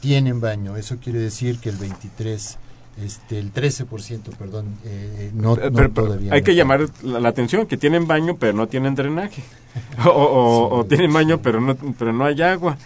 tienen 0.00 0.40
baño, 0.40 0.76
eso 0.76 0.98
quiere 0.98 1.18
decir 1.18 1.58
que 1.58 1.70
el 1.70 1.76
23 1.76 2.58
este, 3.02 3.38
el 3.38 3.52
13%, 3.52 4.36
perdón, 4.38 4.66
eh, 4.84 5.30
no, 5.34 5.54
Pero- 5.54 5.70
no 5.70 5.90
todavía. 5.90 6.32
hay 6.32 6.40
no. 6.40 6.44
que 6.44 6.54
llamar 6.54 6.86
la, 7.02 7.20
la 7.20 7.28
atención 7.30 7.66
que 7.66 7.76
tienen 7.76 8.06
baño 8.06 8.36
pero 8.38 8.52
no 8.52 8.66
tienen 8.68 8.94
drenaje 8.94 9.42
o, 10.04 10.10
o- 10.10 10.78
o 10.78 10.84
tienen 10.84 11.12
baño 11.12 11.40
pero 11.42 11.60
no 11.60 11.74
pero 11.98 12.12
no 12.12 12.24
hay 12.24 12.40
agua 12.42 12.76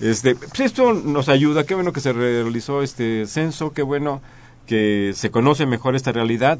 este 0.00 0.34
pues 0.34 0.60
esto 0.60 0.92
nos 0.92 1.28
ayuda 1.28 1.64
qué 1.64 1.74
bueno 1.74 1.92
que 1.92 2.00
se 2.00 2.12
realizó 2.12 2.82
este 2.82 3.26
censo 3.26 3.72
qué 3.72 3.82
bueno 3.82 4.20
que 4.66 5.12
se 5.14 5.30
conoce 5.30 5.66
mejor 5.66 5.94
esta 5.94 6.10
realidad 6.10 6.58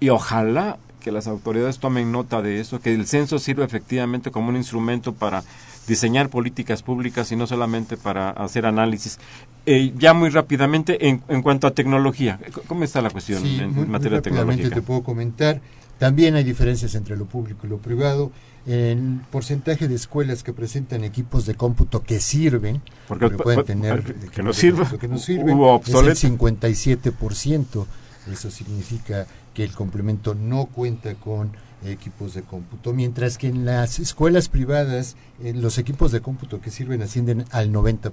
y 0.00 0.08
ojalá 0.08 0.78
que 1.00 1.12
las 1.12 1.26
autoridades 1.26 1.78
tomen 1.78 2.10
nota 2.10 2.40
de 2.40 2.60
eso 2.60 2.80
que 2.80 2.94
el 2.94 3.06
censo 3.06 3.38
sirva 3.38 3.64
efectivamente 3.66 4.30
como 4.30 4.48
un 4.48 4.56
instrumento 4.56 5.12
para 5.12 5.42
diseñar 5.86 6.28
políticas 6.30 6.82
públicas 6.82 7.30
y 7.32 7.36
no 7.36 7.46
solamente 7.46 7.96
para 7.96 8.30
hacer 8.30 8.66
análisis. 8.66 9.18
Eh, 9.66 9.92
ya 9.98 10.12
muy 10.14 10.30
rápidamente, 10.30 11.08
en, 11.08 11.22
en 11.28 11.42
cuanto 11.42 11.66
a 11.66 11.70
tecnología, 11.72 12.38
¿cómo 12.66 12.84
está 12.84 13.00
la 13.02 13.10
cuestión 13.10 13.42
Sí, 13.42 13.58
en 13.60 13.74
muy- 13.74 13.86
materia 13.86 14.20
tecnológica? 14.22 14.70
te 14.70 14.82
puedo 14.82 15.02
comentar. 15.02 15.60
También 15.98 16.34
hay 16.34 16.42
diferencias 16.44 16.94
entre 16.96 17.16
lo 17.16 17.26
público 17.26 17.66
y 17.66 17.70
lo 17.70 17.78
privado. 17.78 18.32
El 18.66 19.20
porcentaje 19.30 19.86
de 19.88 19.94
escuelas 19.94 20.42
que 20.42 20.52
presentan 20.52 21.04
equipos 21.04 21.44
de 21.46 21.54
cómputo 21.54 22.02
que 22.02 22.18
sirven, 22.18 22.80
Porque 23.06 23.28
que 23.30 23.36
pueden 23.36 23.60
pu- 23.60 23.64
tener 23.64 24.02
que 24.02 24.12
equipos 24.26 24.44
no 24.44 24.52
sirva, 24.54 24.90
que 24.98 25.06
no 25.08 25.18
sirven, 25.18 25.50
es 25.50 25.54
el 25.54 25.60
obsoleto. 25.60 26.20
57%. 26.20 27.86
Eso 28.32 28.50
significa 28.50 29.26
que 29.52 29.64
el 29.64 29.72
complemento 29.72 30.34
no 30.34 30.66
cuenta 30.66 31.14
con 31.14 31.52
equipos 31.84 32.34
de 32.34 32.42
cómputo, 32.42 32.92
mientras 32.92 33.38
que 33.38 33.48
en 33.48 33.64
las 33.64 33.98
escuelas 33.98 34.48
privadas 34.48 35.16
los 35.40 35.78
equipos 35.78 36.12
de 36.12 36.20
cómputo 36.20 36.60
que 36.60 36.70
sirven 36.70 37.02
ascienden 37.02 37.44
al 37.50 37.72
90%. 37.72 38.12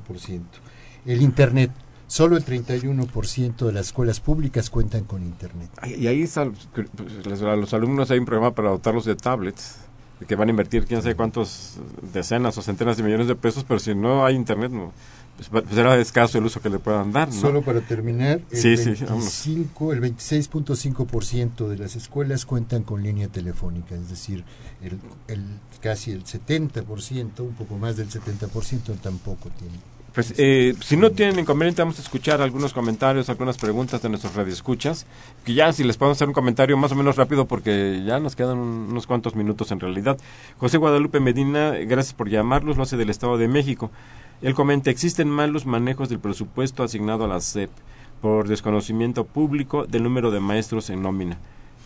El 1.06 1.22
Internet, 1.22 1.72
solo 2.08 2.38
el 2.38 2.46
31% 2.46 3.66
de 3.66 3.72
las 3.72 3.88
escuelas 3.88 4.20
públicas 4.20 4.70
cuentan 4.70 5.06
con 5.06 5.24
Internet. 5.24 5.70
Y 5.86 6.08
ahí 6.08 6.22
pues, 6.22 7.42
a 7.42 7.56
los 7.56 7.74
alumnos 7.74 8.12
hay 8.12 8.20
un 8.20 8.26
programa 8.26 8.54
para 8.54 8.70
dotarlos 8.70 9.06
de 9.06 9.16
tablets, 9.16 9.78
que 10.28 10.36
van 10.36 10.50
a 10.50 10.52
invertir 10.52 10.86
quién 10.86 11.02
sabe 11.02 11.16
cuántos 11.16 11.78
decenas 12.14 12.58
o 12.58 12.62
centenas 12.62 12.98
de 12.98 13.04
millones 13.04 13.28
de 13.28 13.36
pesos, 13.36 13.66
pero 13.68 13.80
si 13.80 13.96
no 13.96 14.26
hay 14.26 14.36
internet, 14.36 14.72
no, 14.72 14.94
será 15.74 15.98
escaso 16.00 16.38
el 16.38 16.46
uso 16.46 16.62
que 16.62 16.70
le 16.70 16.80
puedan 16.80 17.12
dar. 17.12 17.28
¿no? 17.30 17.34
Solo 17.34 17.62
para 17.64 17.82
terminar, 17.82 18.42
el, 18.52 18.58
Sí, 18.58 18.78
sí, 18.78 18.94
vámonos. 19.04 19.44
25, 19.46 19.94
el 19.94 20.02
26.5% 20.02 21.68
de 21.68 21.78
las 21.78 21.96
escuelas 21.96 22.46
cuentan 22.46 22.84
con 22.84 23.02
línea 23.04 23.28
telefónica, 23.28 23.96
es 23.96 24.10
decir, 24.10 24.44
el, 24.82 25.00
el- 25.28 25.44
casi 25.82 26.12
el 26.12 26.24
70%, 26.24 27.40
un 27.40 27.54
poco 27.56 27.78
más 27.78 27.98
del 27.98 28.10
70% 28.10 29.00
tampoco 29.02 29.50
tiene. 29.58 29.74
Pues 30.14 30.34
eh, 30.38 30.76
si 30.84 30.98
no 30.98 31.12
tienen 31.12 31.40
inconveniente, 31.40 31.82
vamos 31.82 31.98
a 31.98 32.02
escuchar 32.02 32.42
algunos 32.42 32.74
comentarios, 32.74 33.30
algunas 33.30 33.58
preguntas 33.58 34.02
de 34.02 34.10
nuestros 34.10 34.36
radioescuchas. 34.36 35.06
Que 35.46 35.54
ya, 35.54 35.72
si 35.72 35.86
les 35.86 35.96
podemos 35.96 36.18
hacer 36.18 36.28
un 36.28 36.34
comentario 36.34 36.76
más 36.76 36.92
o 36.92 36.96
menos 36.96 37.16
rápido, 37.16 37.46
porque 37.48 38.04
ya 38.06 38.20
nos 38.20 38.36
quedan 38.36 38.58
un- 38.58 38.88
unos 38.92 39.08
cuantos 39.08 39.36
minutos 39.36 39.72
en 39.72 39.80
realidad. 39.80 40.18
José 40.58 40.78
Guadalupe 40.78 41.22
Medina, 41.22 41.72
gracias 41.88 42.14
por 42.14 42.30
llamarlos, 42.30 42.76
lo 42.76 42.84
hace 42.84 42.98
del 42.98 43.10
Estado 43.10 43.38
de 43.38 43.48
México. 43.48 43.90
Él 44.42 44.54
comenta: 44.56 44.90
existen 44.90 45.30
malos 45.30 45.66
manejos 45.66 46.10
del 46.10 46.20
presupuesto 46.20 46.84
asignado 46.84 47.26
a 47.26 47.28
la 47.28 47.40
SEP 47.40 47.70
por 48.22 48.48
desconocimiento 48.48 49.26
público 49.26 49.86
del 49.86 50.04
número 50.04 50.32
de 50.32 50.40
maestros 50.40 50.90
en 50.90 51.02
nómina. 51.02 51.38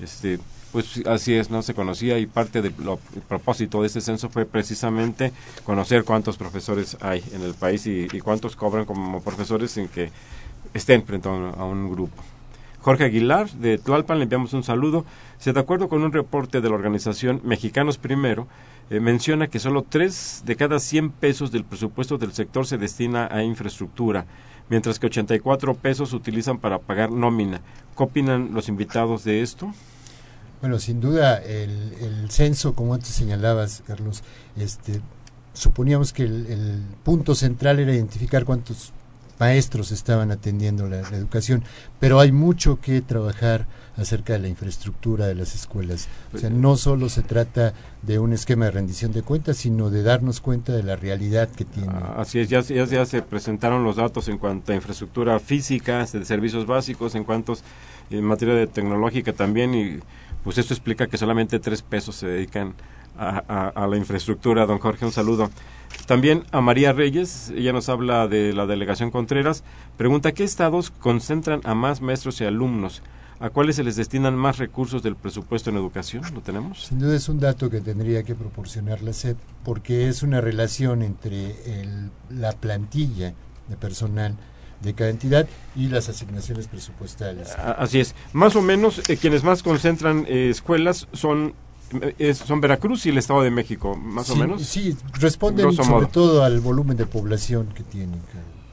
Este, 0.01 0.39
pues 0.73 1.01
así 1.05 1.33
es, 1.33 1.49
no 1.49 1.61
se 1.61 1.73
conocía 1.73 2.19
y 2.19 2.25
parte 2.25 2.61
del 2.61 2.73
propósito 3.29 3.81
de 3.81 3.87
este 3.87 4.01
censo 4.01 4.29
fue 4.29 4.45
precisamente 4.45 5.31
conocer 5.63 6.03
cuántos 6.03 6.35
profesores 6.35 6.97
hay 6.99 7.23
en 7.31 7.41
el 7.43 7.53
país 7.53 7.87
y, 7.87 8.07
y 8.11 8.19
cuántos 8.19 8.57
cobran 8.57 8.85
como 8.85 9.21
profesores 9.21 9.71
sin 9.71 9.87
que 9.87 10.11
estén 10.73 11.03
frente 11.03 11.29
a 11.29 11.31
un, 11.31 11.53
a 11.57 11.63
un 11.63 11.89
grupo. 11.89 12.21
Jorge 12.85 13.05
Aguilar, 13.05 13.49
de 13.49 13.79
Tlalpan, 13.79 14.19
le 14.19 14.25
enviamos 14.25 14.53
un 14.53 14.63
saludo. 14.63 15.05
Se 15.39 15.53
de 15.53 15.59
acuerdo 15.59 15.89
con 15.89 16.03
un 16.03 16.13
reporte 16.13 16.61
de 16.61 16.69
la 16.69 16.75
organización 16.75 17.41
Mexicanos 17.43 17.97
Primero, 17.97 18.47
eh, 18.91 18.99
menciona 18.99 19.47
que 19.47 19.57
solo 19.57 19.83
3 19.89 20.43
de 20.45 20.55
cada 20.55 20.77
100 20.77 21.09
pesos 21.09 21.51
del 21.51 21.65
presupuesto 21.65 22.19
del 22.19 22.31
sector 22.33 22.67
se 22.67 22.77
destina 22.77 23.27
a 23.31 23.41
infraestructura, 23.41 24.27
mientras 24.69 24.99
que 24.99 25.07
84 25.07 25.73
pesos 25.73 26.11
se 26.11 26.15
utilizan 26.15 26.59
para 26.59 26.77
pagar 26.77 27.09
nómina. 27.11 27.59
¿Qué 27.97 28.03
opinan 28.03 28.53
los 28.53 28.69
invitados 28.69 29.23
de 29.23 29.41
esto? 29.41 29.73
Bueno, 30.61 30.77
sin 30.77 31.01
duda 31.01 31.37
el, 31.39 32.29
censo, 32.29 32.75
como 32.75 32.93
antes 32.93 33.09
señalabas, 33.09 33.81
Carlos, 33.87 34.23
este, 34.57 35.01
suponíamos 35.53 36.13
que 36.13 36.21
el, 36.21 36.45
el 36.45 36.83
punto 37.03 37.33
central 37.33 37.79
era 37.79 37.95
identificar 37.95 38.45
cuántos 38.45 38.93
maestros 39.39 39.91
estaban 39.91 40.31
atendiendo 40.31 40.87
la, 40.87 41.01
la 41.01 41.17
educación, 41.17 41.63
pero 41.99 42.19
hay 42.19 42.31
mucho 42.31 42.79
que 42.79 43.01
trabajar 43.01 43.65
acerca 43.97 44.33
de 44.33 44.39
la 44.39 44.47
infraestructura 44.49 45.25
de 45.27 45.35
las 45.35 45.55
escuelas. 45.55 46.07
O 46.33 46.37
sea, 46.37 46.49
no 46.49 46.75
solo 46.75 47.07
se 47.09 47.21
trata 47.21 47.73
de 48.01 48.19
un 48.19 48.33
esquema 48.33 48.65
de 48.65 48.71
rendición 48.71 49.13
de 49.13 49.21
cuentas, 49.21 49.55
sino 49.57 49.89
de 49.89 50.03
darnos 50.03 50.41
cuenta 50.41 50.73
de 50.73 50.83
la 50.83 50.95
realidad 50.97 51.49
que 51.49 51.63
tiene. 51.65 51.89
Ah, 51.93 52.15
Así 52.17 52.39
es, 52.39 52.49
ya, 52.49 52.61
se- 52.61 53.21
presentaron 53.21 53.83
los 53.83 53.95
datos 53.95 54.27
en 54.27 54.37
cuanto 54.37 54.71
a 54.71 54.75
infraestructura 54.75 55.39
física, 55.39 56.05
de 56.05 56.25
servicios 56.25 56.65
básicos, 56.65 57.15
en 57.15 57.23
cuanto 57.23 57.57
en 58.09 58.23
materia 58.23 58.53
de 58.53 58.67
tecnológica 58.67 59.31
también, 59.33 59.73
y 59.73 59.99
pues 60.43 60.57
esto 60.57 60.73
explica 60.73 61.07
que 61.07 61.17
solamente 61.17 61.59
tres 61.59 61.81
pesos 61.81 62.17
se 62.17 62.27
dedican 62.27 62.73
a, 63.17 63.43
a- 63.47 63.67
a 63.83 63.87
la 63.87 63.97
infraestructura. 63.97 64.65
Don 64.65 64.79
Jorge, 64.79 65.05
un 65.05 65.11
saludo. 65.11 65.49
También 66.07 66.43
a 66.51 66.61
María 66.61 66.93
Reyes, 66.93 67.51
ella 67.55 67.73
nos 67.73 67.89
habla 67.89 68.27
de 68.27 68.53
la 68.53 68.65
delegación 68.65 69.11
Contreras, 69.11 69.63
pregunta, 69.97 70.33
¿qué 70.33 70.43
estados 70.43 70.91
concentran 70.91 71.61
a 71.63 71.73
más 71.73 72.01
maestros 72.01 72.39
y 72.41 72.45
alumnos? 72.45 73.01
¿A 73.39 73.49
cuáles 73.49 73.75
se 73.75 73.83
les 73.83 73.95
destinan 73.97 74.35
más 74.35 74.57
recursos 74.59 75.03
del 75.03 75.15
presupuesto 75.15 75.69
en 75.69 75.75
educación? 75.75 76.23
¿Lo 76.33 76.41
tenemos? 76.41 76.85
Sin 76.85 76.99
duda 76.99 77.15
es 77.15 77.27
un 77.27 77.39
dato 77.39 77.69
que 77.69 77.81
tendría 77.81 78.23
que 78.23 78.33
proporcionar 78.35 79.01
la 79.01 79.11
SEP 79.13 79.37
porque 79.63 80.07
es 80.07 80.23
una 80.23 80.39
relación 80.41 81.01
entre 81.01 81.51
el- 81.81 82.11
la 82.29 82.53
plantilla 82.53 83.33
de 83.67 83.75
personal 83.77 84.35
de 84.81 84.93
cada 84.93 85.09
entidad 85.09 85.47
y 85.75 85.87
las 85.87 86.07
asignaciones 86.09 86.67
presupuestales. 86.67 87.55
Así 87.57 87.99
es. 87.99 88.13
Más 88.33 88.55
o 88.55 88.61
menos, 88.61 89.01
eh, 89.09 89.17
quienes 89.17 89.43
más 89.43 89.63
concentran 89.63 90.25
eh, 90.27 90.49
escuelas 90.49 91.07
son, 91.13 91.53
es- 92.17 92.37
son 92.37 92.61
Veracruz 92.61 93.05
y 93.05 93.09
el 93.09 93.17
Estado 93.17 93.41
de 93.41 93.51
México, 93.51 93.95
más 93.95 94.29
o 94.29 94.35
menos. 94.35 94.61
Sí, 94.63 94.95
responden 95.19 95.71
sobre 95.73 95.89
modo. 95.89 96.07
todo 96.07 96.43
al 96.43 96.59
volumen 96.59 96.97
de 96.97 97.05
población 97.05 97.67
que 97.75 97.83
tienen. 97.83 98.19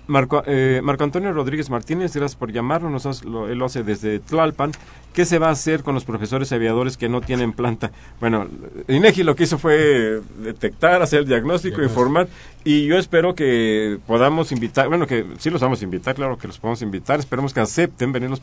Marco, 0.09 0.43
eh, 0.47 0.81
Marco 0.83 1.05
Antonio 1.05 1.33
Rodríguez 1.33 1.71
Martínez, 1.71 2.15
gracias 2.15 2.37
por 2.37 2.51
llamarnos, 2.53 2.91
nos 2.91 3.07
hace- 3.07 3.25
lo- 3.25 3.49
él 3.49 3.59
lo 3.59 3.67
hace 3.67 3.83
desde 3.85 4.19
Tlalpan. 4.19 4.73
¿Qué 5.15 5.25
se 5.27 5.39
va 5.39 5.49
a 5.49 5.53
hacer 5.53 5.83
con 5.83 5.95
los 5.95 6.05
profesores 6.05 6.51
aviadores 6.53 6.97
que 6.97 7.09
no 7.09 7.21
tienen 7.21 7.53
planta? 7.53 7.93
Bueno, 8.19 8.47
INEGI 8.89 9.23
lo 9.23 9.37
que 9.37 9.45
hizo 9.45 9.59
fue 9.59 10.21
detectar, 10.39 11.03
hacer 11.03 11.21
el 11.21 11.27
diagnóstico, 11.27 11.77
Diagnóstico. 11.77 12.01
informar, 12.01 12.29
y 12.65 12.87
yo 12.87 12.97
espero 12.99 13.35
que 13.35 13.99
podamos 14.07 14.51
invitar, 14.53 14.89
bueno, 14.89 15.07
que 15.07 15.27
sí 15.39 15.51
los 15.51 15.61
vamos 15.61 15.83
a 15.83 15.85
invitar, 15.85 16.15
claro 16.15 16.39
que 16.39 16.47
los 16.49 16.59
podemos 16.59 16.81
invitar, 16.83 17.21
esperemos 17.21 17.53
que 17.53 17.61
acepten 17.61 18.11
venir 18.11 18.31
los 18.31 18.41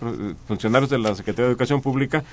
funcionarios 0.48 0.90
de 0.92 1.00
la 1.00 1.16
Secretaría 1.16 1.46
de 1.48 1.52
Educación 1.52 1.82
Pública 1.82 2.24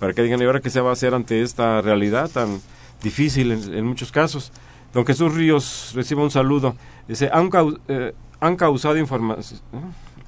para 0.00 0.12
que 0.14 0.22
digan, 0.22 0.40
¿y 0.40 0.44
ahora 0.44 0.60
qué 0.60 0.70
se 0.70 0.80
va 0.80 0.90
a 0.90 0.94
hacer 0.94 1.12
ante 1.14 1.42
esta 1.42 1.82
realidad 1.82 2.30
tan 2.30 2.60
difícil 3.02 3.52
en, 3.52 3.74
en 3.74 3.84
muchos 3.86 4.10
casos? 4.10 4.52
Don 4.94 5.04
Jesús 5.06 5.34
Ríos 5.34 5.92
recibe 5.94 6.22
un 6.22 6.30
saludo. 6.30 6.76
Dice, 7.08 7.30
cau- 7.30 7.78
eh, 7.88 8.12
han 8.42 8.56
causado 8.56 8.98
información 8.98 9.60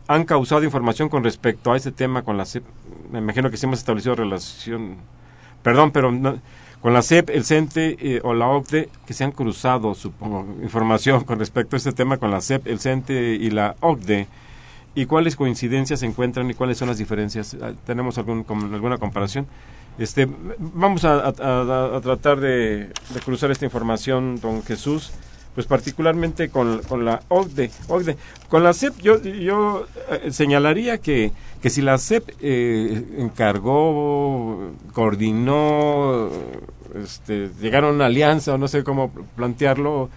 han 0.06 0.24
causado 0.24 0.64
información 0.64 1.08
con 1.08 1.24
respecto 1.24 1.72
a 1.72 1.76
este 1.76 1.90
tema 1.90 2.22
con 2.22 2.36
la 2.36 2.44
CEP. 2.44 2.64
Me 3.10 3.18
imagino 3.18 3.50
que 3.50 3.56
sí 3.56 3.66
hemos 3.66 3.78
establecido 3.78 4.14
relación, 4.14 4.96
perdón, 5.62 5.92
pero 5.92 6.12
con 6.82 6.92
la 6.92 7.02
CEP, 7.02 7.30
el 7.30 7.44
CENTE 7.44 7.96
eh, 7.98 8.20
o 8.22 8.34
la 8.34 8.48
OCDE, 8.48 8.90
que 9.06 9.14
se 9.14 9.24
han 9.24 9.32
cruzado, 9.32 9.94
supongo, 9.94 10.46
información 10.62 11.24
con 11.24 11.38
respecto 11.38 11.76
a 11.76 11.78
este 11.78 11.92
tema 11.92 12.18
con 12.18 12.30
la 12.30 12.42
CEP, 12.42 12.66
el 12.66 12.80
CENTE 12.80 13.38
y 13.40 13.50
la 13.50 13.76
OCDE. 13.80 14.28
¿Y 14.94 15.06
cuáles 15.06 15.34
coincidencias 15.36 16.00
se 16.00 16.06
encuentran 16.06 16.48
y 16.50 16.54
cuáles 16.54 16.78
son 16.78 16.88
las 16.88 16.98
diferencias? 16.98 17.56
Ah, 17.60 17.72
¿Tenemos 17.86 18.18
algún, 18.18 18.44
alguna 18.74 18.98
comparación? 18.98 19.46
Este, 19.98 20.28
vamos 20.58 21.04
a, 21.04 21.32
tratar 21.32 22.40
de 22.40 22.92
cruzar 23.24 23.50
esta 23.50 23.64
información, 23.64 24.38
don 24.40 24.62
Jesús, 24.62 25.12
pues 25.54 25.66
particularmente 25.66 26.48
con, 26.48 26.82
con 26.82 27.04
la 27.04 27.22
OCDE. 27.28 27.70
OCDE. 27.88 28.16
Con 28.48 28.64
la 28.64 28.72
CEP 28.72 28.98
yo, 29.00 29.22
yo 29.22 29.86
eh, 30.10 30.32
señalaría 30.32 30.98
que, 30.98 31.32
que 31.62 31.70
si 31.70 31.80
la 31.80 31.98
CEP 31.98 32.30
eh, 32.40 33.16
encargó, 33.18 34.72
coordinó, 34.92 36.28
este, 36.94 37.50
llegaron 37.60 37.90
a 37.90 37.94
una 37.94 38.06
alianza 38.06 38.54
o 38.54 38.58
no 38.58 38.68
sé 38.68 38.82
cómo 38.82 39.10
plantearlo, 39.36 40.10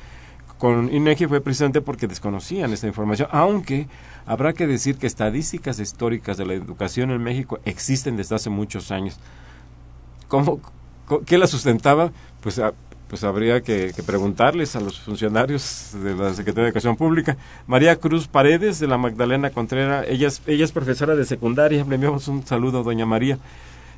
con 0.58 0.92
INEGI 0.92 1.28
fue 1.28 1.42
precisamente 1.42 1.82
porque 1.82 2.08
desconocían 2.08 2.74
esta 2.74 2.88
información, 2.88 3.28
aunque 3.32 3.88
habrá 4.26 4.54
que 4.54 4.66
decir 4.66 4.98
que 4.98 5.06
estadísticas 5.06 5.80
históricas 5.80 6.38
de 6.38 6.46
la 6.48 6.54
educación 6.54 7.12
en 7.12 7.22
México 7.22 7.60
existen 7.64 8.18
desde 8.18 8.36
hace 8.36 8.50
muchos 8.50 8.92
años. 8.92 9.20
¿Cómo, 10.28 10.60
¿Qué 11.26 11.38
la 11.38 11.48
sustentaba? 11.48 12.12
Pues 12.42 12.60
pues 13.10 13.24
habría 13.24 13.62
que, 13.62 13.94
preguntarles 14.06 14.76
a 14.76 14.80
los 14.80 15.00
funcionarios 15.00 15.92
de 16.04 16.16
la 16.16 16.34
Secretaría 16.34 16.64
de 16.64 16.70
Educación 16.70 16.98
Pública. 16.98 17.38
María 17.66 17.96
Cruz 17.96 18.28
Paredes, 18.28 18.80
de 18.80 18.88
la 18.88 18.98
Magdalena 18.98 19.50
Contreras, 19.50 20.06
ella 20.10 20.28
es, 20.28 20.42
ella 20.46 20.66
es 20.66 20.72
profesora 20.72 21.16
de 21.16 21.26
secundaria, 21.26 21.86
le 21.88 21.96
enviamos 21.96 22.28
un 22.28 22.46
saludo, 22.46 22.84
doña 22.84 23.06
María. 23.06 23.38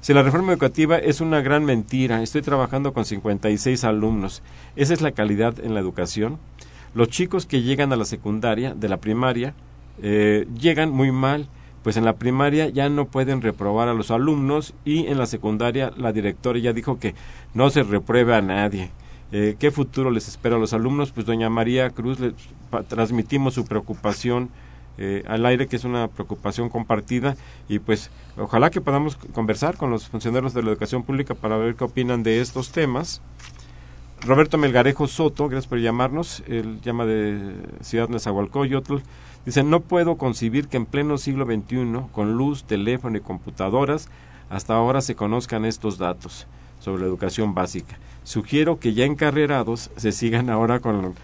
Si 0.02 0.14
la 0.14 0.24
reforma 0.24 0.54
educativa 0.54 0.98
es 0.98 1.22
una 1.22 1.42
gran 1.42 1.66
mentira, 1.66 2.24
estoy 2.24 2.42
trabajando 2.42 2.94
con 2.94 3.04
56 3.04 3.84
alumnos. 3.84 4.42
¿Esa 4.76 4.94
es 4.94 5.02
la 5.02 5.12
calidad 5.12 5.60
en 5.60 5.74
la 5.74 5.80
educación? 5.80 6.38
Los 6.94 7.10
chicos 7.10 7.46
que 7.46 7.62
llegan 7.62 7.92
a 7.92 7.98
la 7.98 8.06
secundaria, 8.06 8.74
de 8.74 8.90
la 8.90 8.98
primaria, 8.98 9.54
eh, 10.02 10.48
llegan 10.58 10.92
muy 10.92 11.12
mal, 11.12 11.48
pues 11.84 11.98
en 11.98 12.06
la 12.06 12.14
primaria 12.14 12.70
ya 12.70 12.90
no 12.90 13.06
pueden 13.06 13.42
reprobar 13.42 13.88
a 13.88 13.94
los 13.94 14.12
alumnos 14.12 14.74
y 14.86 15.08
en 15.08 15.18
la 15.18 15.26
secundaria 15.26 15.92
la 15.98 16.12
directora 16.12 16.60
ya 16.60 16.74
dijo 16.74 17.00
que 17.00 17.16
no 17.54 17.70
se 17.70 17.84
repruebe 17.84 18.36
a 18.36 18.42
nadie. 18.42 18.92
Eh, 19.32 19.56
¿Qué 19.60 19.72
futuro 19.72 20.10
les 20.10 20.28
espera 20.28 20.56
a 20.56 20.60
los 20.60 20.74
alumnos? 20.74 21.12
Pues 21.12 21.26
doña 21.26 21.50
María 21.50 21.90
Cruz 21.92 22.20
le 22.20 22.34
transmitimos 22.88 23.54
su 23.54 23.66
preocupación 23.66 24.50
eh, 25.02 25.24
al 25.28 25.46
aire, 25.46 25.68
que 25.68 25.78
es 25.78 25.86
una 25.86 26.10
preocupación 26.10 26.68
compartida 26.68 27.38
y 27.70 27.80
pues 27.80 28.12
ojalá 28.38 28.70
que 28.70 28.82
podamos 28.82 29.16
conversar 29.16 29.78
con 29.78 29.92
los 29.92 30.10
funcionarios 30.10 30.54
de 30.54 30.62
la 30.62 30.72
educación 30.72 31.04
pública 31.04 31.36
para 31.36 31.56
ver 31.56 31.76
qué 31.76 31.86
opinan 31.86 32.22
de 32.22 32.42
estos 32.42 32.72
temas. 32.72 33.22
Roberto 34.26 34.58
Melgarejo 34.58 35.08
Soto, 35.08 35.48
gracias 35.48 35.70
por 35.70 35.80
llamarnos, 35.80 36.44
él 36.48 36.82
llama 36.82 37.06
de 37.06 37.56
Ciudad 37.80 38.10
Nezahualcóyotl, 38.10 38.98
dice, 39.46 39.64
no 39.64 39.82
puedo 39.82 40.18
concebir 40.18 40.68
que 40.68 40.78
en 40.78 40.86
pleno 40.86 41.18
siglo 41.18 41.46
XXI, 41.46 42.08
con 42.12 42.34
luz, 42.34 42.64
teléfono 42.64 43.18
y 43.18 43.22
computadoras, 43.22 44.10
hasta 44.50 44.74
ahora 44.74 45.02
se 45.02 45.16
conozcan 45.16 45.66
estos 45.66 45.98
datos 45.98 46.48
sobre 46.80 47.02
la 47.02 47.08
educación 47.08 47.54
básica. 47.54 47.98
Sugiero 48.24 48.80
que 48.80 48.94
ya 48.94 49.06
encarrerados 49.06 49.92
se 49.96 50.12
sigan 50.12 50.50
ahora 50.50 50.80
con, 50.80 51.16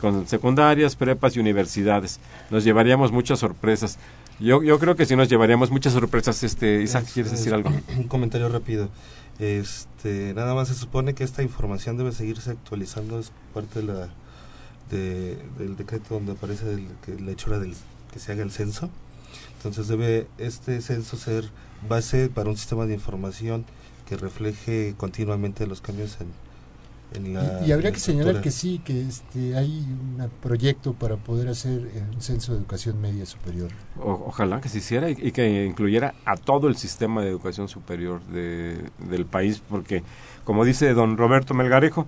con 0.00 0.26
secundarias, 0.26 0.96
prepas 0.96 1.36
y 1.36 1.40
universidades. 1.40 2.20
Nos 2.50 2.64
llevaríamos 2.64 3.12
muchas 3.12 3.38
sorpresas. 3.38 3.98
Yo, 4.40 4.62
yo 4.62 4.78
creo 4.78 4.96
que 4.96 5.06
sí 5.06 5.16
nos 5.16 5.28
llevaríamos 5.28 5.70
muchas 5.70 5.92
sorpresas. 5.92 6.42
Este, 6.42 6.82
Isaac, 6.82 7.06
¿quieres 7.12 7.32
decir 7.32 7.54
algo? 7.54 7.70
Un 7.96 8.04
comentario 8.04 8.48
rápido. 8.48 8.88
Este, 9.38 10.32
nada 10.34 10.54
más 10.54 10.68
se 10.68 10.74
supone 10.74 11.14
que 11.14 11.24
esta 11.24 11.42
información 11.42 11.96
debe 11.96 12.12
seguirse 12.12 12.50
actualizando, 12.50 13.18
es 13.18 13.32
parte 13.52 13.80
de 13.80 13.86
la, 13.86 14.08
del 14.90 15.76
decreto 15.76 16.14
donde 16.14 16.32
aparece 16.32 16.64
que 17.04 17.18
la 17.18 17.32
hechura 17.32 17.58
del 17.58 17.74
que 18.12 18.18
se 18.18 18.32
haga 18.32 18.42
el 18.42 18.50
censo. 18.50 18.90
Entonces 19.56 19.88
debe 19.88 20.26
este 20.38 20.80
censo 20.80 21.16
ser 21.16 21.50
base 21.88 22.28
para 22.28 22.50
un 22.50 22.56
sistema 22.56 22.86
de 22.86 22.94
información 22.94 23.64
que 24.06 24.16
refleje 24.16 24.94
continuamente 24.96 25.66
los 25.66 25.80
cambios 25.80 26.18
en, 26.20 26.28
y, 27.22 27.70
habría 27.70 27.92
que 27.92 28.00
señalar 28.00 28.40
que 28.40 28.50
sí, 28.50 28.80
que 28.84 29.02
este, 29.02 29.56
hay 29.56 29.70
un 29.70 30.28
proyecto 30.42 30.94
para 30.94 31.16
poder 31.16 31.48
hacer 31.48 31.88
eh, 31.94 32.02
un 32.12 32.20
censo 32.20 32.52
de 32.52 32.58
educación 32.58 33.00
media 33.00 33.24
superior. 33.24 33.70
ojalá 34.00 34.60
que 34.60 34.68
se 34.68 34.78
hiciera 34.78 35.08
y, 35.10 35.30
que 35.30 35.64
incluyera 35.64 36.14
a 36.24 36.36
todo 36.36 36.66
el 36.66 36.76
sistema 36.76 37.22
de 37.22 37.28
educación 37.28 37.68
superior 37.68 38.20
de, 38.26 38.90
del 38.98 39.26
país, 39.26 39.62
porque 39.68 40.02
como 40.44 40.64
dice 40.64 40.92
don 40.92 41.16
Roberto 41.16 41.54
Melgarejo, 41.54 42.06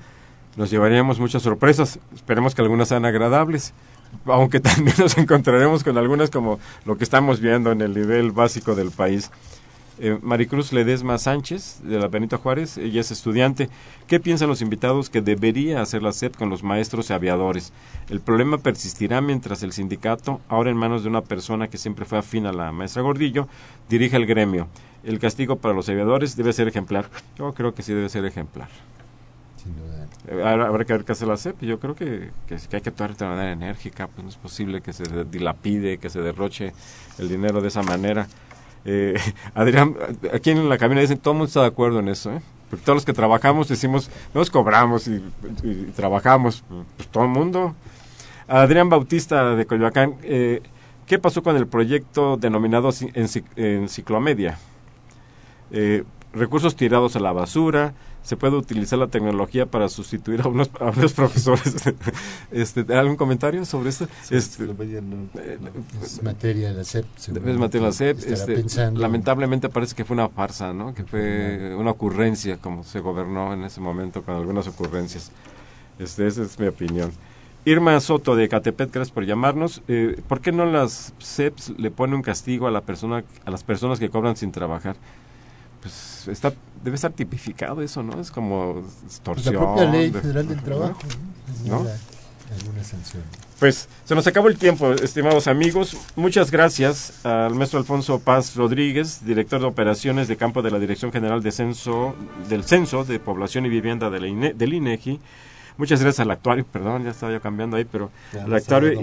nos 0.56 0.70
llevaríamos 0.70 1.20
muchas 1.20 1.42
sorpresas, 1.42 1.98
esperemos 2.14 2.54
que 2.54 2.62
algunas 2.62 2.88
sean 2.88 3.04
agradables, 3.04 3.74
aunque 4.24 4.60
también 4.60 4.96
nos 4.98 5.16
encontraremos 5.18 5.84
con 5.84 5.98
algunas 5.98 6.30
como 6.30 6.58
lo 6.84 6.96
que 6.96 7.04
estamos 7.04 7.40
viendo 7.40 7.72
en 7.72 7.80
el 7.82 7.94
nivel 7.94 8.32
básico 8.32 8.74
del 8.74 8.90
país. 8.90 9.30
Eh, 9.98 10.18
Maricruz 10.20 10.74
Ledesma 10.74 11.16
Sánchez, 11.16 11.80
de 11.82 11.98
la 11.98 12.08
Benito 12.08 12.36
Juárez, 12.36 12.76
ella 12.76 13.00
es 13.00 13.10
estudiante. 13.10 13.70
¿Qué 14.06 14.20
piensan 14.20 14.48
los 14.48 14.60
invitados 14.60 15.08
que 15.08 15.22
debería 15.22 15.80
hacer 15.80 16.02
la 16.02 16.12
SEP 16.12 16.36
con 16.36 16.50
los 16.50 16.62
maestros 16.62 17.08
y 17.08 17.14
aviadores? 17.14 17.72
El 18.10 18.20
problema 18.20 18.58
persistirá 18.58 19.22
mientras 19.22 19.62
el 19.62 19.72
sindicato, 19.72 20.40
ahora 20.48 20.70
en 20.70 20.76
manos 20.76 21.02
de 21.02 21.08
una 21.08 21.22
persona 21.22 21.68
que 21.68 21.78
siempre 21.78 22.04
fue 22.04 22.18
afín 22.18 22.44
a 22.44 22.52
la 22.52 22.72
maestra 22.72 23.00
Gordillo, 23.00 23.48
dirige 23.88 24.16
el 24.16 24.26
gremio. 24.26 24.68
El 25.02 25.18
castigo 25.18 25.56
para 25.56 25.72
los 25.72 25.88
aviadores 25.88 26.36
debe 26.36 26.52
ser 26.52 26.68
ejemplar. 26.68 27.08
Yo 27.38 27.54
creo 27.54 27.72
que 27.74 27.82
sí 27.82 27.94
debe 27.94 28.10
ser 28.10 28.26
ejemplar. 28.26 28.68
Sin 29.62 29.74
duda. 29.76 29.95
Eh, 30.28 30.42
habrá 30.42 30.84
que 30.84 30.92
ver 30.92 31.04
qué 31.04 31.12
hace 31.12 31.26
la 31.26 31.36
SEP. 31.36 31.62
Yo 31.62 31.78
creo 31.78 31.94
que, 31.94 32.30
que, 32.46 32.54
hay 32.54 32.80
que 32.80 32.88
actuar 32.88 33.16
de 33.16 33.26
manera 33.26 33.52
enérgica. 33.52 34.08
Pues 34.08 34.24
no 34.24 34.30
es 34.30 34.36
posible 34.36 34.80
que 34.80 34.92
se 34.92 35.24
dilapide, 35.24 35.98
que 35.98 36.10
se 36.10 36.20
derroche 36.20 36.72
el 37.18 37.28
dinero 37.28 37.60
de 37.60 37.68
esa 37.68 37.82
manera. 37.82 38.26
Eh, 38.84 39.14
Adrián, 39.54 39.96
aquí 40.32 40.50
en 40.50 40.68
la 40.68 40.78
cabina 40.78 41.00
dicen, 41.00 41.18
todo 41.18 41.32
el 41.32 41.38
mundo 41.38 41.48
está 41.48 41.60
de 41.62 41.68
acuerdo 41.68 42.00
en 42.00 42.08
eso, 42.08 42.32
¿eh? 42.32 42.40
Porque 42.70 42.84
todos 42.84 42.96
los 42.96 43.04
que 43.04 43.12
trabajamos 43.12 43.68
decimos, 43.68 44.10
nos 44.34 44.50
cobramos 44.50 45.06
y, 45.06 45.22
trabajamos, 45.94 46.64
pues 46.96 47.08
todo 47.08 47.22
el 47.22 47.30
mundo. 47.30 47.76
Adrián 48.48 48.88
Bautista 48.88 49.54
de 49.54 49.66
Coyoacán, 49.66 50.16
¿qué 50.20 51.18
pasó 51.20 51.44
con 51.44 51.56
el 51.56 51.68
proyecto 51.68 52.36
denominado 52.36 52.90
Enciclomedia? 53.54 54.58
Eh, 55.70 56.04
recursos 56.32 56.76
tirados 56.76 57.16
a 57.16 57.20
la 57.20 57.32
basura, 57.32 57.94
se 58.26 58.36
puede 58.36 58.56
utilizar 58.56 58.98
la 58.98 59.06
tecnología 59.06 59.66
para 59.66 59.88
sustituir 59.88 60.40
a 60.42 60.48
unos, 60.48 60.68
a 60.80 60.86
unos 60.90 61.12
profesores. 61.14 61.76
este, 62.50 62.84
¿Algún 62.92 63.14
comentario 63.14 63.64
sobre 63.64 63.90
esto? 63.90 64.08
Este, 64.30 64.64
es 64.64 66.22
materia 66.24 66.70
de 66.70 66.74
la 66.74 66.82
SEP. 66.82 67.06
Es 67.16 67.28
materia 67.56 67.68
de 67.68 67.80
la 67.80 67.92
SEP. 67.92 68.18
Este, 68.26 68.64
lamentablemente 68.94 69.68
parece 69.68 69.94
que 69.94 70.04
fue 70.04 70.14
una 70.14 70.28
farsa, 70.28 70.72
¿no? 70.72 70.92
que 70.92 71.04
fue 71.04 71.72
una 71.76 71.92
ocurrencia, 71.92 72.56
como 72.56 72.82
se 72.82 72.98
gobernó 72.98 73.52
en 73.52 73.62
ese 73.62 73.80
momento 73.80 74.22
con 74.22 74.34
algunas 74.34 74.66
ocurrencias. 74.66 75.30
Este, 76.00 76.26
esa 76.26 76.42
es 76.42 76.58
mi 76.58 76.66
opinión. 76.66 77.12
Irma 77.64 78.00
Soto 78.00 78.34
de 78.34 78.48
Catepet, 78.48 78.92
gracias 78.92 79.14
por 79.14 79.24
llamarnos. 79.24 79.82
Eh, 79.86 80.20
¿Por 80.28 80.40
qué 80.40 80.50
no 80.50 80.66
las 80.66 81.14
SEPs 81.18 81.74
le 81.78 81.92
pone 81.92 82.16
un 82.16 82.22
castigo 82.22 82.66
a 82.66 82.72
la 82.72 82.80
persona, 82.80 83.22
a 83.44 83.50
las 83.52 83.62
personas 83.62 84.00
que 84.00 84.10
cobran 84.10 84.36
sin 84.36 84.50
trabajar? 84.50 84.96
Pues 85.86 86.28
está 86.28 86.52
debe 86.82 86.96
estar 86.96 87.12
tipificado 87.12 87.82
eso, 87.82 88.02
¿no? 88.02 88.20
Es 88.20 88.30
como 88.30 88.84
extorsión. 89.04 89.54
Pues 89.54 89.54
la 89.54 89.60
propia 89.60 89.84
ley 89.90 90.10
federal 90.10 90.48
del 90.48 90.62
trabajo, 90.62 91.00
¿no? 91.64 91.86
Alguna 92.60 92.84
sanción. 92.84 93.22
Pues 93.58 93.88
se 94.04 94.14
nos 94.14 94.26
acabó 94.26 94.48
el 94.48 94.56
tiempo, 94.56 94.92
estimados 94.92 95.48
amigos. 95.48 95.96
Muchas 96.14 96.50
gracias 96.50 97.24
al 97.24 97.54
maestro 97.54 97.78
Alfonso 97.78 98.20
Paz 98.20 98.54
Rodríguez, 98.54 99.24
director 99.24 99.60
de 99.60 99.66
operaciones 99.66 100.28
de 100.28 100.36
campo 100.36 100.62
de 100.62 100.70
la 100.70 100.78
Dirección 100.78 101.10
General 101.10 101.42
de 101.42 101.50
Censo, 101.50 102.14
del 102.48 102.64
Censo 102.64 103.04
de 103.04 103.18
Población 103.18 103.66
y 103.66 103.68
Vivienda 103.68 104.10
de 104.10 104.20
la 104.20 104.52
del 104.52 104.74
INEGI. 104.74 105.20
Muchas 105.78 106.00
gracias 106.00 106.20
al 106.20 106.30
actuario, 106.30 106.64
perdón, 106.64 107.04
ya 107.04 107.10
estaba 107.10 107.32
yo 107.32 107.40
cambiando 107.40 107.76
ahí, 107.76 107.84
pero 107.84 108.10
al 108.44 108.54
actuario 108.54 109.00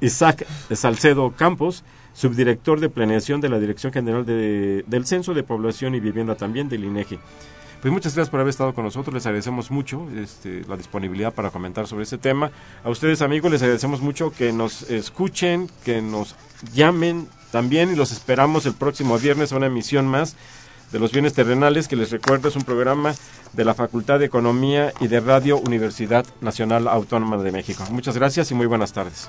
Isaac 0.00 0.46
Salcedo 0.74 1.32
Campos 1.32 1.84
subdirector 2.12 2.80
de 2.80 2.88
planeación 2.88 3.40
de 3.40 3.48
la 3.48 3.58
Dirección 3.58 3.92
General 3.92 4.24
de, 4.24 4.84
del 4.86 5.06
Censo 5.06 5.34
de 5.34 5.42
Población 5.42 5.94
y 5.94 6.00
Vivienda 6.00 6.34
también 6.34 6.68
del 6.68 6.84
INEGI. 6.84 7.18
Pues 7.80 7.92
muchas 7.92 8.14
gracias 8.14 8.30
por 8.30 8.40
haber 8.40 8.50
estado 8.50 8.74
con 8.74 8.84
nosotros, 8.84 9.14
les 9.14 9.24
agradecemos 9.24 9.70
mucho 9.70 10.06
este, 10.14 10.62
la 10.68 10.76
disponibilidad 10.76 11.32
para 11.32 11.50
comentar 11.50 11.86
sobre 11.86 12.02
este 12.02 12.18
tema. 12.18 12.50
A 12.84 12.90
ustedes 12.90 13.22
amigos 13.22 13.50
les 13.50 13.62
agradecemos 13.62 14.02
mucho 14.02 14.32
que 14.32 14.52
nos 14.52 14.82
escuchen, 14.90 15.70
que 15.82 16.02
nos 16.02 16.36
llamen 16.74 17.26
también 17.50 17.90
y 17.90 17.96
los 17.96 18.12
esperamos 18.12 18.66
el 18.66 18.74
próximo 18.74 19.18
viernes 19.18 19.52
a 19.52 19.56
una 19.56 19.66
emisión 19.66 20.06
más 20.06 20.36
de 20.92 20.98
los 20.98 21.12
bienes 21.12 21.32
terrenales, 21.32 21.88
que 21.88 21.96
les 21.96 22.10
recuerdo 22.10 22.48
es 22.48 22.56
un 22.56 22.64
programa 22.64 23.14
de 23.52 23.64
la 23.64 23.74
Facultad 23.74 24.18
de 24.18 24.26
Economía 24.26 24.92
y 25.00 25.06
de 25.06 25.20
Radio 25.20 25.56
Universidad 25.58 26.26
Nacional 26.40 26.86
Autónoma 26.86 27.38
de 27.38 27.52
México. 27.52 27.84
Muchas 27.90 28.16
gracias 28.16 28.50
y 28.50 28.54
muy 28.54 28.66
buenas 28.66 28.92
tardes. 28.92 29.28